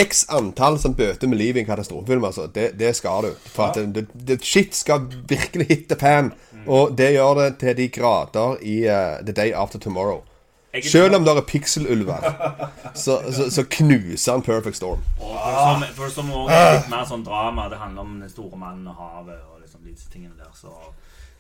x 0.01 0.25
antall 0.31 0.79
som 0.79 0.95
bøter 0.95 1.27
med 1.27 1.37
livet 1.37 1.61
i 1.61 1.65
en 1.65 1.69
katastrofefilm. 1.69 2.25
Altså. 2.25 2.47
Det, 2.47 2.71
det 2.79 2.95
skal 2.95 3.27
du. 3.27 3.31
For 3.45 3.69
at 3.69 3.95
det, 3.95 4.07
det, 4.27 4.39
shit 4.45 4.75
skal 4.75 5.05
virkelig 5.29 5.67
hit 5.69 5.85
the 5.91 5.99
fan. 5.99 6.33
Og 6.65 6.97
det 6.97 7.13
gjør 7.13 7.33
det 7.41 7.49
til 7.61 7.77
de 7.77 7.87
grader 7.89 8.57
i 8.61 8.83
uh, 8.85 9.19
The 9.25 9.33
Day 9.33 9.51
After 9.53 9.79
Tomorrow. 9.79 10.21
Selv 10.79 11.15
om 11.15 11.25
det 11.25 11.33
er 11.35 11.41
pikselulver, 11.41 12.27
så, 12.93 13.17
så, 13.31 13.51
så 13.51 13.63
knuser 13.69 14.31
han 14.31 14.41
Perfect 14.41 14.77
Storm. 14.77 15.03
Og 15.19 15.33
for 15.35 15.57
som, 15.59 15.83
for 15.95 16.13
som 16.15 16.31
også 16.31 16.55
er 16.55 16.75
litt 16.77 16.91
mer 16.93 17.07
sånn 17.09 17.25
drama. 17.27 17.67
Det 17.71 17.79
handler 17.81 18.07
om 18.07 18.19
den 18.23 18.31
store 18.31 18.59
mannen 18.59 18.87
og 18.87 18.95
havet 18.95 19.41
og 19.51 19.59
liksom 19.59 19.83
disse 19.83 20.07
tingene 20.13 20.37
der. 20.39 20.53
Så, 20.55 20.71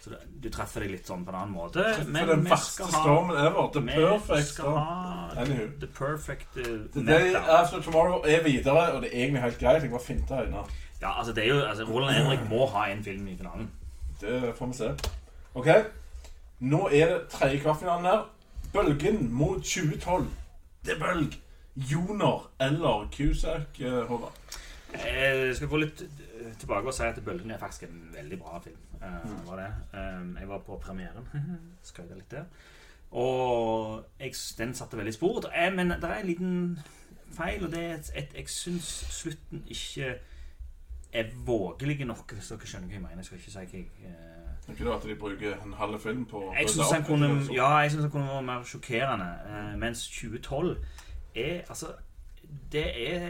så 0.03 0.11
det, 0.11 0.19
du 0.43 0.49
treffer 0.51 0.83
deg 0.83 0.91
litt 0.97 1.07
sånn 1.07 1.23
på 1.23 1.31
en 1.31 1.37
annen 1.45 1.55
måte. 1.55 1.85
Men 2.11 2.27
den 2.27 2.43
verste 2.49 2.89
stormen 2.91 3.39
ever. 3.39 3.71
The 3.71 3.85
perfect 3.87 4.51
storm. 4.51 4.81
ha 4.81 5.29
Anywho. 5.45 5.69
The 5.79 5.91
perfect 6.01 6.59
uh, 6.59 6.99
Day. 6.99 7.31
After 7.39 7.79
Tomorrow 7.79 8.27
er 8.27 8.43
videre, 8.43 8.89
og 8.97 9.05
det 9.05 9.13
er 9.13 9.23
egentlig 9.23 9.45
helt 9.45 9.59
greit. 9.63 9.87
Jeg 9.87 9.93
bare 9.95 10.07
finter 10.09 10.43
øynene. 10.43 10.65
Ja, 11.01 11.15
altså 11.17 11.33
det 11.33 11.45
er 11.45 11.53
jo 11.53 11.61
altså, 11.61 11.87
Roland 11.87 12.19
Henrik 12.19 12.43
må 12.49 12.67
ha 12.75 12.89
en 12.91 13.03
film 13.03 13.31
i 13.31 13.37
finalen. 13.39 13.71
Det 14.21 14.53
får 14.59 14.73
vi 14.73 14.79
se. 14.83 14.91
OK. 15.55 15.71
Nå 16.59 16.83
er 16.91 17.15
det 17.15 17.21
tredje 17.31 17.63
kvartfinalen 17.63 18.05
her. 18.05 18.27
Bølgen 18.73 19.33
mot 19.33 19.63
2012. 19.63 20.27
Det 20.85 20.93
er 20.93 20.99
bølg. 20.99 21.33
Joner 21.75 22.51
eller 22.59 23.09
Cusack, 23.11 23.79
eh, 23.79 24.07
Håvard. 24.07 24.33
Jeg 24.93 25.55
skal 25.55 25.67
gå 25.67 25.77
litt 25.77 26.01
eh, 26.01 26.53
tilbake 26.59 26.87
og 26.87 26.93
si 26.93 27.03
at 27.03 27.19
'Bølgen' 27.19 27.51
er 27.51 27.57
faktisk 27.57 27.83
en 27.83 28.09
veldig 28.13 28.39
bra 28.39 28.59
film. 28.63 28.77
Uh, 29.01 29.47
var 29.47 29.55
det. 29.55 29.99
Eh, 29.99 30.39
jeg 30.39 30.49
var 30.49 30.57
på 30.57 30.77
premieren. 30.77 31.27
Skøyta 31.83 32.15
litt 32.15 32.31
der. 32.31 32.43
Og 33.11 34.05
jeg, 34.19 34.33
den 34.57 34.73
satte 34.73 34.97
veldig 34.97 35.13
spor. 35.13 35.43
Men 35.75 35.89
det 35.89 36.03
er 36.03 36.19
en 36.19 36.27
liten 36.27 36.79
feil, 37.31 37.65
og 37.65 37.71
det 37.71 37.79
er 37.79 37.93
at 37.93 38.35
jeg 38.35 38.49
syns 38.49 39.05
slutten 39.09 39.63
ikke 39.67 40.15
er 41.13 41.25
vågelig 41.45 42.05
nok, 42.05 42.33
hvis 42.33 42.47
dere 42.47 42.67
skjønner 42.67 42.87
hva 42.87 42.93
jeg 42.93 43.01
mener. 43.01 43.17
Jeg 43.17 43.25
skal 43.25 43.37
ikke 43.37 43.51
si 43.51 43.57
hva 43.57 43.65
jeg 43.73 43.87
eh, 44.07 44.30
Tenker 44.65 44.85
du 44.85 44.91
at 44.93 45.03
de 45.03 45.15
bruker 45.15 45.55
en 45.65 45.73
halv 45.73 45.99
film 45.99 46.25
på 46.29 46.37
å 46.37 46.53
jeg 46.53 46.69
synes 46.69 46.91
han 46.91 47.03
kunne, 47.03 47.27
det, 47.39 47.55
ja, 47.55 47.69
jeg 47.81 47.91
synes 47.91 48.03
han 48.05 48.11
kunne 48.13 48.27
vært 48.29 48.45
mer 48.45 48.63
sjokkerende. 48.63 49.29
eh, 49.49 49.77
mens 49.81 50.03
2012 50.09 50.75
er 51.35 51.61
altså 51.69 51.87
Det 52.71 52.83
er, 53.13 53.21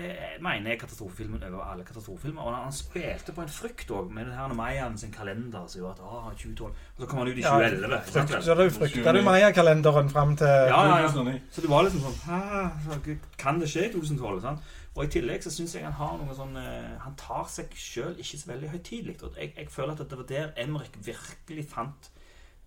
mener 0.42 0.70
jeg, 0.70 0.80
katastrofefilmen 0.80 1.44
over 1.44 1.64
alle 1.66 1.84
katastrofefilmer. 1.86 2.42
Og 2.42 2.56
han 2.56 2.74
spilte 2.74 3.34
på 3.34 3.42
en 3.42 3.50
frykt 3.50 3.90
òg, 3.94 4.12
med 4.14 4.26
den 4.26 4.36
her 4.38 4.54
Mayan 4.54 4.98
sin 4.98 5.12
kalender 5.14 5.66
som 5.68 5.82
gjorde 5.82 5.96
at 5.98 6.04
ah, 6.06 6.28
2012 6.34 6.70
Og 6.70 7.02
så 7.02 7.10
kom 7.10 7.20
han 7.20 7.32
ut 7.32 7.38
i 7.38 7.46
2011. 7.46 7.96
Ja, 8.16 8.26
vel? 8.26 8.44
Så 8.44 8.56
du 8.58 8.64
frykta 8.76 9.14
du 9.18 9.22
Maya-kalenderen 9.26 10.10
fram 10.14 10.36
til 10.38 10.48
Ja, 10.48 10.84
ja, 10.86 11.00
ja. 11.02 11.10
2009. 11.10 11.40
Så 11.52 11.66
det 11.66 11.74
var 11.74 11.88
liksom 11.88 12.06
sånn 12.06 13.20
Kan 13.42 13.62
det 13.62 13.70
skje 13.74 13.88
i 13.90 13.92
2012? 13.96 14.42
Sant? 14.46 14.72
Og 14.96 15.06
i 15.06 15.12
tillegg 15.18 15.44
så 15.46 15.52
syns 15.54 15.76
jeg 15.78 15.86
han 15.86 15.96
har 15.96 16.18
noe 16.20 16.34
sånn 16.36 16.58
eh, 16.60 16.96
Han 17.06 17.14
tar 17.20 17.46
seg 17.50 17.72
sjøl 17.78 18.18
ikke 18.20 18.40
så 18.42 18.50
veldig 18.52 18.72
høytidelig. 18.74 19.18
Og 19.24 19.38
jeg, 19.40 19.54
jeg 19.58 19.70
føler 19.72 19.96
at 19.96 20.04
det 20.04 20.20
var 20.20 20.28
der 20.30 20.50
Emrik 20.60 20.98
virkelig 21.06 21.68
fant 21.72 22.12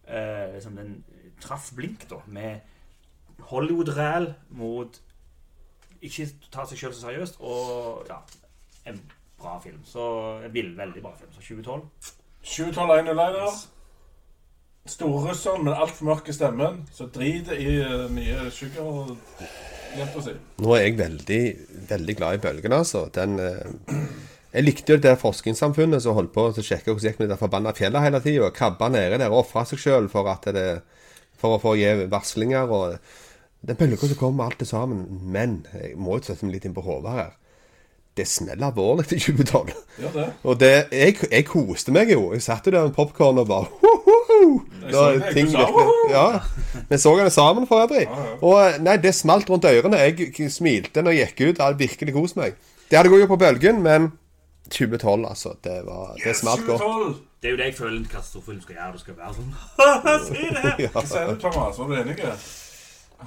eh, 0.09 0.55
liksom 0.55 0.79
den 0.81 0.95
Traff 1.43 1.73
blink, 1.77 2.07
da, 2.09 2.23
med 2.31 2.63
Hollywood-ræl 3.51 4.31
mot 4.57 5.01
Ikke 6.05 6.27
ta 6.53 6.67
seg 6.69 6.81
sjøl 6.81 6.95
så 6.95 7.07
seriøst, 7.09 7.41
og 7.41 8.05
ja 8.11 8.21
En 8.85 8.99
bra 9.41 9.61
film. 9.61 9.81
Så 9.89 10.03
en 10.45 10.53
vill, 10.53 10.75
veldig 10.77 11.03
bra 11.03 11.15
film. 11.17 11.31
Så 11.33 11.41
2012. 11.41 11.87
2012 12.45 12.93
1 12.99 13.09
Einar. 13.09 13.55
Storrusseren 14.85 15.65
med 15.65 15.79
altfor 15.81 16.11
mørke 16.11 16.33
stemmen 16.37 16.83
som 16.93 17.09
driter 17.13 17.57
i 17.57 17.79
uh, 17.81 18.05
nye 18.13 18.51
sugar-jenta 18.53 20.25
si. 20.27 20.35
Nå 20.61 20.75
er 20.77 20.83
jeg 20.83 20.99
veldig, 20.99 21.41
veldig 21.89 22.17
glad 22.19 22.37
i 22.37 22.43
bølgen, 22.43 22.77
altså. 22.77 23.07
Den 23.15 23.39
eh, 23.41 24.03
Jeg 24.53 24.67
likte 24.67 24.93
jo 24.93 25.01
det 25.01 25.09
der 25.09 25.17
forskningssamfunnet 25.23 26.05
som 26.05 26.19
holdt 26.19 26.35
på 26.37 26.51
å 26.51 26.53
sjekke 26.53 26.93
hvordan 26.93 27.01
det 27.01 27.15
gikk 27.15 27.23
med 27.23 27.33
det 27.33 27.41
forbanna 27.41 27.73
fjellet 27.75 28.05
hele 28.05 28.21
tida. 28.23 28.53
Krabba 28.53 28.91
nede 28.93 29.17
der 29.23 29.33
og 29.33 29.47
ofra 29.47 29.65
seg 29.65 29.81
sjøl 29.81 30.11
for, 30.13 30.29
for 31.41 31.57
å 31.57 31.63
få 31.65 31.75
gi 31.81 31.95
varslinger. 32.13 32.69
og 32.69 33.24
Den 33.65 33.77
bølga 33.81 33.97
som 34.11 34.19
kommer, 34.21 34.45
alt 34.51 34.59
det 34.61 34.69
sammen. 34.69 35.07
Men 35.33 35.67
jeg 35.73 35.95
må 35.97 36.19
jo 36.19 36.27
sette 36.27 36.45
meg 36.45 36.59
litt 36.59 36.65
inn 36.69 36.75
på 36.77 36.85
hodet 36.85 37.15
her. 37.17 37.33
Det 38.15 38.27
smeller 38.31 38.69
alvorlig 38.69 39.09
i 39.11 39.19
2012. 39.19 39.71
Ja, 40.05 40.11
det. 40.15 40.25
Og 40.47 40.59
det, 40.61 40.69
jeg, 40.95 41.17
jeg 41.33 41.47
koste 41.49 41.91
meg 41.97 42.13
jo. 42.13 42.29
Jeg 42.37 42.45
satt 42.47 42.67
jo 42.69 42.75
der 42.77 42.85
med 42.87 42.95
popkorn 42.95 43.41
og 43.43 43.49
bare 43.51 43.67
«Hohoho!» 43.81 44.61
Da 44.85 44.93
så 44.93 45.03
det, 45.19 45.33
ting 45.35 45.49
virkelig- 45.51 46.13
Ja. 46.13 46.27
Vi 46.91 46.99
så 47.03 47.17
den 47.19 47.31
sammen 47.35 47.67
for 47.67 47.83
øvrig. 47.87 48.05
Og 48.43 48.79
nei, 48.85 48.97
det 49.03 49.15
smalt 49.19 49.51
rundt 49.51 49.65
ørene. 49.67 49.99
Jeg 49.99 50.51
smilte 50.53 51.03
når 51.03 51.17
jeg 51.17 51.33
gikk 51.33 51.41
ut. 51.49 51.59
Jeg 51.59 51.65
hadde 51.67 51.79
virkelig 51.83 52.15
kost 52.15 52.37
meg. 52.39 52.55
Det 52.91 52.99
hadde 53.01 53.11
gått 53.11 53.25
jo 53.25 53.31
på 53.35 53.41
bølgen, 53.43 53.83
men 53.83 54.13
2012, 54.71 55.27
altså. 55.29 55.57
Det, 55.65 55.81
var, 55.89 56.15
det 56.25 56.37
smalt 56.39 56.67
godt. 56.69 56.81
2012. 56.85 57.15
Det 57.43 57.49
er 57.49 57.53
jo 57.53 57.57
det 57.61 57.65
jeg 57.73 57.75
føler 57.77 57.97
en 57.99 58.05
katastrofefilm 58.13 58.61
skal 58.63 58.77
gjøre. 58.79 58.93
Det 58.93 59.01
skal 59.01 59.17
være 59.19 59.35
sånn 59.35 59.51
Se 60.29 60.45
det 60.55 60.63
her! 60.63 60.87
Hva 60.95 61.03
sier 61.09 61.33
du, 61.33 61.41
Thomas? 61.43 61.79
Var 61.83 61.91
du 61.91 61.97
enig? 62.05 62.21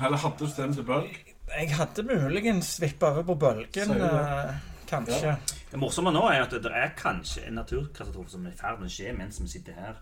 Eller 0.05 0.17
hadde 0.17 0.37
du 0.39 0.47
stemt 0.47 0.75
til 0.75 0.83
bølg? 0.83 1.17
Jeg 1.59 1.75
hadde 1.77 2.03
muligens 2.03 2.81
vippa 2.81 3.05
over 3.13 3.23
på 3.23 3.35
bølgen, 3.39 3.91
eh, 4.01 4.53
kanskje. 4.89 5.37
Det 5.71 5.79
morsomme 5.79 6.11
nå 6.11 6.25
er 6.29 6.41
at 6.43 6.51
det 6.51 6.65
er 6.75 6.89
kanskje 6.97 7.47
en 7.47 7.53
naturkatastrofe 7.61 8.29
som 8.29 8.45
er 8.45 8.49
i 8.51 8.57
ferd 8.59 8.79
med 8.79 8.89
å 8.89 8.91
skje 8.93 9.13
mens 9.17 9.39
vi 9.41 9.47
sitter 9.47 9.73
her 9.79 9.95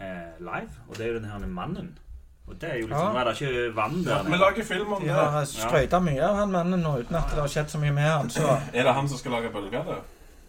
eh, 0.00 0.38
live. 0.40 0.70
Og 0.88 0.96
det 0.96 1.06
er 1.06 1.12
jo 1.12 1.18
den 1.20 1.30
her 1.30 1.46
mannen. 1.46 1.98
Og 2.48 2.56
det 2.60 2.70
er 2.70 2.78
jo 2.80 2.86
liksom 2.88 3.14
Ja. 3.14 3.20
Er 3.20 3.24
det 3.24 3.40
ikke 3.40 3.74
vann 3.76 4.04
der 4.04 4.22
Vi 4.26 4.36
lager 4.36 4.64
film 4.64 4.92
om 4.92 5.02
De 5.02 5.06
det. 5.08 5.14
har 5.14 5.44
skrøyta 5.44 6.00
mye 6.02 6.22
av 6.22 6.36
han 6.36 6.50
mannen 6.52 6.80
nå 6.82 6.96
uten 6.98 7.16
at 7.16 7.30
det 7.30 7.38
har 7.38 7.46
skjedd 7.48 7.70
så 7.70 7.78
mye 7.78 7.92
med 7.92 8.02
han. 8.10 8.30
Så 8.30 8.42
Er 8.74 8.82
det 8.82 8.94
han 8.94 9.08
som 9.08 9.18
skal 9.18 9.32
lage 9.32 9.50
bølger? 9.52 9.84
det? 9.84 9.98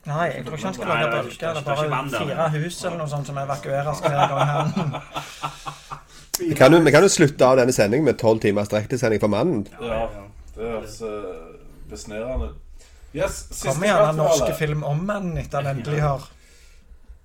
nei, 0.06 0.26
jeg 0.34 0.46
tror 0.46 0.56
ikke 0.58 0.66
han 0.66 0.74
skal 0.74 0.88
lage 0.88 1.06
er- 1.06 1.12
bølger. 1.12 1.54
Det 1.54 1.58
er 1.58 1.90
bare 1.90 2.10
fire 2.10 2.50
hus 2.50 2.84
eller 2.86 2.98
noe 2.98 3.08
sånt 3.08 3.28
som 3.28 3.38
evakueres 3.38 4.00
hver 4.02 4.28
gang 4.28 4.48
han 4.48 4.74
Vi 6.40 6.56
kan, 6.56 6.74
jo, 6.74 6.80
vi 6.80 6.92
kan 6.92 7.04
jo 7.04 7.10
slutte 7.12 7.46
av 7.46 7.58
denne 7.60 7.74
sendingen 7.76 8.06
med 8.08 8.18
tolv 8.22 8.40
timers 8.42 8.70
direktesending 8.72 9.20
for 9.22 9.32
mannen. 9.32 9.66
Ja. 9.82 10.08
Det 10.56 10.64
høres 10.68 10.98
uh, 11.02 11.58
besnærende 11.92 12.52
ut. 12.52 12.86
Yes, 13.16 13.42
siste 13.52 13.68
Kommer 13.68 13.88
gjerne 13.90 14.10
en 14.14 14.20
norsk 14.22 14.54
film 14.56 14.84
om 14.88 15.02
mannen 15.06 15.38
etter 15.42 15.60
han 15.66 15.76
endelig 15.82 16.00
har 16.02 16.30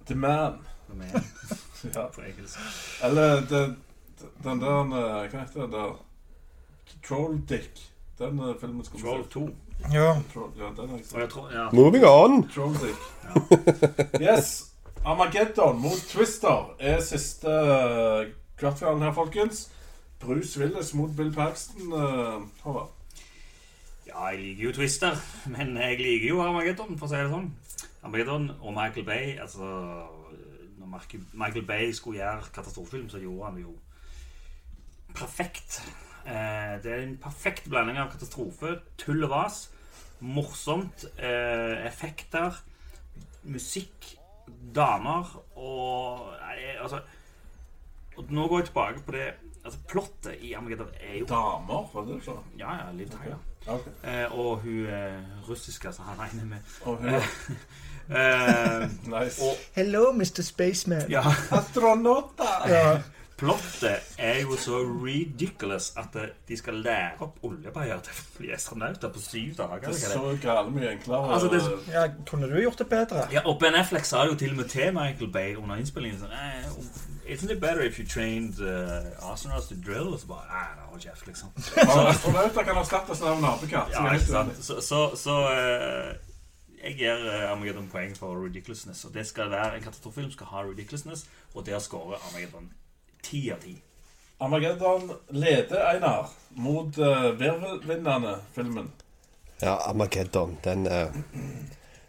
The 0.09 0.15
Man. 0.19 0.59
Med- 0.95 1.21
Ja. 1.95 2.09
på 2.11 2.23
engelsk. 2.27 2.59
Eller 3.07 3.41
det, 3.47 3.61
den 4.43 4.61
der 4.61 4.81
eh, 4.81 5.29
Hva 5.31 5.43
heter 5.45 5.61
det 5.61 5.71
der? 5.71 5.93
Troll 7.07 7.37
Dick. 7.47 7.83
Den 8.19 8.41
eh, 8.43 8.55
filmen 8.61 8.85
skulle 8.85 9.05
vi 9.05 9.09
Troll 9.09 9.23
se. 9.25 9.31
2. 9.31 9.95
Ja. 9.95 10.09
Troll, 10.33 10.51
ja, 10.59 10.73
den 10.81 10.97
er 10.97 11.29
tror, 11.31 11.53
ja. 11.55 11.69
Moving 11.73 12.05
on. 12.05 12.49
Troll 12.55 12.75
Dick. 12.83 12.97
yes. 14.21 14.73
Armageddon 15.05 15.79
mot 15.79 16.03
Twister 16.11 16.73
er 16.81 16.99
siste 17.07 17.53
eh, 17.55 18.33
kvartfinalen 18.59 19.03
her, 19.03 19.13
folkens. 19.13 19.71
Bruce 20.21 20.61
Willis 20.61 20.95
mot 20.95 21.17
Bill 21.17 21.33
Paxton. 21.35 21.93
Uh, 21.93 22.43
Håvard. 22.63 22.91
ja, 24.07 24.27
jeg 24.29 24.39
liker 24.41 24.63
jo 24.65 24.73
Twister, 24.73 25.17
men 25.47 25.77
jeg 25.77 25.99
liker 26.01 26.29
jo 26.29 26.41
Armageddon, 26.41 26.99
for 26.99 27.07
å 27.07 27.11
si 27.11 27.19
det 27.21 27.31
sånn. 27.33 27.51
Armageddon 28.07 28.51
og 28.61 28.73
Michael 28.73 29.05
Bay 29.05 29.33
Altså 29.43 29.67
Når 30.79 30.87
Michael- 31.35 31.67
Bay 31.67 31.93
skulle 31.93 32.21
gjøre 32.21 32.53
katastrofefilm, 32.55 33.09
så 33.11 33.19
gjorde 33.19 33.45
han 33.45 33.57
det 33.57 33.63
jo 33.67 33.75
perfekt. 35.17 35.81
Eh, 36.27 36.77
det 36.83 36.93
er 36.93 37.03
en 37.03 37.17
perfekt 37.23 37.69
blanding 37.69 37.99
av 37.99 38.11
katastrofe, 38.13 38.77
tull 38.99 39.25
og 39.25 39.31
vas, 39.31 39.71
morsomt, 40.21 41.05
eh, 41.19 41.87
effekter, 41.87 42.53
musikk, 43.45 44.17
damer 44.75 45.43
og 45.57 46.33
altså, 46.81 47.01
Og 48.17 48.25
nå 48.31 48.47
går 48.49 48.59
jeg 48.59 48.67
tilbake 48.71 49.03
på 49.07 49.13
det 49.13 49.27
Altså, 49.67 49.79
Plottet 49.89 50.37
i 50.47 50.53
Armageddon 50.55 50.87
er 51.01 51.19
jo 51.19 51.25
Damer, 51.27 51.89
var 51.95 52.05
det 52.07 52.15
du 52.15 52.21
sa? 52.25 52.37
Ja, 52.59 52.75
ja, 52.77 52.93
Liv 52.95 53.09
Tyler. 53.11 53.41
Okay. 53.67 53.91
Eh, 54.05 54.39
og 54.39 54.61
hun 54.63 54.85
eh, 54.87 55.49
russiske 55.49 55.91
som 55.93 56.05
han 56.07 56.21
regner 56.21 56.45
med. 56.45 56.59
Og 56.85 56.97
hun 56.97 57.09
Eh, 58.07 58.85
Nice. 59.21 59.43
og 59.43 59.57
Hello, 59.75 60.13
Mr. 60.13 60.43
Spaceman. 60.43 61.03
ja, 61.11 61.23
Astronauter! 61.51 62.69
Ja. 62.75 63.01
Plottet 63.37 64.15
er 64.19 64.41
jo 64.41 64.57
så 64.57 64.79
ridiculous 65.05 65.93
at 66.01 66.17
eh, 66.17 66.31
de 66.49 66.57
skal 66.57 66.79
lære 66.85 67.19
opp 67.21 67.43
oljebeier 67.45 68.01
til 68.05 68.13
å 68.13 68.39
bli 68.39 68.53
astronauter 68.57 69.13
på 69.13 69.21
syv 69.21 69.57
dager. 69.59 69.91
Det 69.91 70.05
er 70.09 70.15
så 70.15 70.37
gale 70.43 70.71
mye 70.73 70.95
enklere. 70.95 71.33
Altså, 71.35 71.51
det- 71.53 71.93
ja, 71.95 72.07
kunne 72.31 72.49
du 72.49 72.57
gjort 72.61 72.79
det 72.79 72.89
bedre? 72.89 73.27
Ja, 73.33 73.43
og 73.45 73.61
Ben 73.61 73.75
Affleck 73.75 74.05
sa 74.05 74.25
jo 74.25 74.35
til 74.35 74.51
og 74.51 74.57
med 74.57 74.69
til 74.73 74.93
Michael 74.93 75.33
Bay 75.33 75.57
under 75.57 75.77
innspillingen 75.77 76.21
sånn 76.21 76.33
eh, 76.33 76.73
Isn't 77.27 77.51
it 77.51 77.61
better 77.61 77.83
if 77.83 77.99
you 77.99 78.07
trained 78.07 78.61
uh, 78.61 79.33
astronauts 79.33 79.67
to 79.69 79.75
drill? 79.75 80.13
Og 80.15 80.21
så 80.21 80.27
bare 80.27 80.47
Nei, 80.47 80.69
det 80.77 80.85
var 80.93 81.01
Jeff, 81.05 81.27
liksom. 81.27 81.49
Astronauter 82.13 82.63
kan 82.63 82.77
erstattes 82.77 83.23
av 83.23 83.41
så 83.43 83.69
Ja, 83.73 84.13
ikke 84.15 84.27
sant? 84.27 84.65
Så, 84.65 84.81
så, 84.81 85.01
så 85.17 85.37
eh, 85.51 86.15
jeg 86.85 86.97
gir 87.01 87.27
uh, 87.27 87.51
Armageddon 87.51 87.89
poeng 87.91 88.15
for 88.17 88.39
ridiculousness. 88.45 89.05
Og 89.05 89.15
det 89.15 89.27
skal 89.27 89.51
være 89.51 89.77
En 89.77 89.83
katastrofefilm 89.83 90.31
skal 90.31 90.47
ha 90.47 90.63
ridiculousness, 90.63 91.27
og 91.55 91.67
der 91.67 91.79
scorer 91.79 92.23
Armageddon 92.29 92.71
ti 93.23 93.47
av 93.53 93.63
ti. 93.63 93.77
Armageddon 94.39 95.11
leder 95.33 95.81
Einar 95.95 96.29
mot 96.61 96.99
uh, 96.99 97.31
virvelvinnende 97.39 98.37
filmen. 98.55 98.91
Ja, 99.63 99.77
Armageddon. 99.89 100.57
Den 100.65 100.87
uh, 100.87 101.09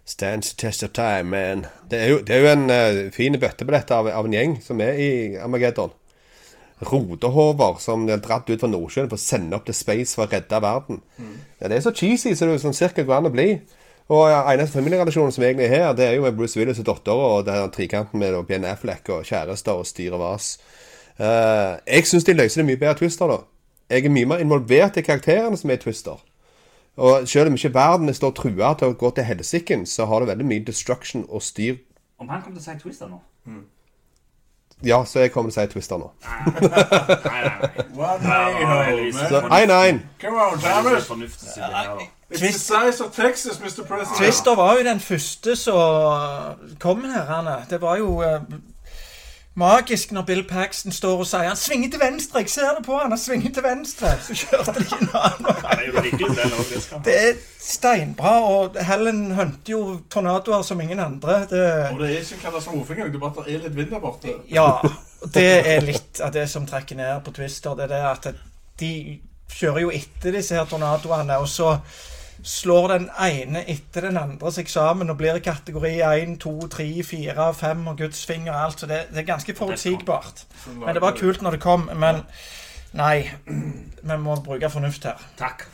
stands 0.05 0.53
test 0.55 0.84
of 0.84 0.91
time, 0.91 1.24
man. 1.24 1.66
Det 1.89 2.01
er 2.01 2.12
jo, 2.12 2.20
det 2.20 2.36
er 2.36 2.43
jo 2.43 2.51
en 2.51 2.68
uh, 2.72 3.12
fin 3.16 3.39
bøttebillett 3.39 3.91
av, 3.95 4.12
av 4.12 4.28
en 4.28 4.36
gjeng 4.36 4.60
som 4.64 4.84
er 4.84 4.99
i 4.99 5.10
Armageddon. 5.39 5.95
Rodehover 6.78 7.80
som 7.82 8.03
er 8.10 8.20
dratt 8.22 8.49
ut 8.51 8.62
fra 8.62 8.70
Nordsjøen 8.70 9.08
for 9.10 9.18
å 9.18 9.24
sende 9.24 9.58
opp 9.58 9.66
til 9.66 9.78
space 9.78 10.14
for 10.14 10.28
å 10.28 10.32
redde 10.32 10.60
verden. 10.62 10.99
Ja, 11.58 11.72
det 11.72 11.80
er 11.80 11.86
så 11.88 11.95
cheesy 11.95 12.36
så 12.36 12.45
det 12.45 12.58
er 12.58 12.62
sånn 12.68 12.78
cirka 12.78 13.08
går 13.08 13.18
an 13.18 13.32
å 13.32 13.34
bli. 13.34 13.47
Og 14.14 14.28
ja, 14.32 14.43
eneste 14.53 14.78
familierelasjonen 14.78 15.34
som 15.36 15.43
egentlig 15.43 15.66
er 15.68 15.74
her, 15.74 15.95
det 15.97 16.05
er 16.05 16.14
jo 16.16 16.24
med 16.24 16.38
Bruce 16.38 16.60
Willis 16.60 16.78
og 16.80 16.86
dattera 16.88 17.32
og 17.34 17.47
den 17.47 17.72
trikanten 17.76 18.22
med 18.22 18.38
Ben 18.47 18.68
Affleck 18.68 19.10
og 19.12 19.26
kjærester 19.28 19.82
og 19.82 19.89
styr 19.89 20.16
og 20.16 20.22
vas. 20.22 20.53
Eh, 21.20 21.78
jeg 21.95 22.07
syns 22.07 22.24
de 22.28 22.34
løser 22.38 22.61
det 22.61 22.65
mye 22.70 22.78
bedre 22.82 22.91
i 22.95 22.99
Twister, 23.03 23.28
da. 23.28 23.38
Jeg 23.89 24.05
er 24.05 24.09
mye 24.13 24.26
mer 24.26 24.38
involvert 24.43 24.97
i 24.97 25.01
karakterene 25.01 25.57
som 25.57 25.70
er 25.70 25.80
i 25.80 25.82
Twister. 25.82 26.20
Og 26.97 27.28
selv 27.30 27.47
om 27.47 27.55
ikke 27.55 27.74
verden 27.74 28.13
står 28.13 28.32
trua 28.38 28.74
til 28.78 28.88
å 28.91 28.97
gå 28.97 29.09
til 29.15 29.24
helsiken, 29.24 29.86
så 29.86 30.05
har 30.09 30.20
det 30.24 30.28
veldig 30.34 30.45
mye 30.49 30.63
destruction 30.65 31.26
og 31.30 31.41
styr. 31.45 31.76
Om 32.20 32.30
han 32.30 32.41
kommer 32.41 32.59
til 32.59 32.70
å 32.72 32.74
si 32.74 32.80
Twister 32.84 33.09
nå? 33.09 33.20
Ja, 34.86 34.99
så 35.09 35.20
jeg 35.24 35.32
kommer 35.34 35.49
til 35.51 35.61
å 35.61 35.65
si 35.65 35.72
Twister 35.74 35.97
nå. 36.01 36.09
Nei, 36.22 36.59
nei, 36.61 37.43
nei. 37.45 37.86
One 37.97 38.30
Ja, 38.30 38.41
way 38.45 38.61
ja, 38.61 38.68
home, 38.68 38.88
Elise. 38.91 39.18
man. 39.18 39.30
Så 39.30 39.41
1-1. 39.41 40.01
Come 40.22 40.38
on, 40.38 40.59
Thomas. 40.59 41.09
It's 42.30 42.41
the 42.41 42.51
size 42.51 43.01
of 43.03 43.15
Texas, 43.15 43.59
Mr. 43.61 43.86
President. 43.88 44.18
Twister 44.18 44.55
var 44.55 44.78
jo 44.78 44.84
den 44.84 44.99
første 44.99 45.55
som 45.55 46.57
kom 46.80 47.05
her. 47.05 47.30
Anne. 47.39 47.55
Det 47.70 47.82
var 47.82 47.97
jo 47.97 48.22
eh, 48.22 48.41
magisk 49.58 50.12
når 50.14 50.26
Bill 50.28 50.43
Paxton 50.47 50.93
står 50.93 51.22
og 51.24 51.28
sier 51.28 51.49
han 51.49 51.60
svinger 51.60 51.89
til 51.93 52.01
venstre. 52.01 52.43
Jeg 52.43 52.53
ser 52.53 52.76
det 52.78 52.84
på 52.86 52.97
han, 52.97 53.12
han 53.12 53.22
svinger 53.22 53.53
til 53.55 53.66
venstre. 53.66 54.14
Så 54.22 54.36
kjørte 54.38 54.74
de 54.78 54.86
ikke 54.86 54.99
en 55.01 55.14
annen 55.18 55.47
det 56.36 56.45
er. 56.45 56.99
Det 57.08 57.16
er 57.22 57.39
steinbra, 57.68 58.34
og 58.47 58.78
Helen 58.88 59.32
hunter 59.38 59.74
jo 59.74 59.82
tornadoer 60.14 60.62
som 60.66 60.82
ingen 60.82 60.99
andre. 61.03 61.39
Det, 61.49 61.64
Og 61.91 62.01
det 62.01 62.12
er 62.12 62.20
ikke 62.20 62.38
en 62.38 62.43
katastrofe 62.45 62.93
engang. 62.93 63.12
Det 63.14 63.20
er 63.20 63.26
bare 63.26 63.34
at 63.39 63.47
det 63.47 63.55
er 63.55 63.64
litt 63.66 63.80
vind 63.80 63.95
der 63.95 64.03
borte. 64.03 64.36
ja, 64.51 64.68
det 65.34 65.47
er 65.74 65.82
litt 65.86 66.22
av 66.22 66.36
det 66.36 66.45
som 66.49 66.68
trekker 66.70 66.99
ned 66.99 67.24
på 67.26 67.34
Twister. 67.39 67.76
Det 67.76 67.88
er 67.88 67.95
det 67.95 68.03
at 68.12 68.30
de 68.80 68.93
kjører 69.58 69.88
jo 69.88 69.95
etter 69.95 70.36
disse 70.38 70.55
her 70.55 70.70
tornadoene, 70.70 71.39
og 71.41 71.49
så 71.49 71.74
slår 72.44 72.88
den 72.88 73.10
ene 73.20 73.64
etter 73.70 74.02
den 74.08 74.18
andre 74.18 74.52
seg 74.52 74.70
sammen 74.70 75.10
og 75.10 75.18
blir 75.18 75.36
i 75.40 75.44
kategori 75.44 75.94
1, 76.06 76.36
2, 76.44 76.68
3, 76.68 76.86
4, 77.04 77.48
5 77.54 77.88
og 77.88 77.98
Guds 77.98 78.26
finger 78.26 78.54
og 78.54 78.64
alt. 78.66 78.80
Så 78.80 78.88
det, 78.90 79.00
det 79.12 79.24
er 79.24 79.28
ganske 79.32 79.56
forutsigbart. 79.56 80.46
Men 80.76 80.94
det 80.96 81.02
var 81.02 81.18
kult 81.18 81.42
når 81.42 81.58
det 81.58 81.62
kom. 81.64 81.90
Men 81.96 82.22
nei, 82.94 83.30
vi 84.04 84.18
må 84.22 84.36
bruke 84.46 84.70
fornuft 84.70 85.04
her. 85.10 85.24
Takk. 85.38 85.66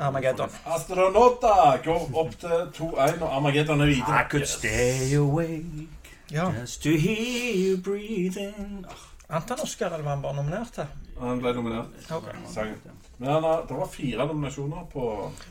Armageddon. 0.00 0.48
Astronauta 0.72 1.76
går 1.84 2.06
opp 2.16 2.30
til 2.40 2.54
2-1, 2.78 3.18
og 3.22 3.34
Armageddon 3.36 3.80
er 3.80 3.90
videre. 3.90 4.22
I 4.22 4.28
could 4.30 4.46
stay 4.46 5.12
awake 5.16 5.88
Ja. 6.32 6.46
just 6.60 6.82
to 6.82 6.88
hear 6.88 7.52
you 7.54 7.76
breathing. 7.76 8.86
Anton 9.28 9.60
Oskar, 9.62 9.86
eller 9.86 10.02
var 10.04 10.10
han 10.14 10.22
bare 10.22 10.36
nominert 10.36 10.72
til? 10.72 10.86
Han 11.20 11.40
ble 11.40 11.52
nominert. 11.54 11.86
Okay. 12.10 12.32
Sangen. 12.54 12.78
Men 13.22 13.30
han 13.30 13.44
har, 13.46 13.60
det 13.68 13.74
var 13.78 13.86
fire 13.86 14.24
nominasjoner 14.26 14.86
på 14.90 15.02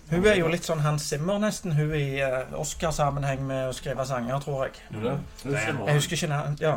Hun 0.10 0.26
er 0.28 0.34
jo 0.36 0.50
litt 0.52 0.66
sånn 0.68 0.82
Hans 0.84 1.06
Zimmer, 1.08 1.38
nesten. 1.40 1.72
Hun 1.78 1.94
i 1.96 2.20
uh, 2.20 2.52
Oscar-sammenheng 2.60 3.46
med 3.48 3.70
å 3.70 3.76
skrive 3.76 4.04
sanger, 4.10 4.42
tror 4.44 4.66
jeg. 4.66 4.82
Er 4.92 5.06
det? 5.06 5.14
Det 5.44 5.54
er 5.54 5.70
så 5.70 5.86
Jeg 5.88 6.02
husker 6.02 6.20
ikke 6.20 6.30
navn. 6.34 6.58
Ja. 6.60 6.74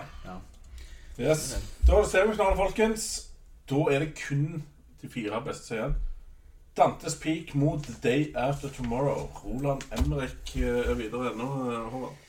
Yes. 1.18 1.42
Da 1.88 1.96
er 1.96 2.06
det 2.06 2.12
semifinale, 2.12 2.54
folkens. 2.62 3.08
Da 3.70 3.82
er 3.90 4.04
det 4.04 4.12
kun 4.20 4.62
de 5.02 5.10
fire 5.10 5.42
beste 5.42 5.74
igjen. 5.80 5.98
Dantes 6.78 7.18
Peak 7.24 7.56
mot 7.58 7.82
The 7.82 7.96
Day 8.02 8.30
After 8.38 8.70
Tomorrow. 8.70 9.26
Roland 9.42 9.82
Emrik 9.98 10.54
eh, 10.54 10.90
er 10.90 10.94
videre 10.94 11.32
ennå, 11.32 11.50
eh, 11.72 11.90
Håvard. 11.90 12.23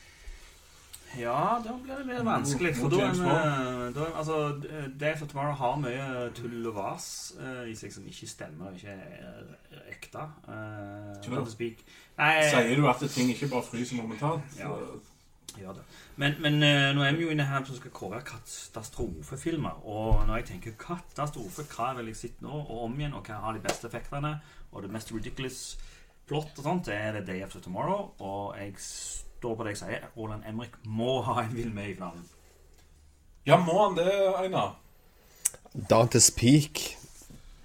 Ja, 1.20 1.62
da 1.64 1.72
blir 1.82 1.96
det 1.98 2.06
mer 2.06 2.22
vanskelig. 2.24 2.74
For 2.76 2.88
da 2.88 3.08
Altså, 4.16 4.60
Day 5.00 5.12
of 5.12 5.28
Tomorrow 5.28 5.54
har 5.54 5.76
mye 5.80 6.30
tull 6.34 6.66
og 6.66 6.76
vas 6.76 7.08
uh, 7.40 7.64
i 7.68 7.74
seg 7.78 7.92
som 7.94 8.06
ikke 8.06 8.28
stemmer, 8.28 8.70
og 8.70 8.74
ikke 8.76 8.92
er 8.92 9.90
ekte. 9.92 10.26
Uh. 10.48 11.12
Sier 12.50 12.76
du 12.76 12.88
at 12.88 13.04
ting 13.10 13.30
ikke 13.32 13.50
bare 13.52 13.64
fryser 13.70 13.96
momentant? 14.00 14.58
Ja. 14.58 15.72
det. 15.72 15.84
Men, 16.16 16.36
men 16.40 16.54
uh, 16.60 16.92
nå 16.96 17.04
er 17.04 17.16
vi 17.16 17.26
jo 17.26 17.32
inne 17.32 17.48
her 17.48 17.64
som 17.64 17.76
skal 17.76 17.94
kåre 17.96 18.20
katastrofefilmer. 18.26 19.82
Og 19.84 20.26
når 20.26 20.42
jeg 20.42 20.48
tenker 20.52 20.78
katastrofe, 20.80 21.64
hva 21.72 21.92
vil 21.98 22.12
jeg 22.12 22.22
sitte 22.22 22.44
nå 22.44 22.52
og 22.52 22.86
om 22.88 23.00
igjen, 23.00 23.16
og 23.16 23.24
hva 23.28 23.40
har 23.44 23.56
de 23.56 23.64
beste 23.64 23.88
effektene, 23.88 24.38
og 24.72 24.84
det 24.84 24.92
mest 24.92 25.12
ridiculous 25.14 25.78
plot 26.26 26.58
og 26.58 26.64
sånt, 26.64 26.90
det 26.90 26.96
er 26.98 27.12
det 27.16 27.26
Day 27.28 27.42
After 27.44 27.60
Tomorrow. 27.60 28.10
Og 28.18 28.56
jeg 28.58 28.74
står 29.38 29.56
på 29.56 29.66
det 29.66 29.76
jeg 29.76 29.82
sier. 29.84 30.08
Roland 30.16 30.46
Emrik 30.48 30.76
må 30.84 31.20
ha 31.26 31.40
en 31.44 31.54
vill 31.56 31.72
med 31.74 31.92
i 31.92 31.94
finalen. 31.94 32.24
Ja, 33.46 33.60
må 33.62 33.78
han 33.84 33.98
det, 33.98 34.10
Einar? 34.40 34.74
Dantes 35.90 36.30
Peak 36.34 36.96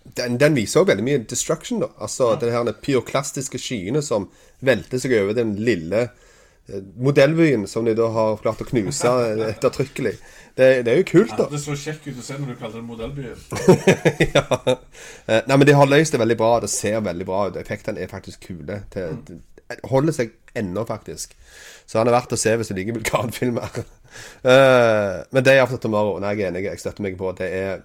den, 0.03 0.37
den 0.37 0.55
viser 0.55 0.81
jo 0.81 0.89
veldig 0.89 1.05
mye 1.05 1.21
destruction, 1.29 1.81
da. 1.83 1.91
Altså 2.01 2.33
den 2.41 2.51
her 2.53 2.73
pyroklastiske 2.83 3.59
skyene 3.61 4.01
som 4.05 4.29
velter 4.65 5.01
seg 5.01 5.13
over 5.19 5.37
den 5.37 5.53
lille 5.61 6.01
eh, 6.07 6.81
modellbyen 7.01 7.67
som 7.69 7.85
de 7.87 7.95
da 7.97 8.09
har 8.13 8.41
klart 8.41 8.63
å 8.63 8.67
knuse 8.67 9.11
ettertrykkelig. 9.51 10.15
Det, 10.57 10.67
det 10.85 10.93
er 10.93 10.99
jo 10.99 11.07
kult, 11.13 11.35
da. 11.37 11.47
Det 11.51 11.61
så 11.63 11.77
kjekk 11.79 12.09
ut 12.09 12.19
å 12.19 12.25
se 12.25 12.39
når 12.39 12.51
du 12.51 12.57
kalte 12.59 12.81
det 12.81 12.87
modellbyen. 12.89 13.39
ja. 14.35 14.45
Eh, 15.27 15.39
Nei, 15.47 15.55
men 15.55 15.67
de 15.69 15.77
har 15.77 15.89
løst 15.89 16.17
det 16.17 16.21
veldig 16.21 16.39
bra. 16.41 16.51
Det 16.65 16.71
ser 16.73 16.99
veldig 17.05 17.29
bra 17.29 17.45
ut. 17.47 17.61
Effektene 17.61 18.03
er 18.03 18.11
faktisk 18.11 18.49
kule. 18.49 18.81
Til, 18.91 19.21
det 19.29 19.39
holder 19.89 20.15
seg 20.15 20.31
ennå, 20.55 20.83
faktisk. 20.87 21.35
Så 21.87 21.99
han 21.99 22.07
er 22.07 22.15
verdt 22.15 22.33
å 22.35 22.39
se 22.39 22.53
hvis 22.59 22.71
du 22.71 22.77
liker 22.77 22.99
vulkanfilmer. 22.99 23.81
Eh, 24.43 25.21
men 25.31 25.43
Day 25.47 25.61
After 25.63 25.77
Tomorrow, 25.79 26.17
nei, 26.19 26.33
jeg 26.35 26.43
er 26.43 26.49
enig, 26.51 26.65
jeg 26.65 26.79
støtter 26.81 27.05
meg 27.05 27.13
på. 27.15 27.29
Det 27.37 27.45
er 27.47 27.77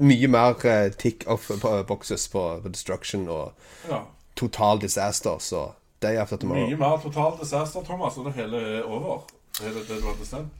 mye 0.00 0.30
mer 0.32 0.54
uh, 0.64 0.86
tick 0.96 1.26
off 1.28 1.50
boxes 1.88 2.24
på, 2.32 2.44
på 2.62 2.70
Destruction 2.72 3.26
og 3.28 3.52
Ja. 3.90 3.98
total 4.36 4.80
disaster. 4.80 5.36
Så 5.44 5.66
Day 6.02 6.16
After 6.16 6.36
Tomorrow. 6.40 6.70
Mye 6.70 6.78
mer 6.80 6.96
total 7.02 7.36
disaster, 7.42 7.84
Thomas, 7.84 8.16
og 8.16 8.30
det 8.30 8.32
hele 8.38 8.62
er 8.78 8.82
over. 8.88 9.26
Er 9.60 9.74
det 9.76 9.84
det 9.90 10.00
du 10.00 10.06
hadde 10.08 10.18
bestemt. 10.22 10.56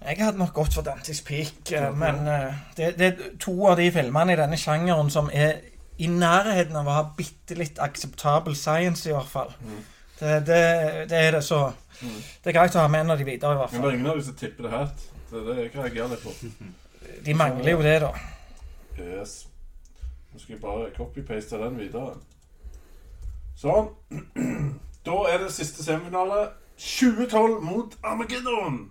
Jeg 0.00 0.16
hadde 0.24 0.38
nok 0.40 0.54
gått 0.56 0.74
for 0.74 0.82
Dantes 0.82 1.20
Peak, 1.22 1.72
eh, 1.72 1.90
men 1.94 2.26
eh, 2.26 2.54
det, 2.76 2.94
det 2.98 3.06
er 3.06 3.32
to 3.38 3.54
av 3.68 3.76
de 3.78 3.90
filmene 3.92 4.32
i 4.32 4.40
denne 4.40 4.56
sjangeren 4.58 5.10
som 5.12 5.28
er 5.32 5.60
i 6.00 6.08
nærheten 6.08 6.76
av 6.80 6.88
å 6.88 6.94
ha 6.96 7.02
bitte 7.16 7.54
litt 7.54 7.78
akseptabel 7.78 8.56
science, 8.56 9.04
i 9.08 9.12
hvert 9.12 9.28
fall. 9.28 9.52
Det, 10.20 10.34
det, 10.46 10.60
det 11.10 11.16
er 11.18 11.30
det, 11.32 11.44
så 11.44 11.72
Det 12.00 12.50
er 12.50 12.56
greit 12.58 12.74
å 12.76 12.82
ha 12.84 12.88
med 12.92 13.06
en 13.06 13.14
av 13.14 13.18
de 13.20 13.24
videre, 13.24 13.54
i 13.54 13.60
hvert 13.60 13.72
Men 13.72 13.80
det 13.80 13.84
fall. 13.86 13.90
er 13.90 13.98
ingen 13.98 14.10
av 14.12 14.18
de 14.20 14.24
som 14.26 14.36
tipper 14.40 14.66
det 14.66 14.72
helt. 14.74 15.06
Det 15.30 15.38
er 15.40 15.46
det 15.48 15.56
jeg 15.62 15.72
reagerer 15.74 16.12
litt 16.14 16.24
på. 16.24 16.34
De 17.26 17.34
mangler 17.34 17.72
jo 17.72 17.80
det, 17.82 17.94
da. 18.00 18.10
Yes. 19.00 19.32
Nå 20.32 20.38
skal 20.38 20.54
jeg 20.54 20.60
bare 20.62 20.90
copy-paste 20.96 21.58
den 21.60 21.78
videre. 21.80 22.14
Sånn. 23.60 23.90
Da 25.08 25.14
er 25.32 25.38
det 25.40 25.52
siste 25.56 25.84
semifinale. 25.84 26.50
2012 26.80 27.60
mot 27.64 27.96
Armageddon. 28.04 28.82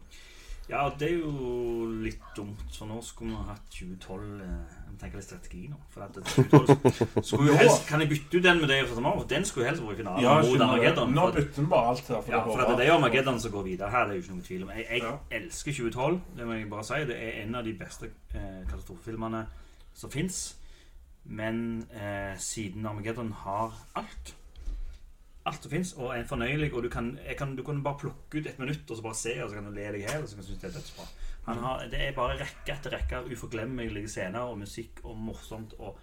Ja, 0.69 0.87
det 0.99 1.07
er 1.11 1.19
jo 1.21 1.85
litt 2.03 2.25
dumt, 2.37 2.65
for 2.73 2.89
nå 2.89 2.97
skulle 3.05 3.31
vi 3.31 3.37
ha 3.39 3.53
hatt 3.55 3.69
2012 3.73 4.41
eh, 4.45 4.78
Jeg 4.99 5.05
tenker 5.13 5.21
litt 5.21 5.27
strategi 5.29 5.61
nå. 5.71 5.77
For 5.93 6.03
at 6.03 6.17
2012 6.19 7.23
skulle 7.23 7.53
jo 7.53 7.57
helst, 7.61 7.85
Kan 7.87 8.01
jeg 8.03 8.09
bytte 8.09 8.37
ut 8.37 8.43
den 8.43 8.57
med 8.59 8.67
Day 8.67 8.81
of 8.83 8.89
Tomorrow? 8.91 9.23
Den 9.29 9.45
skulle 9.47 9.63
jo 9.65 9.69
helst 9.69 9.83
vært 9.85 9.93
i 9.93 10.01
finalen 10.01 10.23
Ja, 10.25 10.33
mot. 10.43 10.63
Armageddon. 10.65 11.13
Nå 11.15 11.27
bytter 11.37 11.61
vi 11.61 11.67
bare 11.71 11.93
alt 11.93 12.01
her. 12.09 12.19
For 12.25 12.31
Ja, 12.33 12.41
det 12.43 12.51
for 12.57 12.63
at 12.65 12.77
det 12.81 12.87
er 12.87 12.93
Armageddon 12.97 13.39
som 13.39 13.53
går 13.53 13.63
videre. 13.69 13.89
Her 13.93 14.03
er 14.03 14.07
det 14.11 14.17
jo 14.17 14.21
ikke 14.25 14.33
noen 14.35 14.43
tvil 14.49 14.63
om. 14.65 14.73
Jeg, 14.75 14.85
jeg 14.89 15.03
Ja. 15.05 15.13
elsker 15.39 15.71
2012. 15.77 16.19
Det 16.41 16.47
må 16.49 16.57
jeg 16.59 16.69
bare 16.73 16.83
si. 16.89 16.99
Det 17.13 17.15
er 17.29 17.31
en 17.45 17.55
av 17.55 17.63
de 17.69 17.73
beste 17.79 18.09
eh, 18.35 18.59
katastrofefilmene 18.67 19.45
som 19.93 20.11
fins. 20.11 20.41
Men 21.25 21.63
eh, 21.95 22.35
siden 22.37 22.85
Armageddon 22.85 23.31
har 23.45 23.71
alt 23.95 24.35
Alt 25.47 25.63
som 25.63 25.71
fins, 25.71 25.93
og 25.97 26.11
er 26.13 26.25
fornøyelig. 26.27 26.73
Og 26.75 26.83
du 26.83 26.89
kan, 26.91 27.13
jeg 27.25 27.37
kan, 27.39 27.55
du 27.55 27.63
kan 27.63 27.79
bare 27.83 27.97
plukke 28.03 28.41
ut 28.43 28.47
et 28.51 28.59
minutt 28.59 28.83
og 28.91 28.97
så 28.99 29.01
bare 29.05 29.15
se, 29.15 29.31
og 29.43 29.49
så 29.49 29.55
kan 29.55 29.65
du 29.65 29.71
le 29.71 29.85
deg 29.95 30.01
i 30.03 30.05
hjel. 30.05 30.21
Og 30.23 30.29
så 30.29 30.35
kan 30.35 30.43
du 30.43 30.49
synes 30.51 30.59
det 30.61 30.69
er 30.69 30.75
dødsbra. 30.75 31.05
Han 31.49 31.63
har, 31.65 31.85
det 31.89 31.99
er 32.05 32.11
bare 32.13 32.37
rekke 32.37 32.73
etter 32.75 32.93
rekke 32.93 33.17
av 33.17 33.29
uforglemmelige 33.31 34.11
scener 34.11 34.45
og 34.45 34.59
musikk 34.61 34.99
og 35.01 35.15
morsomt. 35.17 35.73
Og, 35.81 35.95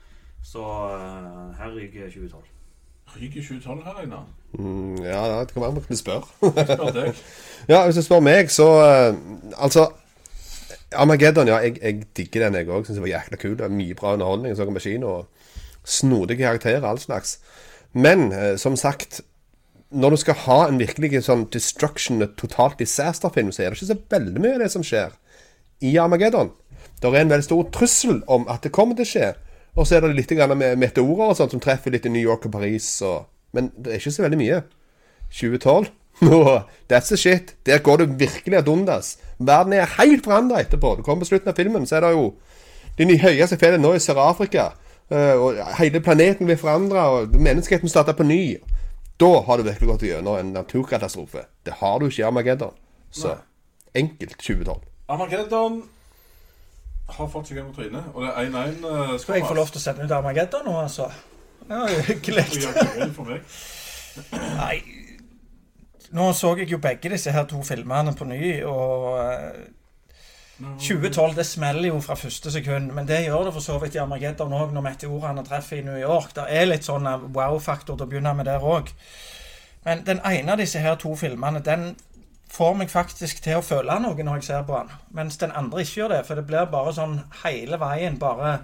så 0.43 0.63
eh, 0.97 1.59
her 1.61 1.75
ryker 1.75 2.09
2012. 2.11 2.49
Ryker 3.17 3.43
2012 3.43 3.85
her, 3.85 4.01
Einar? 4.03 4.25
Mm, 4.59 4.97
ja, 5.05 5.21
det 5.41 5.53
kan 5.53 5.63
være 5.63 5.77
man 5.77 5.85
kan 5.87 5.97
spørre. 5.97 6.27
Spør. 6.41 7.13
Ja, 7.73 7.85
hvis 7.85 7.95
du 7.95 8.03
spør 8.03 8.21
meg, 8.21 8.51
så 8.51 8.67
eh, 8.83 9.15
Altså 9.59 9.87
Armageddon, 10.93 11.49
ja, 11.49 11.57
jeg, 11.63 11.79
jeg 11.83 12.03
digger 12.17 12.45
den, 12.45 12.55
jeg 12.55 12.69
òg. 12.69 12.87
Syns 12.87 12.99
det 12.99 13.05
var 13.05 13.13
jækla 13.13 13.39
kul. 13.43 13.55
Det 13.59 13.67
er 13.67 13.75
Mye 13.75 13.95
bra 13.95 14.13
underholdning. 14.15 14.57
Så 14.57 14.67
på 14.67 14.83
kino. 14.83 15.15
Snodige 15.85 16.43
karakterer, 16.43 16.87
all 16.87 16.99
slags. 16.99 17.39
Men 17.93 18.33
eh, 18.33 18.57
som 18.59 18.77
sagt 18.77 19.21
Når 19.91 20.11
du 20.11 20.17
skal 20.17 20.35
ha 20.35 20.67
en 20.67 20.81
virkelig 20.83 21.23
sånn 21.23 21.47
destruction, 21.55 22.19
totalt 22.37 22.79
disaster-film, 22.79 23.53
så 23.55 23.63
er 23.63 23.71
det 23.71 23.79
ikke 23.79 23.93
så 23.93 23.99
veldig 24.11 24.43
mye 24.43 24.57
av 24.57 24.65
det 24.65 24.71
som 24.73 24.83
skjer 24.83 25.15
i 25.81 25.97
Armageddon. 25.99 26.51
Det 27.03 27.11
er 27.11 27.21
en 27.21 27.31
veldig 27.31 27.45
stor 27.45 27.67
trussel 27.73 28.23
om 28.27 28.47
at 28.49 28.63
det 28.65 28.73
kommer 28.73 28.97
til 28.97 29.05
å 29.07 29.11
skje. 29.11 29.33
Og 29.77 29.87
så 29.87 29.97
er 29.99 30.07
det 30.07 30.15
litt 30.17 30.31
med 30.57 30.79
meteorer 30.81 31.31
og 31.31 31.37
sånt 31.37 31.53
som 31.53 31.61
treffer 31.61 31.93
litt 31.93 32.07
i 32.07 32.13
New 32.13 32.23
York 32.23 32.47
og 32.47 32.53
Paris. 32.53 33.03
Og, 33.05 33.27
men 33.53 33.71
det 33.77 33.93
er 33.93 34.01
ikke 34.01 34.15
så 34.17 34.23
veldig 34.25 34.39
mye. 34.41 34.63
2012. 35.31 35.91
Nå, 36.25 36.39
That's 36.89 37.11
the 37.13 37.17
shit. 37.21 37.55
Der 37.67 37.79
går 37.85 37.97
det 37.97 38.21
virkelig 38.21 38.57
ad 38.57 38.69
undas. 38.69 39.19
Verden 39.39 39.73
er 39.77 39.91
helt 39.99 40.25
forandra 40.25 40.63
etterpå. 40.63 40.95
Du 40.97 41.03
kommer 41.03 41.27
på 41.27 41.29
slutten 41.29 41.53
av 41.53 41.59
filmen, 41.59 41.85
så 41.87 41.99
er 41.99 42.07
det 42.07 42.15
jo 42.17 42.31
de 42.97 43.05
nye 43.05 43.21
høyeste 43.21 43.59
fjellene 43.61 43.85
nå 43.85 43.93
i 43.95 44.01
Sør-Afrika. 44.01 44.71
eh, 45.11 45.35
Og 45.37 45.61
hele 45.77 46.01
planeten 46.01 46.47
blir 46.49 46.57
forandra, 46.57 47.05
og 47.13 47.37
menneskeheten 47.37 47.89
starter 47.93 48.17
på 48.17 48.25
ny. 48.25 48.57
Da 49.21 49.43
har 49.45 49.57
du 49.61 49.63
virkelig 49.69 49.89
gått 49.89 50.09
gjennom 50.09 50.39
en 50.41 50.53
naturkatastrofe. 50.57 51.45
Det 51.65 51.75
har 51.83 51.99
du 52.01 52.07
ikke 52.09 52.23
i 52.23 52.27
Armageddon. 52.27 52.73
Så 53.13 53.37
enkelt 53.95 54.39
2012. 54.41 54.81
Armageddon 55.09 55.83
har 57.17 57.29
fått 57.31 57.51
seg 57.51 57.61
en 57.63 57.71
på 57.71 57.81
trynet, 57.81 58.11
og 58.15 58.25
det 58.25 58.33
er 58.33 58.49
1-1. 58.51 58.79
Uh, 58.83 59.15
Skal 59.23 59.39
jeg 59.39 59.47
få 59.47 59.55
lov 59.55 59.71
til 59.71 59.79
å 59.79 59.85
sende 59.85 60.07
ut 60.07 60.15
Armageddon 60.17 60.67
nå, 60.67 60.75
altså? 60.83 61.07
Det 61.67 61.79
var 61.79 61.93
jo 61.93 62.03
hyggelig. 62.09 62.47
Nei 64.61 64.77
Nå 66.15 66.29
så 66.39 66.53
jeg 66.57 66.71
jo 66.71 66.79
begge 66.79 67.11
disse 67.11 67.33
her 67.35 67.49
to 67.51 67.59
filmene 67.67 68.13
på 68.15 68.25
ny, 68.31 68.39
og 68.65 69.07
eh, 69.19 69.65
2012 70.79 71.35
det 71.37 71.45
smeller 71.45 71.89
jo 71.91 71.99
fra 72.01 72.15
første 72.17 72.53
sekund, 72.55 72.93
men 72.95 73.09
det 73.09 73.25
gjør 73.25 73.49
det 73.49 73.55
for 73.57 73.65
så 73.65 73.81
vidt 73.83 73.99
i 73.99 74.01
Armageddon 74.01 74.55
òg, 74.55 74.71
når 74.73 74.85
meteorene 74.87 75.45
treffer 75.45 75.81
i 75.81 75.85
New 75.85 75.99
York. 75.99 76.31
Det 76.39 76.47
er 76.49 76.71
litt 76.71 76.87
sånn 76.87 77.11
eh, 77.11 77.27
wow-faktor 77.35 77.99
til 77.99 78.07
å 78.07 78.11
begynne 78.13 78.37
med 78.39 78.49
der 78.49 78.63
òg. 78.65 78.95
Men 79.87 80.07
den 80.07 80.23
ene 80.25 80.55
av 80.55 80.63
disse 80.63 80.81
her 80.83 80.97
to 81.03 81.13
filmene, 81.19 81.61
den 81.67 81.91
får 82.53 82.75
meg 82.79 82.91
faktisk 82.93 83.43
til 83.45 83.59
å 83.59 83.65
føle 83.65 83.99
noe 84.01 84.27
når 84.27 84.41
jeg 84.41 84.49
ser 84.49 84.67
på 84.67 84.77
han, 84.79 84.91
Mens 85.17 85.39
den 85.41 85.55
andre 85.57 85.83
ikke 85.85 86.01
gjør 86.01 86.15
det, 86.15 86.25
for 86.27 86.39
det 86.39 86.47
blir 86.49 86.69
bare 86.73 86.95
sånn 86.97 87.19
hele 87.43 87.79
veien, 87.81 88.19
bare 88.23 88.59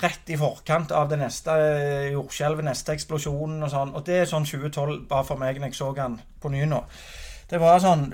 rett 0.00 0.30
i 0.32 0.36
forkant 0.40 0.92
av 0.96 1.10
det 1.10 1.18
neste 1.20 1.54
eh, 1.60 2.12
jordskjelvet, 2.14 2.64
neste 2.64 2.94
eksplosjonen 2.96 3.66
og 3.66 3.72
sånn. 3.72 3.90
Og 3.96 4.06
det 4.06 4.22
er 4.22 4.30
sånn 4.30 4.46
2012 4.48 5.02
bare 5.10 5.26
for 5.28 5.40
meg 5.40 5.60
når 5.60 5.72
jeg 5.72 5.80
så 5.80 5.90
han 5.98 6.16
på 6.40 6.52
ny 6.52 6.64
nå. 6.68 6.80
Det 7.50 7.60
var 7.60 7.82
sånn 7.82 8.06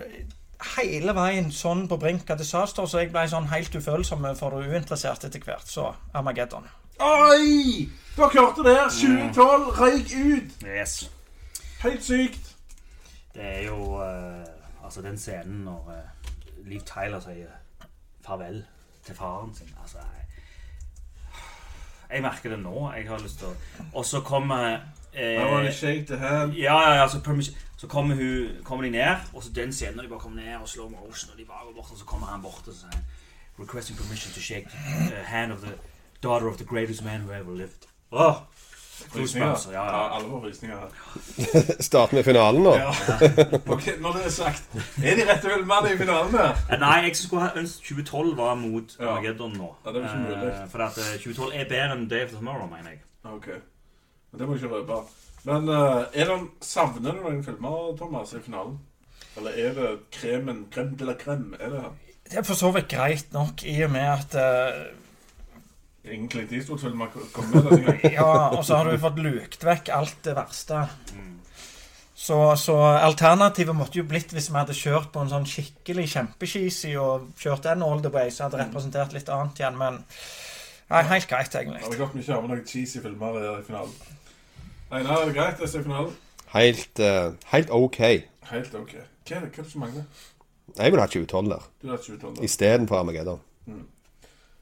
hele 0.76 1.12
veien 1.14 1.52
sånn 1.52 1.84
på 1.90 1.98
brink 2.00 2.30
av 2.32 2.40
disaster, 2.40 2.88
så 2.88 3.02
jeg 3.02 3.12
ble 3.12 3.26
sånn 3.30 3.50
helt 3.52 3.74
ufølsom 3.76 4.26
for 4.38 4.56
det 4.56 4.72
uinteresserte 4.72 5.28
etter 5.28 5.44
hvert. 5.44 5.68
Så 5.68 5.92
Armageddon. 6.16 6.66
Oi! 7.04 7.86
Du 8.16 8.22
har 8.24 8.32
klart 8.32 8.58
det! 8.64 8.78
2012 8.96 9.70
røyk 9.76 10.14
ut! 10.16 10.62
Yes. 10.64 10.98
Helt 11.82 12.04
sykt. 12.04 12.54
Det 13.36 13.44
er 13.44 13.66
jo 13.68 14.00
eh, 14.00 14.55
Altså, 14.86 15.02
den 15.02 15.18
scenen 15.18 15.64
når 15.66 15.88
uh, 15.90 16.66
Liv 16.66 16.80
Tyler 16.86 17.20
sier 17.20 17.54
farvel 18.26 18.64
til 19.04 19.14
faren 19.14 19.54
sin 19.54 19.70
Altså, 19.82 19.98
jeg, 19.98 20.24
jeg 22.10 22.22
merker 22.22 22.54
det 22.54 22.58
nå. 22.62 22.92
Jeg 22.92 23.08
har 23.08 23.18
lyst 23.22 23.42
til 23.42 23.50
å 23.50 23.86
Og 23.92 24.06
så 24.06 24.20
kommer 24.20 24.78
eh, 25.12 25.42
I 25.42 25.44
wanna 25.52 25.72
shake 25.72 26.06
the 26.06 26.16
hand. 26.16 26.54
ja, 26.54 26.78
ja, 26.86 26.94
ja, 27.00 27.08
så, 27.08 27.20
så 27.76 27.86
kommer, 27.86 28.14
hun, 28.14 28.62
kommer 28.64 28.84
de 28.84 28.90
ned, 28.90 29.16
og 29.34 29.42
så 29.42 29.52
den 29.52 29.72
scenen 29.72 29.96
når 29.96 30.02
de 30.02 30.08
bare 30.08 30.20
kommer 30.20 30.42
ned 30.42 30.56
og 30.56 30.68
slow 30.68 30.88
motion, 30.90 31.30
og 31.32 31.38
de 31.38 31.44
bare 31.44 31.66
går 31.66 31.72
bort, 31.72 31.92
og 31.92 31.98
så 31.98 32.04
kommer 32.04 32.26
han 32.26 32.42
bort 32.42 32.68
og 32.68 32.74
så 32.74 32.80
sier 32.80 33.02
Requesting 33.58 33.96
permission 33.96 34.32
to 34.34 34.40
shake 34.40 34.68
the 34.68 35.20
uh, 35.20 35.24
hand 35.24 35.52
of 35.52 35.60
the 35.60 35.72
daughter 36.22 36.46
of 36.48 36.58
the 36.58 36.64
greatest 36.64 37.04
man 37.04 37.20
who 37.20 37.32
ever 37.32 37.52
lived. 37.52 37.88
Åh! 38.12 38.36
Goosebumps, 39.12 39.66
ja, 39.72 39.82
alle 40.16 40.28
får 40.30 40.40
frysninger 40.46 40.76
her. 40.80 41.82
Start 41.88 42.12
med 42.16 42.24
finalen 42.24 42.62
nå. 42.64 42.72
Ja. 42.80 42.90
ok, 43.74 43.86
Når 44.00 44.16
det 44.16 44.24
er 44.24 44.32
sagt, 44.34 44.64
er 45.04 45.18
de 45.18 45.26
rette 45.28 45.50
filmene 45.52 45.92
i 45.92 45.98
finalen 46.00 46.32
der? 46.32 46.56
Eh, 46.70 46.80
Nei, 46.80 46.96
jeg 47.06 47.16
skulle 47.20 47.44
ha 47.44 47.52
ønsket 47.60 47.90
2012 47.90 48.32
var 48.38 48.54
mot 48.60 48.96
Ja. 48.98 49.10
Armageddon 49.12 49.54
nå. 49.58 49.70
Ja, 49.84 49.92
det 49.92 50.02
er 50.02 50.08
ikke 50.08 50.24
mulig. 50.24 50.50
Eh, 50.54 50.66
for 50.72 50.86
at 50.88 50.98
eh, 51.02 51.12
2012 51.22 51.54
er 51.60 51.70
bedre 51.74 51.92
enn 51.98 52.08
Day 52.10 52.24
of 52.24 52.34
Tomorrow, 52.34 52.68
mener 52.72 52.90
jeg. 52.94 53.00
Ok. 53.32 53.48
Men 54.32 54.40
det 54.40 54.48
må 54.48 54.56
jeg 54.56 54.64
ikke 54.64 54.74
røpe. 54.74 55.00
Men 55.46 55.68
eh, 55.68 56.20
er 56.22 56.32
det, 56.32 56.38
savner 56.66 57.12
du 57.12 57.22
noen 57.22 57.44
filmer, 57.46 57.80
Thomas, 58.00 58.32
i 58.34 58.42
finalen? 58.42 58.78
Eller 59.36 59.58
er 59.66 59.74
det 59.76 59.90
kremen 60.16 60.64
krem 60.72 60.94
de 60.96 61.04
la 61.08 61.14
crème? 61.20 61.52
Er 61.60 61.70
det 61.74 61.84
Det 62.30 62.38
er 62.40 62.46
for 62.48 62.58
så 62.58 62.72
vidt 62.74 62.88
greit 62.90 63.28
nok, 63.36 63.62
i 63.68 63.76
og 63.84 63.92
med 63.92 64.08
at 64.16 64.34
eh, 64.40 64.86
ingen 66.12 66.28
Clint 66.32 66.52
Eastwood-filmer 66.52 67.10
kommer 67.12 67.30
kommet 67.32 67.86
gangen? 67.86 68.12
Ja, 68.18 68.48
og 68.50 68.64
så 68.64 68.80
har 68.80 68.90
du 68.90 68.98
fått 69.02 69.18
lukt 69.22 69.64
vekk 69.66 69.90
alt 69.94 70.18
det 70.26 70.36
verste. 70.36 70.86
Så, 72.16 72.36
så 72.56 72.74
alternativet 72.80 73.76
måtte 73.76 74.00
jo 74.00 74.06
blitt 74.08 74.32
hvis 74.32 74.48
vi 74.48 74.56
hadde 74.56 74.74
kjørt 74.74 75.10
på 75.12 75.20
en 75.20 75.30
sånn 75.30 75.44
skikkelig 75.46 76.06
kjempecheesy 76.14 76.94
og 76.96 77.26
kjørt 77.38 77.66
den 77.68 77.84
all 77.84 78.00
the 78.02 78.12
way, 78.12 78.30
så 78.32 78.46
hadde 78.46 78.56
det 78.56 78.64
representert 78.64 79.12
litt 79.16 79.28
annet 79.32 79.60
igjen, 79.60 79.76
men 79.80 80.00
Nei, 80.86 81.00
helt 81.02 81.26
greit, 81.26 81.50
egentlig. 81.50 81.80
Det 81.82 81.88
hadde 81.88 81.98
gått 81.98 82.14
mye 82.14 82.34
av 82.36 82.44
noen 82.46 82.62
cheesy 82.62 83.00
filmer 83.02 83.38
i 83.42 83.48
finalen. 83.66 83.94
Einar, 84.94 85.16
er 85.18 85.26
det 85.26 85.34
greit 85.34 85.62
å 85.66 85.66
se 85.66 85.82
finalen? 85.82 86.12
Helt, 86.52 87.02
uh, 87.02 87.34
helt 87.50 87.72
OK. 87.74 87.98
Helt 88.52 88.76
ok. 88.78 88.92
Hva 89.26 89.40
er 89.40 89.48
det, 89.48 89.50
hva 89.50 89.58
er 89.58 89.64
det 89.64 89.72
som 89.72 89.82
mangler? 89.82 90.04
Jeg 90.76 90.94
vil 90.94 91.02
ha 91.02 91.06
2012 91.10 91.50
der, 91.50 91.66
Du 91.82 91.90
har 91.90 91.98
2012. 92.04 92.44
istedenfor 92.46 93.00
Armageddon. 93.00 93.42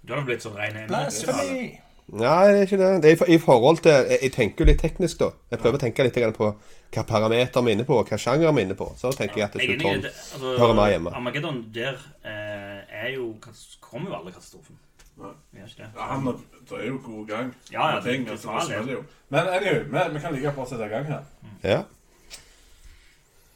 Du 0.07 0.13
har 0.15 0.25
blitt 0.27 0.43
sånn 0.45 0.57
ren 0.59 0.87
Blasphemy! 0.89 1.81
Nei, 2.13 2.41
det 2.53 2.59
er 2.59 2.67
ikke 2.67 2.77
det. 2.77 2.89
det 3.03 3.11
er 3.15 3.31
i, 3.33 3.39
forhold 3.41 3.79
til 3.81 3.91
Jeg, 3.93 4.19
jeg 4.23 4.33
tenker 4.35 4.65
jo 4.65 4.69
litt 4.69 4.81
teknisk, 4.83 5.19
da. 5.23 5.31
Jeg 5.51 5.59
prøver 5.63 5.79
å 5.79 5.81
tenke 5.81 6.05
litt 6.05 6.19
på 6.37 6.51
hva 6.95 7.03
parameter 7.09 7.65
vi 7.65 7.73
er 7.73 7.79
inne 7.79 7.87
på, 7.89 7.97
og 7.99 8.11
hva 8.13 8.19
sjanger 8.21 8.53
vi 8.53 8.61
er 8.61 8.67
inne 8.69 8.77
på. 8.79 8.91
Så 9.01 9.11
tenker 9.17 9.41
jeg 9.41 9.47
at 9.49 9.57
det 9.57 9.63
er 9.65 9.73
i 9.73 9.79
2012. 9.81 10.11
Altså, 10.13 10.51
hører 10.61 10.77
mer 10.79 10.91
hjemme. 10.93 11.15
Armageddon, 11.17 11.63
der 11.75 11.97
eh, 12.23 13.07
er 13.07 13.09
jo 13.17 13.31
Kommer 13.81 14.11
jo 14.13 14.19
aldri 14.21 14.35
katastrofen. 14.37 14.77
Nei. 15.17 15.33
Gjør 15.57 15.71
ikke 15.71 15.81
det? 15.81 15.89
Ja, 15.97 16.07
han 16.11 16.29
det 16.69 16.79
er 16.81 16.87
jo 16.91 17.01
god 17.07 17.27
gang. 17.29 17.51
Ja, 17.73 17.89
ja, 17.95 18.01
ting, 18.05 18.25
det- 18.27 18.33
altså, 18.37 18.61
det- 18.69 18.87
det 18.87 18.93
jo. 18.99 19.03
Men 19.31 19.49
anyway, 19.49 19.83
vi, 19.89 20.15
vi 20.15 20.21
kan 20.21 20.33
like 20.35 20.45
godt 20.45 20.57
bare 20.57 20.69
sette 20.69 20.85
i 20.85 20.89
gang 20.89 21.07
her. 21.07 21.23
Ja. 21.63 21.81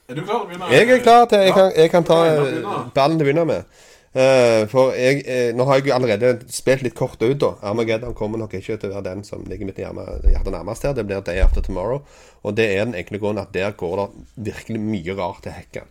Er 0.08 0.14
du 0.14 0.22
klar 0.24 0.38
til 0.38 0.44
å 0.44 0.48
begynne? 0.48 0.72
Jeg 0.72 0.88
er 0.90 1.02
klar 1.04 1.24
til 1.28 1.38
Jeg 1.38 1.48
Ja. 1.48 1.54
kan, 1.54 1.72
jeg 1.76 1.90
kan 1.90 2.04
ta 2.04 2.14
ballen 2.14 2.38
du 2.38 2.44
begynner. 2.54 2.90
ballen 2.94 3.18
til 3.18 3.26
å 3.26 3.28
begynne 3.28 3.44
med. 3.44 3.64
Eh, 4.12 4.64
for 4.72 4.94
jeg, 4.96 5.20
eh, 5.28 5.50
nå 5.54 5.66
har 5.68 5.78
jeg 5.78 5.90
jo 5.90 5.94
allerede 5.98 6.30
spilt 6.52 6.82
litt 6.86 6.96
kort 6.96 7.20
ut, 7.20 7.36
da. 7.38 7.52
Armageddon 7.68 8.16
kommer 8.16 8.40
nok 8.40 8.56
ikke 8.56 8.78
til 8.80 8.90
å 8.90 8.96
være 8.96 9.08
den 9.10 9.24
som 9.26 9.44
ligger 9.44 9.68
mitt 9.68 9.80
hjerte 9.82 10.54
nærmest 10.54 10.86
her. 10.86 10.96
Det 10.96 11.04
blir 11.06 11.20
Day 11.24 11.42
After 11.44 11.64
Tomorrow. 11.64 12.02
Og 12.42 12.56
det 12.56 12.70
er 12.72 12.86
den 12.86 12.96
enkle 12.98 13.20
grunnen 13.20 13.44
at 13.44 13.52
der 13.52 13.76
går 13.76 13.96
det 14.00 14.52
virkelig 14.52 14.80
mye 14.80 15.18
rart 15.18 15.42
til 15.44 15.56
hekken. 15.58 15.90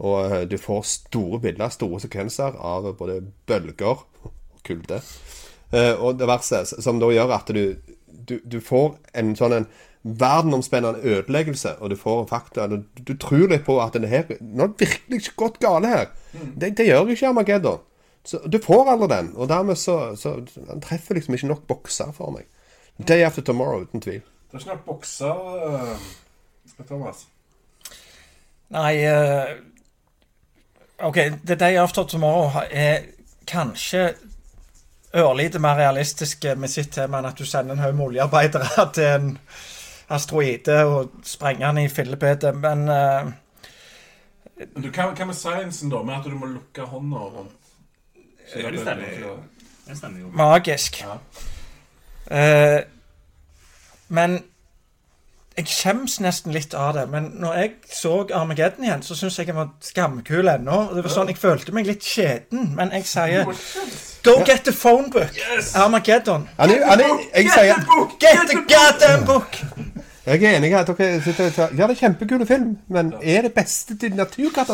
Og 0.00 0.18
eh, 0.32 0.44
du 0.48 0.58
får 0.60 0.84
store 0.84 1.40
bilder, 1.40 1.72
store 1.72 2.02
sekvenser 2.04 2.60
av 2.60 2.92
både 2.98 3.22
bølger 3.48 4.04
og 4.04 4.34
kulde. 4.66 5.00
Og 5.70 6.18
det 6.18 6.56
som 6.66 6.98
da 6.98 7.08
gjør 7.14 7.30
at 7.30 7.50
du, 7.54 7.76
du, 8.26 8.40
du 8.42 8.56
får 8.58 8.96
en 9.14 9.36
sånn 9.38 9.52
en 9.54 9.66
verdenomspennende 10.02 11.00
ødeleggelse, 11.02 11.74
og 11.78 11.90
du 11.90 11.96
får 11.96 12.26
fakta 12.26 12.66
Du, 12.66 12.82
du 13.06 13.16
tror 13.20 13.48
litt 13.48 13.64
på 13.66 13.76
at 13.82 13.92
det 13.92 14.08
her 14.08 14.24
Nå 14.40 14.64
er 14.64 14.72
det 14.72 14.86
virkelig 14.86 15.20
ikke 15.20 15.36
gått 15.36 15.60
gale 15.60 15.88
her. 15.88 16.06
Det, 16.32 16.76
det 16.78 16.86
gjør 16.86 17.12
ikke 17.12 17.28
Armageddon. 17.28 17.82
Så 18.24 18.40
du 18.46 18.58
får 18.62 18.90
aldri 18.92 19.08
den, 19.12 19.32
og 19.36 19.48
dermed 19.48 19.76
så, 19.76 20.16
så 20.16 20.38
Han 20.68 20.80
treffer 20.80 21.14
liksom 21.14 21.34
ikke 21.34 21.52
nok 21.52 21.66
bokser 21.68 22.12
for 22.16 22.32
meg. 22.32 22.48
Day 23.08 23.24
After 23.24 23.42
Tomorrow, 23.42 23.82
uten 23.82 24.00
tvil. 24.00 24.20
Det 24.20 24.56
er 24.56 24.58
ikke 24.58 24.74
nok 24.74 24.84
bokser, 24.84 25.36
uh, 25.68 26.86
Thomas. 26.86 27.26
Nei 28.70 28.94
uh, 29.08 29.56
OK, 31.02 31.16
The 31.46 31.54
Day 31.54 31.76
After 31.80 32.04
Tomorrow 32.04 32.60
er 32.70 33.08
kanskje 33.48 34.12
ørlite 35.16 35.58
mer 35.58 35.78
realistisk 35.80 36.44
med 36.56 36.70
sitt 36.70 36.92
tema 36.94 37.18
enn 37.18 37.30
at 37.30 37.38
du 37.38 37.46
sender 37.48 37.74
en 37.74 37.82
haug 37.82 37.96
med 37.96 38.06
oljearbeidere 38.10 38.84
til 38.94 39.08
en 39.08 39.32
asteroide 40.10 40.84
og 40.84 41.14
sprenger 41.24 41.66
den 41.70 41.84
i 41.84 41.88
fillebetet, 41.88 42.56
men 42.56 42.88
uh, 42.88 43.30
Men 44.60 44.82
du, 44.84 44.90
hva, 44.90 45.10
hva 45.16 45.24
med 45.24 45.36
sciencen, 45.38 45.90
da? 45.92 46.02
Med 46.04 46.18
at 46.18 46.28
du 46.28 46.36
må 46.36 46.50
lukke 46.50 46.84
hånda 46.84 47.24
rundt? 47.36 47.56
Det, 48.50 48.64
det. 48.64 49.36
Det 49.86 49.96
stemmer 49.96 50.20
jo. 50.20 50.30
magisk. 50.34 51.00
Ja. 51.00 51.16
Uh, 52.30 52.82
men 54.08 54.42
jeg 55.60 55.66
skjems 55.68 56.20
nesten 56.22 56.54
litt 56.54 56.74
av 56.78 56.94
det. 56.96 57.06
Men 57.10 57.30
når 57.42 57.56
jeg 57.58 57.72
så 57.92 58.12
Armageddon 58.34 58.86
igjen, 58.86 59.02
så 59.02 59.16
syns 59.18 59.38
jeg 59.38 59.50
jeg 59.50 59.56
var 59.56 59.72
skamkul 59.84 60.48
ennå. 60.48 60.78
Det 60.94 61.04
var 61.04 61.14
sånn, 61.14 61.32
Jeg 61.32 61.40
følte 61.40 61.74
meg 61.76 61.88
litt 61.90 62.06
skjeden, 62.06 62.72
men 62.78 62.92
jeg 62.96 63.06
sier 63.10 63.50
Go 64.24 64.36
get 64.44 64.64
the 64.64 64.72
phone 64.72 65.10
book! 65.10 65.36
Armageddon. 65.74 66.48
Han 66.58 66.74
er, 66.74 66.84
han 66.86 67.00
er, 67.00 67.22
jeg 67.34 67.52
sier 67.54 67.84
Get 68.20 68.50
the 68.52 68.62
goddamn 68.68 69.24
book! 69.26 69.60
Jeg 70.26 70.44
er 70.44 70.56
enig 70.58 70.68
i 70.70 70.74
at 70.76 70.86
dere 70.86 71.20
sitter 71.24 71.46
og 71.46 71.54
tar 71.56 71.70
Ja, 71.78 71.86
det 71.88 71.94
er 71.94 72.00
kjempekule 72.02 72.46
film, 72.46 72.78
men 72.92 73.12
er 73.22 73.46
det 73.46 73.52
beste 73.56 73.96
til 73.98 74.12
Nå 74.18 74.26
Ja, 74.36 74.64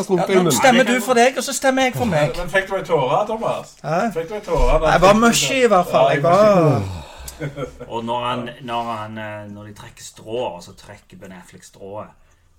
stemmer 0.51 0.83
du 0.83 0.99
for 1.01 1.13
deg, 1.13 1.37
og 1.37 1.43
så 1.43 1.53
stemmer 1.55 1.87
jeg 1.87 1.95
for 1.95 2.05
meg. 2.05 2.33
Men 2.37 2.49
fikk 2.51 2.67
du 2.69 2.75
ei 2.75 2.83
tåre, 2.83 3.21
Thomas? 3.29 3.75
Hæ? 3.83 3.99
Fikk 4.13 4.29
du 4.29 4.35
ei 4.35 4.41
tåre? 4.43 4.79
da? 4.83 4.91
Jeg 4.91 5.01
var 5.01 5.13
mushy, 5.13 5.61
i 5.63 5.67
hvert 5.67 5.87
fall. 5.91 6.11
Jeg 6.11 6.23
var 6.23 6.83
Og 7.87 8.05
når, 8.05 8.25
han, 8.25 8.49
når, 8.61 8.83
han, 8.83 9.17
eh, 9.17 9.51
når 9.51 9.63
de 9.63 9.73
trekker 9.73 10.03
strået, 10.03 10.53
og 10.53 10.63
så 10.63 10.73
trekker 10.73 11.17
Ben 11.17 11.31
Affleck 11.31 11.63
strået, 11.63 12.07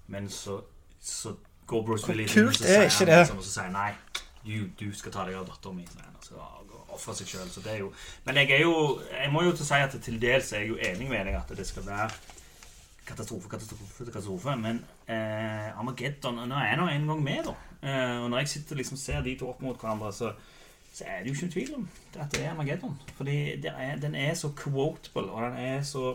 men 0.06 0.30
så, 0.30 0.60
så 1.02 1.34
går 1.66 1.82
Bruce 1.82 2.08
Willis 2.08 2.36
inn, 2.36 2.42
og 2.42 2.46
kult 2.46 2.58
så 2.58 2.64
er 2.64 2.68
sier 2.68 2.82
ikke 2.84 2.98
han 2.98 3.06
det? 3.08 3.18
liksom, 3.18 3.38
og 3.38 3.44
så 3.44 3.50
sier 3.50 3.62
han, 3.62 3.72
nei, 3.72 3.92
du, 4.46 4.86
du 4.86 4.94
skal 4.96 5.12
ta 5.12 5.26
deg 5.26 5.34
av 5.34 5.46
datteren 5.50 5.76
min. 5.76 5.90
sier 5.92 6.06
han, 6.06 6.16
og 6.16 6.24
så 6.24 6.34
ofre 6.94 7.14
seg 7.18 7.28
selv, 7.28 7.50
så 7.52 7.60
det 7.60 7.72
er 7.74 7.78
jo 7.82 7.92
Men 8.24 8.36
jeg 8.40 8.50
er 8.50 8.62
jo 8.62 9.00
Jeg 9.12 9.32
må 9.32 9.42
jo 9.44 9.52
til 9.52 9.66
å 9.66 9.68
si 9.68 9.80
at 9.84 9.96
til 10.04 10.20
dels 10.22 10.52
er 10.52 10.64
jeg 10.64 10.68
jo 10.72 10.78
enig 10.90 11.08
med 11.10 11.26
deg 11.28 11.36
at 11.36 11.52
det 11.58 11.66
skal 11.68 11.84
være 11.86 12.08
katastrofe, 13.08 13.50
katastrofe, 13.50 14.04
katastrofe. 14.04 14.54
Men 14.60 14.82
eh, 15.08 15.70
Armageddon 15.78 16.42
Nå 16.48 16.60
er 16.60 16.72
jeg 16.72 16.80
nå 16.80 16.88
en 16.92 17.10
gang 17.12 17.24
med, 17.24 17.48
da. 17.48 17.56
Eh, 17.82 18.16
og 18.22 18.30
når 18.30 18.44
jeg 18.44 18.52
sitter 18.54 18.80
liksom 18.80 19.00
ser 19.00 19.22
de 19.26 19.36
to 19.38 19.50
opp 19.52 19.62
mot 19.64 19.78
hverandre, 19.78 20.12
så, 20.14 20.32
så 20.92 21.06
er 21.06 21.22
det 21.22 21.32
jo 21.32 21.38
ikke 21.38 21.54
tvil 21.54 21.74
om 21.78 21.88
at 22.18 22.34
det 22.34 22.44
er 22.44 22.52
Armageddon. 22.52 22.98
Fordi 23.16 23.38
det 23.62 23.72
er, 23.72 23.96
den 24.02 24.14
er 24.18 24.34
så 24.38 24.52
quotable, 24.56 25.30
og 25.30 25.42
den 25.48 25.58
er 25.66 25.82
så 25.86 26.14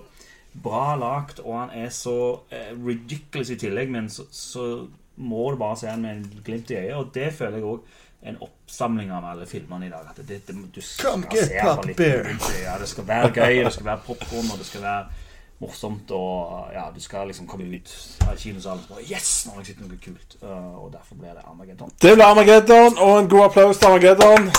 bra 0.64 0.94
lagt, 1.00 1.40
og 1.42 1.60
han 1.60 1.74
er 1.84 1.90
så 1.90 2.18
eh, 2.54 2.72
ridiculous 2.78 3.50
i 3.50 3.60
tillegg, 3.60 3.92
men 3.92 4.10
så, 4.10 4.28
så 4.32 4.88
må 5.16 5.52
du 5.52 5.58
bare 5.58 5.78
se 5.78 5.88
den 5.88 6.02
med 6.02 6.18
en 6.18 6.42
glimt 6.46 6.72
i 6.72 6.80
øyet. 6.80 6.96
Og 6.96 7.12
det 7.14 7.34
føler 7.34 7.58
jeg 7.58 7.70
òg 7.70 8.00
en 8.24 8.38
oppsamling 8.42 9.12
av 9.12 9.26
alle 9.34 9.46
filmene 9.50 9.88
i 9.88 9.92
dag. 9.92 10.08
At 10.10 10.22
det, 10.28 10.40
det, 10.48 10.56
du 10.76 10.82
skal 10.82 11.12
Come 11.12 11.28
se 11.32 11.50
get 11.52 11.86
litt. 11.90 12.48
Ja, 12.64 12.78
det 12.80 12.88
skal 12.90 13.08
være 13.08 13.34
gøy, 13.36 13.64
det 13.66 13.74
skal 13.76 13.90
være 13.92 14.04
popkorn, 14.06 14.52
og 14.54 14.62
det 14.62 14.68
skal 14.70 14.86
være 14.86 15.22
morsomt, 15.64 16.12
og 16.12 16.70
ja, 16.76 16.86
du 16.96 17.00
skal 17.02 17.28
liksom 17.32 17.48
komme 17.50 17.66
ut 17.72 17.92
av 18.28 18.36
kinosalen 18.38 18.84
og 18.92 19.02
Yes! 19.08 19.32
Nå 19.48 19.56
har 19.56 19.64
jeg 19.64 19.74
sett 19.74 19.82
noe 19.84 19.98
kult. 20.04 20.38
Uh, 20.44 20.84
og 20.84 20.92
derfor 20.94 21.16
blir 21.20 21.34
det 21.34 21.44
Armageddon. 21.48 21.92
Det 22.04 22.14
ble 22.18 22.28
Armageddon, 22.28 22.98
og 23.00 23.20
en 23.24 23.30
god 23.32 23.48
applaus 23.50 23.80
til 23.82 23.88
Armageddon. 23.92 24.52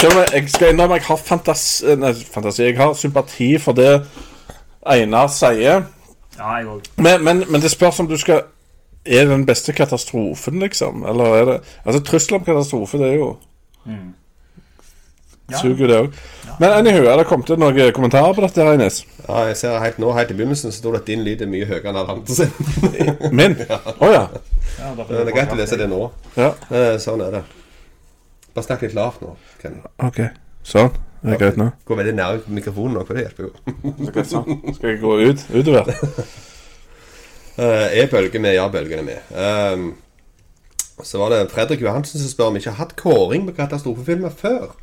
Selv 0.00 0.12
om 0.12 0.24
jeg- 0.32 0.50
skal 0.50 0.72
innrømme 0.72 0.94
jeg 0.98 1.06
har 1.06 1.16
fantasi, 1.16 1.94
nei, 1.96 2.12
fantasi 2.14 2.62
Jeg 2.62 2.76
har 2.76 2.92
sympati 2.94 3.58
for 3.58 3.72
det 3.72 4.06
Einar 4.86 5.26
sier. 5.32 5.86
Ja, 6.36 6.50
jeg 6.58 6.66
òg. 6.66 6.82
Men, 6.96 7.24
men, 7.24 7.44
men 7.48 7.60
det 7.64 7.70
spørs 7.72 8.00
om 8.00 8.08
du 8.08 8.16
skal 8.20 8.42
Er 9.06 9.24
det 9.24 9.30
den 9.30 9.46
beste 9.46 9.72
katastrofen, 9.72 10.58
liksom? 10.60 11.04
Eller 11.08 11.24
er 11.24 11.44
det 11.44 11.60
Altså, 11.86 12.02
trussel 12.02 12.34
om 12.34 12.44
katastrofe, 12.44 12.98
det 12.98 13.06
er 13.12 13.14
jo 13.22 13.36
Ja. 15.48 15.58
Suger 15.62 15.86
det 15.86 15.96
òg. 16.02 16.14
Men 16.58 16.72
anywho, 16.74 17.04
er 17.06 17.20
det 17.20 17.26
kommet 17.30 17.52
noen 17.60 17.92
kommentarer 17.94 18.32
på 18.34 18.42
dette, 18.42 18.64
Reines? 18.66 18.96
Ja, 19.28 19.44
jeg 19.46 19.56
ser 19.60 19.76
helt 19.78 19.98
nå, 20.02 20.08
helt 20.16 20.30
i 20.32 20.34
begynnelsen, 20.34 20.72
så 20.74 20.80
står 20.80 20.96
det 20.96 21.00
at 21.04 21.10
din 21.12 21.22
lyd 21.26 21.44
er 21.44 21.50
mye 21.52 21.68
høyere 21.68 21.92
enn 21.92 21.98
alle 22.00 22.16
andre 22.16 22.34
sin. 22.34 23.30
Min? 23.30 23.54
Å 24.04 24.08
ja. 24.10 24.24
Ja, 24.80 24.88
derfor- 24.98 25.12
Det 25.12 25.20
er 25.22 25.36
greit 25.36 25.52
å 25.54 25.58
lese 25.60 25.78
det 25.78 25.86
nå. 25.92 26.00
ja. 26.36 26.48
Eh, 26.70 26.96
Sånn 26.98 27.22
er 27.22 27.30
det. 27.38 27.42
Bare 28.56 28.64
snakk 28.66 28.82
litt 28.88 28.96
lavt 28.98 29.22
nå. 29.22 29.36
Kenny. 29.62 29.82
OK. 30.02 30.18
Sånn. 30.66 30.90
Det 31.22 31.36
er 31.36 31.40
greit 31.44 31.56
nå. 31.60 31.68
Gå 31.86 31.96
veldig 31.98 32.14
nær 32.18 32.42
mikrofonen 32.50 32.98
nå, 32.98 33.04
for 33.06 33.14
det 33.18 33.26
hjelper 33.28 33.46
jo. 33.46 34.22
Sånn. 34.26 34.58
Skal 34.76 34.90
jeg 34.96 35.00
gå 35.04 35.14
ut? 35.30 35.46
Utover? 35.54 35.94
Eh, 37.56 38.02
Er 38.02 38.08
bølgene 38.12 38.42
med? 38.44 38.54
Ja, 38.58 38.66
bølgene 38.68 39.00
er 39.00 39.06
med. 39.06 39.30
Um, 39.32 39.86
så 41.00 41.16
var 41.22 41.30
det 41.32 41.38
Fredrik 41.54 41.80
Johansen 41.80 42.20
som 42.20 42.28
spør 42.28 42.50
om 42.50 42.56
vi 42.58 42.60
ikke 42.60 42.74
har 42.74 42.82
hatt 42.84 42.92
kåring 43.00 43.46
på 43.48 43.54
katastrofefilmer 43.56 44.34
før. 44.36 44.74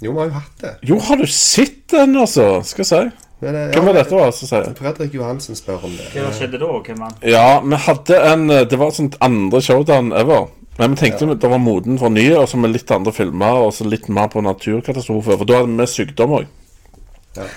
Jo, 0.00 0.12
vi 0.12 0.18
har 0.18 0.28
jo 0.28 0.34
hatt 0.36 0.60
det. 0.62 0.74
Jo, 0.86 0.98
har 1.02 1.16
du 1.18 1.26
sett 1.26 1.88
den, 1.90 2.14
altså? 2.16 2.60
Skal 2.66 2.84
jeg 2.84 2.90
si. 2.90 3.00
Men, 3.40 3.54
ja, 3.54 3.66
Hvem 3.74 3.86
var 3.86 3.94
dette, 3.94 4.14
var, 4.14 4.30
som 4.34 4.50
sier? 4.50 4.70
Fredrik 4.78 5.14
Johansen 5.14 5.58
spør 5.58 5.84
om 5.86 5.94
det. 5.94 6.06
Hva 6.14 6.30
skjedde 6.34 6.58
da? 6.58 6.70
Hvem 6.86 7.02
vant? 7.04 7.26
Ja, 7.26 7.60
vi 7.62 7.78
hadde 7.86 8.20
en 8.32 8.48
eh, 8.50 8.64
Det 8.66 8.78
var 8.78 8.90
et 8.90 8.98
sånt 8.98 9.18
andre 9.22 9.60
showdown 9.62 10.10
ever. 10.12 10.48
Men 10.78 10.94
vi 10.94 11.00
tenkte 11.02 11.26
det 11.34 11.50
var 11.50 11.58
moden 11.58 11.98
for 11.98 12.14
nye, 12.14 12.36
og 12.38 12.46
så 12.50 12.58
med 12.62 12.70
litt 12.70 12.90
andre 12.94 13.10
filmer, 13.14 13.64
og 13.66 13.72
så 13.74 13.86
litt 13.86 14.06
mer 14.14 14.30
på 14.30 14.42
naturkatastrofer. 14.46 15.38
For 15.40 15.50
da 15.50 15.62
hadde 15.62 15.74
vi 15.74 15.86
sykdom 15.90 16.36
òg. 16.38 16.46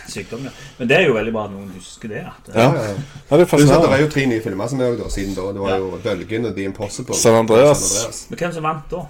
Sykdom, 0.10 0.46
ja. 0.46 0.54
Men 0.78 0.89
det 0.89 0.98
er 0.98 1.06
jo 1.08 1.14
veldig 1.16 1.34
bra 1.34 1.44
at 1.48 1.54
noen 1.54 1.70
husker 1.78 2.10
det. 2.14 2.24
At, 2.30 2.50
Ja. 2.54 2.66
Ja, 2.66 2.88
ja. 2.89 2.96
ja, 3.30 3.38
det 3.38 3.46
er 3.46 3.94
er 3.94 4.02
jo 4.02 4.10
tre 4.10 4.26
nye 4.30 4.42
filmer 4.42 4.68
som 4.70 4.82
er 4.82 4.92
også 4.92 5.04
da, 5.04 5.10
siden 5.14 5.38
da. 5.38 5.48
Det 5.54 5.62
var 5.62 5.78
jo 5.78 6.00
Bølgen 6.04 6.46
og 6.50 6.56
The 6.58 6.66
Impossible. 6.70 7.16
San 7.16 7.38
Andreas. 7.44 7.86
San 7.86 8.02
Andreas. 8.02 8.26
Men 8.30 8.38
hvem 8.42 8.54
som 8.54 8.64
vant 8.64 8.92
da? 8.92 9.06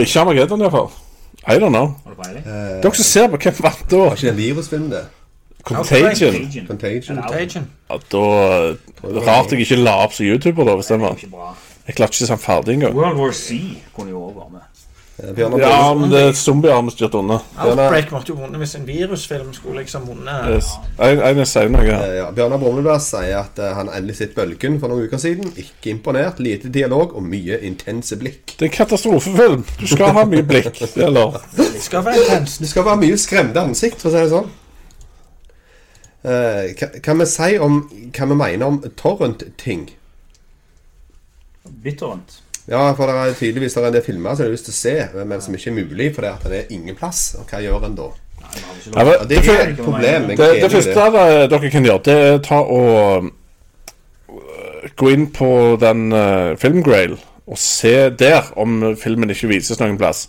Ikke 0.00 0.20
Armageddon, 0.20 0.60
iallfall. 0.64 0.92
I 1.46 1.58
don't 1.60 1.74
know. 1.74 1.94
Har 2.04 2.14
du 2.14 2.22
peiling? 2.22 2.46
Eh, 2.46 2.80
Dere 2.82 2.94
som 2.94 3.04
ser 3.04 3.28
på 3.28 3.40
hvem 3.42 3.58
vant 3.66 3.84
da? 3.90 3.96
Var 3.96 4.16
ikke 4.16 4.26
det 4.26 4.32
en 4.32 4.40
virusfilm, 4.40 4.88
det? 4.90 5.04
Contagion. 5.64 6.34
Contagion. 6.34 6.66
Contagion. 6.68 7.16
Contagion. 7.16 7.68
Ja, 7.90 7.98
da 8.12 8.24
Rart 9.24 9.52
jeg 9.52 9.64
ikke 9.64 9.78
la 9.80 9.94
opp 10.04 10.12
som 10.16 10.26
YouTuber, 10.26 10.64
da, 10.68 10.74
hvis 10.76 10.90
den 10.92 11.00
Det 11.00 11.10
er 11.10 11.16
ikke 11.24 11.30
bra. 11.32 11.54
Jeg 11.86 11.96
klarte 11.98 12.16
ikke 12.16 12.24
å 12.24 12.28
se 12.28 12.32
den 12.32 12.42
ferdig 12.44 12.74
engang. 12.78 12.94
World 12.96 13.18
War 13.20 13.32
C 13.36 13.58
kunne 13.96 14.12
jo 14.12 14.22
også 14.24 14.38
være 14.40 14.50
med. 14.56 14.68
Eh, 15.22 15.30
Bjørnar 15.30 15.60
Ja, 15.62 15.94
men 15.94 16.10
det 16.10 16.20
er 16.26 16.32
zombier 16.34 16.72
har 16.74 16.82
vi 16.82 16.90
styrt 16.90 17.14
unna. 17.14 17.36
Outbreak 17.62 18.08
måtte 18.10 18.32
jo 18.32 18.34
vunnet 18.40 18.58
hvis 18.58 18.72
en 18.74 18.86
virusfilm 18.88 19.52
skulle 19.54 19.84
liksom 19.84 20.08
vunnet. 20.08 20.48
Yes. 20.56 20.72
En, 20.98 21.20
en 21.22 21.46
si 21.46 21.62
noe 21.70 21.84
her. 21.86 22.02
Eh, 22.02 22.16
Ja, 22.18 22.24
Bjørnar 22.34 22.58
Brumlebass 22.58 23.06
sier 23.12 23.36
at 23.44 23.60
eh, 23.62 23.70
han 23.78 23.92
endelig 23.94 24.16
sett 24.18 24.34
Bølgen 24.34 24.80
for 24.82 24.90
noen 24.90 25.06
uker 25.06 25.22
siden. 25.22 25.52
Ikke 25.54 25.92
imponert. 25.92 26.40
Lite 26.42 26.68
dialog 26.74 27.14
og 27.14 27.22
mye 27.30 27.60
intense 27.62 28.18
blikk. 28.18 28.56
Det 28.58 28.66
er 28.66 28.72
en 28.72 28.76
katastrofefilm. 28.80 29.62
Du 29.78 29.86
skal 29.86 30.16
ha 30.18 30.26
mye 30.26 30.42
blikk. 30.50 30.82
Eller 30.96 31.38
Det 31.54 31.70
skal 31.86 32.02
være 32.08 32.24
intenst. 32.24 32.60
Det 32.64 32.68
skal 32.74 32.84
være 32.90 33.02
mye 33.06 33.16
skremte 33.22 33.62
ansikt, 33.62 34.02
for 34.02 34.10
å 34.10 34.16
si 34.16 34.24
det 34.26 34.34
sånn. 34.34 34.50
Eh, 36.24 36.74
hva- 36.80 36.94
kan 37.04 37.18
vi 37.22 37.26
si 37.30 37.52
om 37.62 37.82
hva 38.10 38.26
vi 38.32 38.34
mener 38.42 38.66
om 38.66 38.82
torrent-ting? 38.98 39.90
Bitterent. 41.84 42.40
Ja, 42.68 42.86
for 42.96 43.10
det 43.10 43.14
er 43.14 43.34
tydeligvis 43.36 43.74
det 43.76 43.82
er 43.82 43.90
en 43.90 43.96
del 43.98 44.04
filmer 44.04 44.34
som 44.34 44.44
jeg 44.44 44.48
har 44.48 44.54
lyst 44.56 44.68
til 44.70 44.74
å 44.74 44.78
se, 44.78 45.24
men 45.28 45.42
som 45.44 45.56
ikke 45.56 45.70
er 45.70 45.76
mulig 45.76 46.10
fordi 46.16 46.30
at 46.30 46.46
det 46.48 46.60
er 46.62 46.70
ingen 46.72 46.96
plass. 46.96 47.34
Og 47.40 47.50
hva 47.50 47.60
gjør 47.60 47.88
en 47.90 47.98
da? 47.98 48.10
ja, 48.94 49.04
men, 49.04 49.28
det 49.28 49.40
er 49.42 49.68
et 49.68 49.80
problem. 49.80 50.28
Det, 50.32 50.48
er 50.48 50.60
det 50.62 50.70
første 50.72 50.94
dere, 50.94 51.48
dere 51.50 51.72
kan 51.72 51.88
gjøre, 51.88 52.04
det 52.06 52.16
er 52.28 52.38
ta 52.44 52.60
og 52.62 53.28
øh, 54.30 54.88
gå 54.96 55.10
inn 55.12 55.28
på 55.34 55.50
den 55.80 56.06
uh, 56.14 56.54
Filmgrail 56.60 57.18
og 57.44 57.60
se 57.60 58.10
der 58.16 58.48
om 58.60 58.94
filmen 58.96 59.32
ikke 59.32 59.50
vises 59.50 59.80
noen 59.80 59.98
plass. 60.00 60.28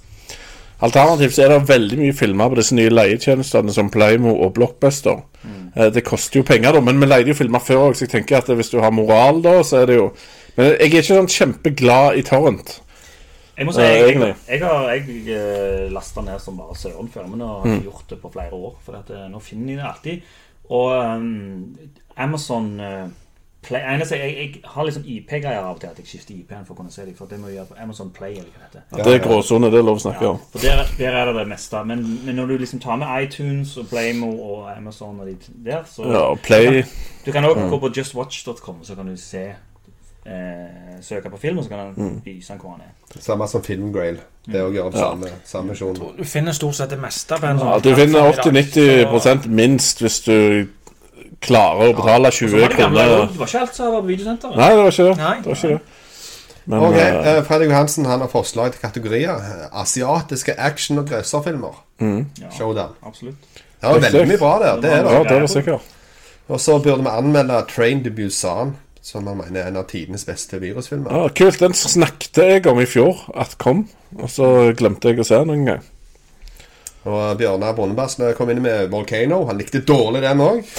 Alternativt 0.83 1.37
så 1.37 1.45
er 1.45 1.53
det 1.53 1.69
veldig 1.69 1.97
mye 2.01 2.15
filmer 2.15 2.49
på 2.51 2.57
disse 2.59 2.75
nye 2.75 2.91
leietjenestene 2.91 3.71
som 3.71 3.87
Playmo 3.91 4.33
og 4.43 4.51
Blockbuster. 4.57 5.21
Mm. 5.45 5.93
Det 5.95 6.03
koster 6.03 6.41
jo 6.41 6.47
penger, 6.47 6.75
da, 6.75 6.81
men 6.83 6.99
vi 6.99 7.07
leide 7.07 7.31
jo 7.31 7.37
filmer 7.39 7.63
før 7.63 7.85
òg, 7.85 7.95
så 7.95 8.03
jeg 8.03 8.11
tenker 8.11 8.41
at 8.41 8.51
hvis 8.51 8.73
du 8.73 8.81
har 8.83 8.91
moral, 8.91 9.39
da, 9.43 9.61
så 9.63 9.79
er 9.81 9.87
det 9.87 9.95
jo 10.01 10.09
Men 10.55 10.65
jeg 10.65 10.75
er 10.79 10.85
ikke 10.89 11.03
sånn 11.03 11.27
kjempeglad 11.31 12.17
i 12.19 12.21
Torrent. 12.27 12.81
Jeg 13.57 13.65
må 13.65 13.71
si, 13.71 13.79
jeg, 13.81 13.99
jeg, 14.01 14.07
egentlig. 14.09 14.35
jeg 14.49 14.59
har 14.63 14.89
jeg, 14.91 15.19
eh, 15.31 15.91
lasta 15.95 16.21
ned 16.21 16.39
som 16.43 16.57
bare 16.59 16.75
søren 16.75 17.07
før, 17.11 17.27
men 17.31 17.39
har 17.45 17.63
Mm. 17.65 17.83
gjort 17.83 18.09
det 18.09 18.17
på 18.21 18.31
flere 18.31 18.51
år. 18.53 18.73
For 18.83 18.93
at, 18.99 19.09
eh, 19.09 19.27
nå 19.31 19.39
finner 19.39 19.73
jeg 19.73 19.77
det 19.77 19.85
alltid. 19.85 20.21
Og 20.69 21.15
um, 21.15 21.77
Amazon 22.17 22.79
uh, 22.79 23.07
Play 23.65 23.79
jeg, 23.81 24.07
jeg 24.11 24.61
har 24.65 24.83
liksom 24.85 25.03
IP-greier 25.05 25.57
av 25.63 25.75
og 25.75 25.79
til 25.81 25.87
at 25.89 25.97
jeg 25.97 26.05
skifter 26.05 26.35
IP-en 26.35 26.65
for 26.67 26.73
å 26.75 26.77
kunne 26.77 26.91
se 26.91 27.05
dem. 27.05 27.15
For 27.17 27.25
det 27.25 27.39
må 27.39 27.47
jeg 27.47 27.55
gjøre 27.57 27.65
på 27.71 27.77
Amazon 27.81 28.09
Play. 28.13 28.31
eller 28.33 28.51
hva 28.53 28.67
det 28.73 28.81
heter. 28.91 29.03
Det 29.03 29.13
er 29.15 29.23
gråsone, 29.23 29.71
det 29.73 29.79
er 29.79 29.83
lov 29.87 29.97
å 29.97 30.03
snakke 30.03 30.21
Ja, 30.21 30.29
om. 30.35 30.39
for 30.51 30.59
der, 30.59 30.83
der 30.99 31.15
er 31.17 31.25
det 31.31 31.35
det 31.39 31.47
meste. 31.47 31.81
Men, 31.85 32.03
men 32.25 32.35
når 32.35 32.47
du 32.47 32.57
liksom 32.57 32.79
tar 32.83 32.95
med 33.01 33.23
iTunes 33.23 33.77
og 33.77 33.87
Playmo 33.89 34.29
og 34.41 34.77
Amazon 34.77 35.19
og 35.19 35.27
de 35.27 35.37
der, 35.65 35.83
så 35.89 36.05
Ja, 36.11 36.35
Play 36.35 36.83
Du 37.25 37.31
kan 37.31 37.43
også 37.45 37.69
gå 37.69 37.79
på 37.79 37.89
justwatch.com, 37.97 38.83
så 38.83 38.95
kan 38.95 39.07
du 39.07 39.15
se 39.17 39.47
eh, 40.25 41.01
Søke 41.01 41.29
på 41.29 41.37
film, 41.37 41.57
og 41.57 41.63
så 41.63 41.69
kan 41.69 41.93
Mm. 41.97 42.21
vise 42.25 42.53
den 42.53 42.59
hvor 42.61 42.71
han 42.71 42.81
er. 42.81 43.19
Samme 43.21 43.47
som 43.47 43.63
Filmgrail. 43.63 44.17
Det 44.45 44.61
òg 44.61 44.71
å 44.71 44.73
gjøre 44.73 44.91
det 44.91 45.31
samme, 45.45 45.69
misjon. 45.69 45.95
Du 46.17 46.23
finner 46.23 46.51
stort 46.51 46.75
sett 46.75 46.89
det 46.89 46.99
meste 46.99 47.35
på 47.39 47.45
en 47.49 47.59
Ja, 47.59 47.63
sånn 47.77 47.81
du 47.81 47.95
finner 47.95 48.31
plattform 48.31 48.55
80-90% 48.55 49.47
minst 49.47 49.99
hvis 50.01 50.19
du 50.25 50.67
klarer 51.41 51.91
å 51.91 51.95
betale 51.95 52.31
20 52.31 52.59
ja. 52.61 52.67
kroner. 52.67 53.27
det 53.27 53.37
var 53.37 53.47
ikke 53.47 53.59
alt 53.59 53.75
som 53.75 53.91
var 53.93 54.01
på 54.01 54.07
videosenteret. 54.07 54.57
Nei, 54.57 54.69
det 54.69 54.77
var 54.77 54.91
ikke 54.91 55.03
det. 55.03 55.17
Nei. 55.17 55.35
det, 55.41 55.45
var 55.45 55.55
ikke 55.55 55.67
det. 55.67 55.79
Men 56.65 56.79
Ok, 56.79 56.95
eh, 56.95 57.27
eh, 57.37 57.43
Fredrik 57.45 57.69
Johansen 57.69 58.05
han 58.05 58.19
har 58.21 58.27
forslag 58.27 58.71
til 58.71 58.81
kategorier. 58.81 59.69
Asiatiske 59.71 60.55
action- 60.59 60.97
og 60.99 61.07
grøsserfilmer. 61.09 61.75
Ja, 62.01 62.49
Showdown. 62.57 62.95
absolutt. 63.05 63.35
Det 63.81 63.89
var 63.89 63.99
veldig 63.99 64.27
mye 64.27 64.37
bra 64.37 64.59
der. 64.59 64.81
Det 64.81 64.91
er 64.91 64.95
ja, 64.97 65.03
det. 65.19 65.29
det 65.29 65.37
er 65.37 65.39
det 65.39 65.49
sikkert. 65.49 65.81
Og 66.47 66.59
så 66.59 66.79
burde 66.79 67.03
vi 67.03 67.09
anmelde 67.09 67.65
Train 67.75 68.03
to 68.03 68.09
Busan, 68.09 68.75
som 69.05 69.27
han 69.29 69.37
mener 69.37 69.61
er 69.61 69.67
en 69.69 69.77
av 69.77 69.85
tidenes 69.89 70.25
beste 70.25 70.57
virusfilmer. 70.57 71.13
Ja, 71.13 71.29
kult. 71.29 71.59
Den 71.61 71.75
snakket 71.77 72.39
jeg 72.41 72.63
om 72.71 72.79
i 72.81 72.87
fjor 72.89 73.27
at 73.37 73.53
kom, 73.61 73.85
og 74.17 74.31
så 74.33 74.71
glemte 74.77 75.11
jeg 75.11 75.21
å 75.21 75.27
se 75.27 75.37
den 75.43 75.53
en 75.53 75.67
gang. 75.69 75.83
Og 77.05 77.35
Bjørnar 77.37 77.75
Bondebass 77.77 78.17
kom 78.33 78.49
inn 78.49 78.63
med 78.65 78.89
Volcano. 78.89 79.43
Han 79.45 79.59
likte 79.61 79.83
dårlig 79.85 80.25
den 80.25 80.41
òg. 80.45 80.63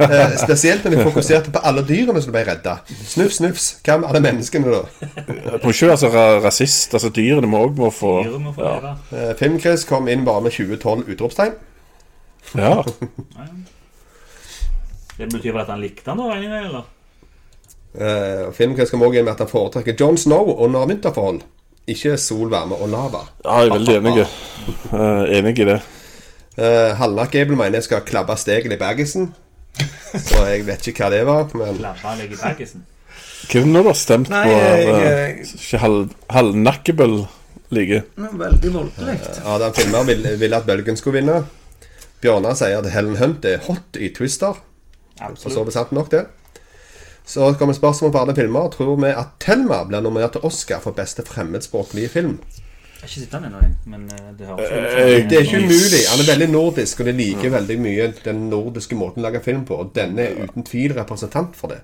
Eh, 0.00 0.30
spesielt 0.40 0.80
når 0.86 0.94
vi 0.94 1.02
fokuserte 1.04 1.50
på 1.52 1.60
alle 1.68 1.82
dyrene 1.84 2.22
som 2.24 2.32
ble 2.32 2.40
redda. 2.46 2.78
Snufs, 3.04 3.36
snufs. 3.36 3.64
Hva 3.84 3.98
med 4.00 4.08
alle 4.08 4.22
menneskene, 4.24 4.72
da? 4.72 5.10
Du 5.26 5.66
må 5.66 5.74
ikke 5.74 5.90
være 5.90 5.98
så 6.00 6.08
ra 6.14 6.22
rasist. 6.40 6.94
Altså, 6.96 7.10
dyrene 7.12 7.50
må 7.52 7.60
òg 7.66 7.76
må 7.76 7.90
få 7.92 8.14
Dyret 8.24 8.40
må 8.40 8.54
få 8.56 8.64
ja. 8.64 8.94
Eh, 9.12 9.34
Filmchris 9.36 9.84
kom 9.84 10.08
inn 10.08 10.24
bare 10.24 10.46
med 10.46 10.56
2012 10.56 11.04
utropstegn. 11.12 11.52
ja. 12.54 12.78
Det 15.18 15.28
betyr 15.28 15.52
vel 15.52 15.60
at 15.66 15.74
han 15.74 15.84
likte 15.84 16.08
den, 16.08 16.24
da? 16.24 16.62
eller? 16.62 16.88
Eh, 17.90 18.50
filmen 18.54 18.76
skal 18.78 18.92
kom 18.94 19.08
også 19.08 19.18
inn 19.18 19.26
med 19.26 19.34
at 19.34 19.42
han 19.42 19.50
foretrekker 19.50 19.96
John 19.98 20.18
Snow 20.20 20.52
under 20.62 20.86
vinterforhold. 20.86 21.42
Ikke 21.90 22.14
sol, 22.20 22.50
varme 22.52 22.76
og 22.78 22.90
lava. 22.92 23.24
ja, 23.44 23.62
jeg 23.62 23.70
er 23.70 23.74
veldig 23.74 23.96
enig. 23.98 24.26
uh, 24.92 25.24
enig 25.26 25.58
i 25.58 25.66
det. 25.66 25.80
Uh, 26.54 26.92
Hallnak 27.00 27.32
Gable 27.34 27.56
mener 27.58 27.80
jeg 27.80 27.88
skal 27.88 28.04
klabbe 28.06 28.36
stegen 28.38 28.72
i 28.72 28.78
baggisen. 28.78 29.32
Så 30.14 30.44
jeg 30.46 30.66
vet 30.68 30.86
ikke 30.90 31.06
hva 31.06 31.10
det 31.14 31.24
var. 31.26 31.50
Men 31.56 31.80
Labba 31.82 32.14
deg 32.20 32.34
i 32.34 32.38
baggisen. 32.38 32.86
Hva 33.50 33.58
er 33.58 33.66
det 33.66 33.72
nå 33.72 33.82
du 33.82 33.88
har 33.88 33.98
stemt 33.98 34.30
Nei, 34.30 34.44
på? 34.46 34.54
jeg, 34.54 34.86
eh, 34.86 35.04
jeg, 35.10 35.46
Ikke 35.56 36.34
halvnakkebøll 36.36 37.16
like? 37.74 38.02
veldig 38.16 38.72
voldelig. 38.74 39.16
Adam 39.46 39.74
Filmer 39.74 40.06
ville 40.06 40.34
vil 40.38 40.54
at 40.58 40.66
Bølgen 40.68 40.98
skulle 41.00 41.22
vinne. 41.22 41.40
Bjørnar 42.20 42.58
sier 42.58 42.82
at 42.82 42.90
Helen 42.92 43.16
Hunt 43.18 43.46
er 43.48 43.62
hot 43.66 43.96
i 43.98 44.12
Twister. 44.14 44.60
Og 45.24 45.38
så 45.40 45.64
besatt 45.64 45.90
sant 45.90 45.96
nok, 45.96 46.10
det. 46.12 46.26
Så 47.30 47.52
kommer 47.60 47.76
spørsmål 47.76 48.10
på 48.14 48.22
alle 48.24 48.34
filmer. 48.34 48.66
Tror 48.74 48.96
vi 49.04 49.12
at 49.14 49.36
Thelma 49.42 49.84
blir 49.86 50.02
nominert 50.02 50.34
til 50.34 50.46
Oscar 50.48 50.80
for 50.82 50.96
beste 50.96 51.22
fremmedspråklige 51.26 52.10
film? 52.10 52.38
Jeg 53.00 53.06
har 53.06 53.08
ikke 53.08 53.20
sett 53.22 53.32
den 53.32 53.44
ennå, 53.48 53.60
jeg, 53.64 53.76
men 53.88 54.02
eh, 54.12 54.32
det 54.36 54.48
høres 54.48 54.66
ut 54.66 54.74
Eh, 55.00 55.28
Det 55.30 55.36
er 55.38 55.46
ikke 55.46 55.60
umulig. 55.62 56.00
Han 56.10 56.20
er 56.20 56.26
veldig 56.32 56.48
nordisk, 56.52 57.00
og 57.00 57.06
det 57.08 57.14
liker 57.16 57.54
veldig 57.54 57.76
mye 57.80 58.08
den 58.26 58.42
nordiske 58.50 58.98
måten 58.98 59.22
å 59.22 59.28
lage 59.28 59.40
film 59.46 59.62
på. 59.64 59.78
Og 59.80 59.94
denne 59.96 60.26
er 60.26 60.42
uten 60.42 60.66
tvil 60.68 60.92
representant 60.98 61.54
for 61.56 61.72
det. 61.72 61.78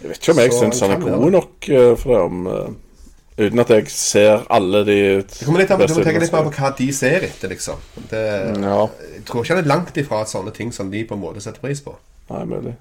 Jeg 0.00 0.12
vet 0.12 0.22
ikke 0.22 0.32
om 0.32 0.40
jeg 0.40 0.54
syns 0.56 0.80
han 0.86 0.94
er 0.94 1.02
god 1.02 1.26
det. 1.26 1.32
nok 1.34 1.68
eh, 1.68 1.90
for 2.00 2.14
det. 2.14 2.20
Om, 2.30 2.46
eh, 2.54 3.42
uten 3.42 3.64
at 3.64 3.74
jeg 3.74 3.90
ser 3.96 4.46
alle 4.52 4.80
de 4.88 4.96
du 5.18 5.50
må 5.50 5.58
tenke 5.66 6.22
litt 6.22 6.32
mer 6.38 6.46
på 6.48 6.54
hva 6.56 6.70
de 6.78 6.88
ser 6.94 7.26
etter, 7.28 7.52
liksom. 7.52 7.82
Det, 8.08 8.22
Ja, 8.62 8.78
jeg 9.16 9.26
tror 9.28 9.42
ikke 9.44 9.56
han 9.58 9.64
er 9.64 9.68
langt 9.74 10.00
ifra 10.00 10.22
at 10.22 10.32
sånne 10.32 10.54
ting 10.56 10.72
som 10.72 10.88
de 10.94 11.04
på 11.04 11.18
en 11.18 11.24
måte 11.26 11.42
setter 11.44 11.60
pris 11.60 11.82
på. 11.84 11.98
nei, 12.30 12.44
mulig. 12.48 12.74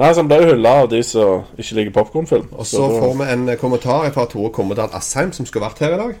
Nei, 0.00 0.08
så 0.14 0.22
han 0.22 0.28
ble 0.30 0.38
jo 0.40 0.52
hylla 0.54 0.70
av 0.80 0.86
de 0.88 1.02
som 1.04 1.42
ikke 1.60 1.76
liker 1.76 1.92
popkornfilm. 1.92 2.46
Og 2.56 2.64
så 2.64 2.86
får 2.88 3.10
vi 3.18 3.26
en 3.34 3.42
kommentar 3.60 4.06
fra 4.14 4.24
Tore 4.30 4.48
Kommedal 4.56 4.88
Asheim, 4.96 5.34
som 5.36 5.44
skulle 5.44 5.66
vært 5.66 5.82
her 5.84 5.92
i 5.92 5.98
dag. 6.00 6.14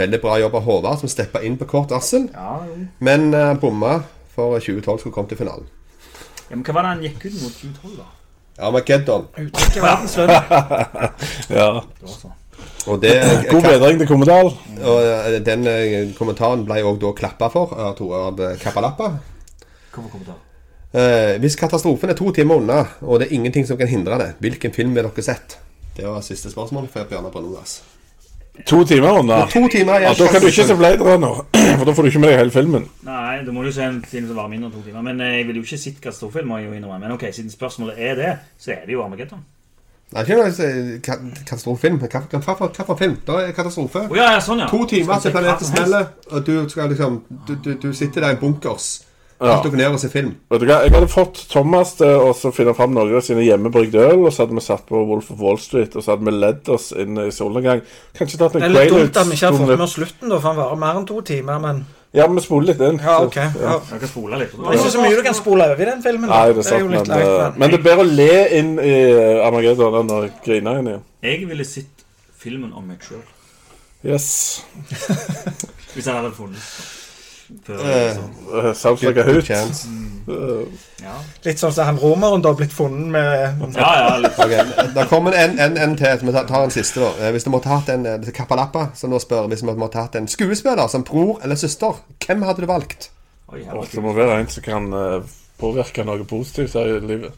Veldig 0.00 0.20
bra 0.22 0.38
jobb 0.40 0.56
av 0.56 0.64
Håvard, 0.64 1.02
som 1.02 1.12
steppa 1.12 1.42
inn 1.44 1.58
på 1.60 1.68
kort 1.68 1.92
varsel. 1.92 2.30
Ja, 2.32 2.54
ja. 2.64 2.86
Men 3.04 3.28
uh, 3.36 3.52
bomma 3.60 3.98
for 4.32 4.56
2012 4.56 5.02
skulle 5.02 5.12
komme 5.18 5.28
til 5.28 5.42
finalen. 5.42 5.68
ja, 6.48 6.54
Men 6.54 6.64
hva 6.64 6.76
var 6.78 6.88
det 6.88 6.94
han 6.94 7.04
gikk 7.04 7.26
ut 7.26 7.36
mot 7.42 7.58
2012, 7.60 7.98
da? 8.00 8.08
Armageddon. 8.64 9.28
Uttrykket 9.34 9.82
verdenslønn. 9.82 10.32
Ja. 11.58 11.68
Det 12.00 12.08
var 12.08 12.16
sånn. 12.16 12.40
Og, 12.86 12.98
det, 13.02 13.12
God 13.50 13.62
bedring 13.64 14.00
til 14.00 14.08
Kommedal. 14.08 14.50
og 14.84 14.98
eh, 15.04 15.38
den 15.44 15.68
eh, 15.68 16.10
kommentaren 16.16 16.64
ble 16.68 16.82
òg 16.84 16.98
da 17.02 17.12
klappa 17.16 17.48
for 17.52 17.72
av 17.76 17.94
Tore 17.98 18.24
av 18.28 18.42
eh, 18.44 18.58
Kappalappa. 18.60 19.12
Hvorfor 19.94 20.10
kommentar? 20.12 20.40
Eh, 20.94 21.40
hvis 21.42 21.56
katastrofen 21.58 22.10
er 22.12 22.14
to 22.14 22.30
timer 22.30 22.60
unna, 22.60 22.84
og 23.02 23.18
det 23.18 23.26
er 23.26 23.34
ingenting 23.34 23.66
som 23.66 23.78
kan 23.78 23.90
hindre 23.90 24.18
det, 24.20 24.28
hvilken 24.38 24.72
film 24.74 24.94
vil 24.94 25.08
dere 25.08 25.22
sett? 25.26 25.56
Det 25.96 26.06
var 26.06 26.22
siste 26.22 26.50
spørsmål 26.50 26.86
fra 26.92 27.02
Bjørnar 27.10 27.34
Brønnøys. 27.34 27.80
To 28.66 28.84
timer 28.86 29.18
unna. 29.18 29.40
To 29.50 29.68
timer 29.68 29.98
Ja, 30.00 30.12
da 30.14 30.28
kan 30.30 30.40
du 30.40 30.46
ikke 30.46 30.66
se 30.66 30.76
Blade 30.78 31.02
Runner, 31.02 31.40
for 31.78 31.84
da 31.84 31.94
får 31.94 32.02
du 32.02 32.08
ikke 32.12 32.20
med 32.22 32.30
deg 32.30 32.38
hele 32.38 32.54
filmen. 32.54 32.84
Nei, 33.02 33.40
da 33.42 33.54
må 33.54 33.64
du 33.66 33.72
se 33.74 33.82
en 33.82 33.98
film 34.06 34.28
som 34.28 34.38
varer 34.38 34.52
mindre 34.52 34.68
enn 34.70 34.76
to 34.76 34.82
timer. 34.84 35.02
Men 35.02 35.18
eh, 35.20 35.40
jeg 35.40 35.48
vil 35.48 35.58
jo 35.58 35.64
ikke 35.66 35.78
sitte 35.82 36.04
katastrofefilm, 36.04 36.52
må 36.52 36.60
jeg 36.60 36.68
jo 36.68 36.76
innrømme. 36.78 37.00
Men 37.02 37.16
ok, 37.16 37.26
siden 37.34 37.50
spørsmålet 37.50 37.98
er 37.98 38.20
det, 38.20 38.30
så 38.58 38.76
er 38.76 38.84
det 38.86 38.94
jo 38.94 39.02
Armageddon. 39.02 39.42
Nei, 40.14 40.22
ikke 40.22 40.36
noe 40.38 40.68
eh, 40.68 41.32
katastrofefilm. 41.40 41.98
Hvilken 42.04 43.00
film? 43.02 43.18
Da 43.26 43.40
er 43.42 43.50
katastrofe. 43.56 44.04
Oh, 44.06 44.14
ja, 44.14 44.28
ja, 44.36 44.44
sånn, 44.46 44.62
ja. 44.62 44.70
To 44.70 44.86
timer 44.86 45.18
til 45.24 45.34
planeten 45.34 45.70
smeller, 45.72 46.06
og 46.30 46.46
du 46.46 46.54
skal 46.70 46.94
liksom 46.94 47.18
Du, 47.48 47.56
du, 47.58 47.72
du 47.82 47.90
sitter 47.90 48.28
der 48.28 48.38
i 48.38 48.40
bunkers. 48.44 48.92
Ja. 49.40 49.56
Alt 49.56 49.64
dere 49.66 49.76
ned 49.76 49.92
og 49.96 49.98
ser 50.00 50.08
film. 50.12 50.36
Vet 50.50 50.60
du 50.62 50.66
hva, 50.66 50.76
Jeg 50.84 50.92
hadde 50.94 51.08
fått 51.10 51.40
Thomas 51.50 51.94
til 51.98 52.06
å 52.06 52.30
så 52.38 52.52
finne 52.54 52.72
fram 52.74 52.94
noen 52.94 53.16
av 53.18 53.20
sine 53.26 53.42
hjemmebrygde 53.44 53.98
øl, 54.12 54.22
og 54.28 54.32
så 54.32 54.44
hadde 54.44 54.54
vi 54.54 54.62
satt 54.64 54.86
på 54.86 55.00
Wolf 55.08 55.30
of 55.34 55.40
Wall 55.42 55.58
Street, 55.58 55.96
og 55.96 56.04
så 56.06 56.14
hadde 56.14 56.24
vi 56.24 56.30
ledd 56.38 56.68
oss 56.70 56.92
inn 56.92 57.18
i 57.18 57.30
solnedgang. 57.34 57.82
Kanskje 58.16 58.38
tatt 58.38 58.54
en 58.54 58.62
Det 58.62 58.70
er 58.70 58.76
litt 58.78 58.94
dumt 58.94 59.16
at 59.16 59.26
vi 59.26 59.34
ikke 59.36 59.50
har 59.50 59.58
fått 59.58 59.68
med 59.74 59.80
oss 59.88 59.96
slutten, 59.98 60.28
da, 60.30 60.38
for 60.38 60.48
han 60.52 60.56
varer 60.62 60.76
mer 60.84 61.00
enn 61.02 61.06
to 61.10 61.20
timer. 61.20 61.58
Men 61.60 61.84
Ja, 62.14 62.28
men 62.28 62.36
vi 62.36 62.42
spoler 62.46 62.66
litt 62.70 62.80
inn. 62.80 62.98
ja, 63.02 63.18
så- 63.18 63.26
ok. 63.26 63.34
Ja. 63.60 63.80
Jeg 63.90 64.00
kan 64.00 64.08
spole 64.08 64.38
litt. 64.38 64.52
Det 64.54 64.60
er 64.70 64.78
ikke 64.78 64.90
så 64.94 65.02
mye 65.02 65.16
du 65.16 65.22
kan 65.22 65.34
spole 65.34 65.64
over 65.64 65.82
i 65.82 65.84
den 65.90 66.02
filmen. 66.02 66.28
da. 66.30 66.34
Nei, 66.44 66.52
det 66.52 66.58
er 66.58 66.62
sant, 66.62 66.80
jo 66.80 66.86
men, 66.88 66.98
litt 66.98 67.08
leit, 67.08 67.26
eh, 67.26 67.50
men 67.50 67.58
men 67.58 67.70
det 67.70 67.78
er 67.80 67.82
bedre 67.90 68.04
å 68.04 68.16
le 68.16 68.48
inn 68.58 68.78
i 68.78 68.94
eh, 69.10 69.46
Armageddon 69.46 69.94
enn 70.00 70.10
å 70.14 70.30
grine 70.44 70.78
inn 70.78 70.88
i. 70.94 70.98
Jeg 71.26 71.48
ville 71.48 71.64
sett 71.64 72.04
filmen 72.38 72.72
om 72.72 72.86
meg 72.86 73.00
sjøl. 73.00 73.18
Yes. 74.04 74.62
Hvis 75.94 76.04
jeg 76.06 76.14
hadde 76.14 76.30
funnet. 76.36 76.60
Uh, 77.68 78.72
sounds 78.72 79.02
like 79.02 79.20
a 79.20 79.24
Good 79.24 79.48
hoot. 79.48 79.50
Uh. 80.28 80.64
ja. 81.02 81.14
Litt 81.44 81.60
sånn 81.60 81.72
som 81.76 81.84
han 81.90 81.98
romeren 82.00 82.40
da 82.44 82.54
blitt 82.56 82.72
funnet 82.72 83.10
med 83.12 83.76
ja, 83.76 83.90
ja, 83.98 84.14
litt. 84.22 84.38
Okay. 84.40 84.64
Da 84.96 85.04
kommer 85.10 85.36
en, 85.36 85.58
en, 85.60 85.76
en 85.76 85.96
til. 86.00 86.18
Så 86.20 86.24
vi 86.26 86.32
tar- 86.32 86.64
en 86.64 86.72
siste, 86.72 87.02
da. 87.02 87.10
Eh, 87.20 87.32
Hvis 87.36 87.44
du 87.44 87.50
måtte 87.52 87.68
hatt 87.68 87.90
en 87.92 88.04
Kappalappa, 88.06 88.32
Kapalappa, 88.38 88.84
som 88.96 89.12
nå 89.12 89.20
spør 89.20 89.50
Hvis 89.52 89.60
du 89.60 89.72
måtte 89.76 90.00
hatt 90.00 90.16
en 90.16 90.28
skuespiller 90.30 90.88
som 90.88 91.04
bror 91.04 91.42
eller 91.44 91.60
søster, 91.60 92.00
hvem 92.24 92.42
hadde 92.48 92.64
du 92.64 92.70
valgt? 92.70 93.10
Oi, 93.52 93.60
Og 93.68 93.84
det 93.92 94.02
må 94.02 94.14
være 94.16 94.40
en 94.40 94.48
som 94.48 94.64
kan 94.64 94.88
eh, 94.96 95.32
påvirke 95.60 96.04
noe 96.08 96.24
positivt 96.28 96.78
her 96.78 96.96
i 96.96 97.00
livet. 97.04 97.32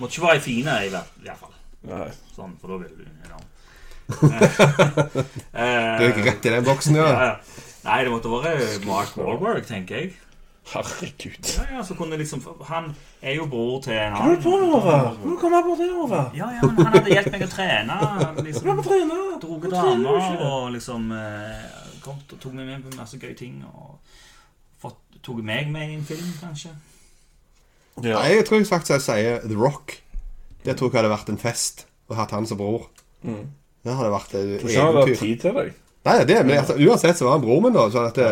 Måtte 0.00 0.16
ikke 0.16 0.26
være 0.26 0.38
ei 0.40 0.44
fine, 0.46 0.78
i 0.86 0.92
hvert 0.92 1.36
fall. 1.36 1.52
Nei. 1.92 2.08
Sånn, 2.32 2.56
for 2.62 2.72
da 2.72 2.80
vil 2.80 2.94
du 2.96 3.04
ja. 3.04 3.38
Du 5.98 6.06
ikke 6.08 6.24
rett 6.26 6.48
i 6.48 6.54
den 6.56 6.64
boksen, 6.66 6.96
ja. 6.98 7.06
ja, 7.12 7.28
ja. 7.28 7.61
Nei, 7.82 8.02
det 8.06 8.12
måtte 8.12 8.30
vært 8.30 8.84
Mark 8.86 9.16
Wahlberg, 9.18 9.64
tenker 9.66 9.98
jeg. 9.98 10.12
Herregud. 10.70 11.48
Ja, 11.56 11.64
ja, 11.74 11.80
så 11.82 11.96
kunne 11.98 12.14
liksom 12.20 12.38
Han 12.68 12.92
er 13.18 13.34
jo 13.34 13.48
bror 13.50 13.80
til 13.82 13.96
en 13.98 14.12
Hva 14.14 14.28
er 14.30 14.36
du 14.38 14.44
på, 14.44 14.52
Ove? 14.76 14.92
Hvor 15.24 15.40
kommer 15.40 15.58
jeg 15.58 15.66
borti, 15.66 15.88
Ove? 16.04 16.20
Ja, 16.38 16.50
ja, 16.54 16.60
men 16.68 16.78
han 16.86 16.92
hadde 16.94 17.10
hjulpet 17.16 17.34
meg 17.34 17.42
å 17.42 17.48
trene. 17.50 17.96
Liksom, 18.46 18.68
La 18.70 18.76
meg 18.78 18.86
trene. 18.86 19.16
Droge 19.42 19.72
Nå 19.72 19.74
trener 19.74 19.98
du 19.98 20.12
damer 20.12 20.44
og 20.46 20.68
liksom 20.76 21.10
eh, 21.18 21.66
kom, 22.04 22.22
og 22.22 22.38
tok 22.44 22.54
meg 22.54 22.70
med 22.70 22.86
på 22.86 22.94
masse 23.00 23.18
gøye 23.18 23.34
ting. 23.42 23.58
Og 23.66 23.98
fått, 24.84 25.02
tok 25.26 25.42
meg 25.50 25.66
med 25.74 25.90
i 25.90 25.98
en 25.98 26.06
film, 26.06 26.30
kanskje. 26.38 26.70
Ja. 27.98 28.20
Nei, 28.22 28.28
jeg 28.38 28.46
tror 28.48 28.62
faktisk 28.70 28.94
jeg 28.94 29.04
sier 29.08 29.42
The 29.50 29.58
Rock. 29.58 29.98
Det 30.62 30.78
tror 30.78 30.92
jeg 30.94 31.00
hadde 31.02 31.10
vært 31.16 31.34
en 31.34 31.42
fest 31.42 31.88
å 32.06 32.14
ha 32.20 32.28
han 32.30 32.46
som 32.46 32.62
bror. 32.62 32.86
Det 33.26 33.98
hadde 33.98 34.14
vært 34.14 34.38
et 34.38 34.60
Tror 34.62 34.70
ikke 34.70 34.78
han 34.86 34.92
hadde 34.94 35.08
eventyr. 35.10 35.24
tid 35.26 35.42
til 35.42 35.58
deg. 35.58 35.74
Nei, 36.04 36.16
det, 36.26 36.40
men 36.46 36.58
altså, 36.58 36.74
uansett 36.82 37.16
så 37.20 37.28
var 37.28 37.36
han 37.38 37.44
broren 37.44 37.62
min, 37.68 37.76
da. 37.76 37.84
Sånn 37.94 38.08
at 38.10 38.16
det, 38.18 38.30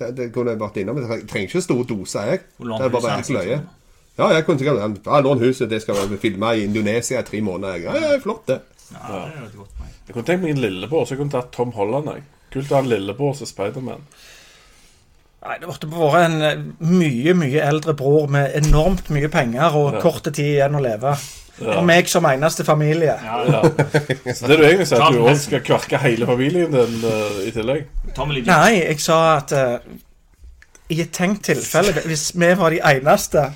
det, 0.00 0.08
det 0.18 0.26
kunne 0.34 0.54
jeg 0.56 0.60
vært 0.62 0.80
innom. 0.82 0.98
Jeg 1.04 1.26
trenger 1.30 1.48
ikke 1.52 1.62
stor 1.62 1.84
dose, 1.86 2.24
jeg. 2.32 2.40
Det 2.58 2.80
er 2.82 2.92
bare 2.96 3.14
helt 3.16 3.30
løye. 3.30 3.46
liksom. 3.52 3.70
Ja, 4.18 4.26
jeg 4.36 4.44
kunne 4.44 4.60
sikkert 4.60 5.06
ja, 5.06 5.20
Lån 5.24 5.40
huset, 5.40 5.70
det 5.72 5.78
skal 5.80 5.96
være 5.96 6.18
filma 6.20 6.50
i 6.58 6.66
Indonesia 6.66 7.22
i 7.22 7.24
tre 7.24 7.40
måneder. 7.40 7.78
jeg. 7.78 7.84
Ja, 7.86 8.10
ja, 8.12 8.18
flott, 8.20 8.42
det. 8.50 8.58
Ja, 8.92 9.22
det 9.30 9.46
er 9.46 9.54
godt. 9.56 9.78
Jeg 10.08 10.16
kunne 10.16 10.26
tenkt 10.28 10.42
meg 10.42 10.50
en 10.56 10.60
lillebror, 10.66 11.06
så 11.06 11.14
jeg 11.14 11.22
kunne 11.22 11.32
tatt 11.32 11.52
Tom 11.54 11.70
Holland. 11.78 12.10
Jeg. 12.12 12.26
Kult 12.52 12.72
å 12.72 12.76
ha 12.76 12.82
en 12.82 12.90
lillebror 12.92 13.36
som 13.38 13.48
Spiderman. 13.48 14.02
Nei, 15.42 15.56
det 15.58 15.66
måtte 15.70 15.88
vært 15.90 16.26
en 16.26 16.42
eh, 16.46 16.60
mye, 16.86 17.32
mye 17.34 17.62
eldre 17.66 17.94
bror 17.98 18.28
med 18.30 18.52
enormt 18.60 19.08
mye 19.14 19.30
penger 19.32 19.74
og 19.78 19.96
Ja. 19.96 20.02
korte 20.04 20.30
tid 20.34 20.52
igjen 20.58 20.76
å 20.78 20.82
leve. 20.84 21.14
Og 21.60 21.82
meg 21.84 22.08
som 22.08 22.24
eneste 22.26 22.64
familie. 22.64 23.12
Ja. 23.12 23.60
Så 24.34 24.48
det 24.48 24.56
du 24.58 24.64
egentlig 24.64 24.88
sier, 24.88 25.02
at 25.04 25.12
du 25.12 25.20
òg 25.20 25.36
skal 25.38 25.60
kverke 25.66 26.00
hele 26.02 26.26
familien 26.26 26.72
din 26.72 27.04
uh, 27.04 27.42
i 27.44 27.52
tillegg? 27.52 27.84
Nei, 28.48 28.80
jeg 28.80 29.02
sa 29.04 29.18
at 29.36 29.52
uh, 29.52 29.76
i 30.92 30.98
et 31.04 31.12
tenkt 31.12 31.44
tilfelle, 31.50 31.94
hvis 32.08 32.32
vi 32.34 32.50
var 32.58 32.74
de 32.74 32.80
eneste 32.94 33.46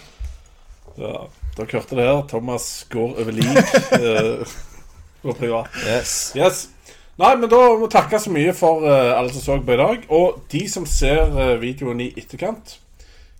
Ja. 1.01 1.26
Dere 1.57 1.78
hørte 1.78 1.97
det 1.97 2.05
her. 2.05 2.22
Thomas 2.28 2.86
går 2.92 3.14
over 3.16 3.32
lik 3.32 3.59
eh, 3.97 4.57
på 5.22 5.32
privat. 5.38 5.70
Yes. 5.88 6.32
Yes. 6.36 6.66
Nei, 7.16 7.30
men 7.40 7.49
da 7.49 7.61
må 7.70 7.78
vi 7.80 7.88
takke 7.94 8.20
så 8.20 8.28
mye 8.32 8.53
for 8.53 8.84
uh, 8.84 9.14
alle 9.16 9.32
som 9.32 9.40
så 9.40 9.57
på 9.64 9.72
i 9.72 9.78
dag. 9.80 10.03
Og 10.12 10.42
de 10.53 10.61
som 10.68 10.84
ser 10.84 11.32
uh, 11.32 11.55
videoen 11.62 12.03
i 12.05 12.11
etterkant, 12.12 12.74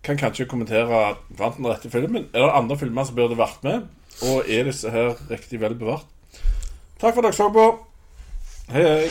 kan 0.07 0.17
kanskje 0.17 0.49
kommentere 0.49 1.03
vant 1.37 1.59
den 1.59 1.69
rette 1.69 1.93
filmen. 1.93 2.31
Er 2.33 2.47
det 2.47 2.57
andre 2.57 2.79
filmer 2.81 3.05
som 3.05 3.19
burde 3.19 3.37
vært 3.37 3.61
med? 3.67 3.85
Og 4.23 4.45
er 4.49 4.65
disse 4.65 4.91
her 4.91 5.15
riktig 5.31 5.61
vel 5.61 5.75
bevart? 5.75 6.07
Takk 7.01 7.15
for 7.15 7.21
at 7.21 7.25
dere 7.25 7.33
så 7.37 7.49
på. 7.53 7.67
Hei, 8.73 8.83
hei. 8.83 9.09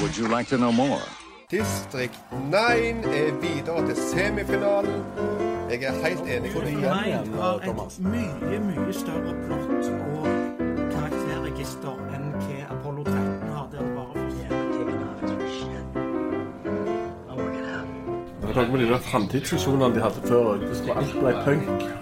Would 0.00 0.18
you 0.18 0.28
like 0.28 0.48
to 0.50 0.56
know 0.56 0.72
more? 0.72 1.00
Distrikt 1.50 2.20
9 2.50 2.56
er 2.56 3.32
videre 3.40 3.86
til 3.86 3.96
semifinalen. 3.96 5.02
Jeg 5.70 5.82
er 5.82 5.92
helt 6.08 6.20
enig 6.20 6.52
med 6.54 6.62
deg. 6.62 6.84
Har 7.40 7.54
et 7.54 7.98
mye, 7.98 8.60
mye 8.60 8.92
større 8.92 9.34
plott 9.46 9.90
og 9.90 10.26
karakterregister 10.92 12.00
enn 12.14 12.32
hva 12.38 12.62
Apollo 12.70 13.04
13 13.04 13.48
har. 13.50 13.68
Der 13.72 13.94
bare 13.94 14.16
var 18.56 18.62
noe 18.62 18.72
med 18.72 18.80
de 18.86 18.92
der 18.92 18.98
framtidsvisjonene 19.10 19.94
de 19.94 20.00
hadde 20.00 20.22
før. 20.28 20.52
Alt 20.96 21.16
ble 21.20 21.32
punk. 21.44 21.95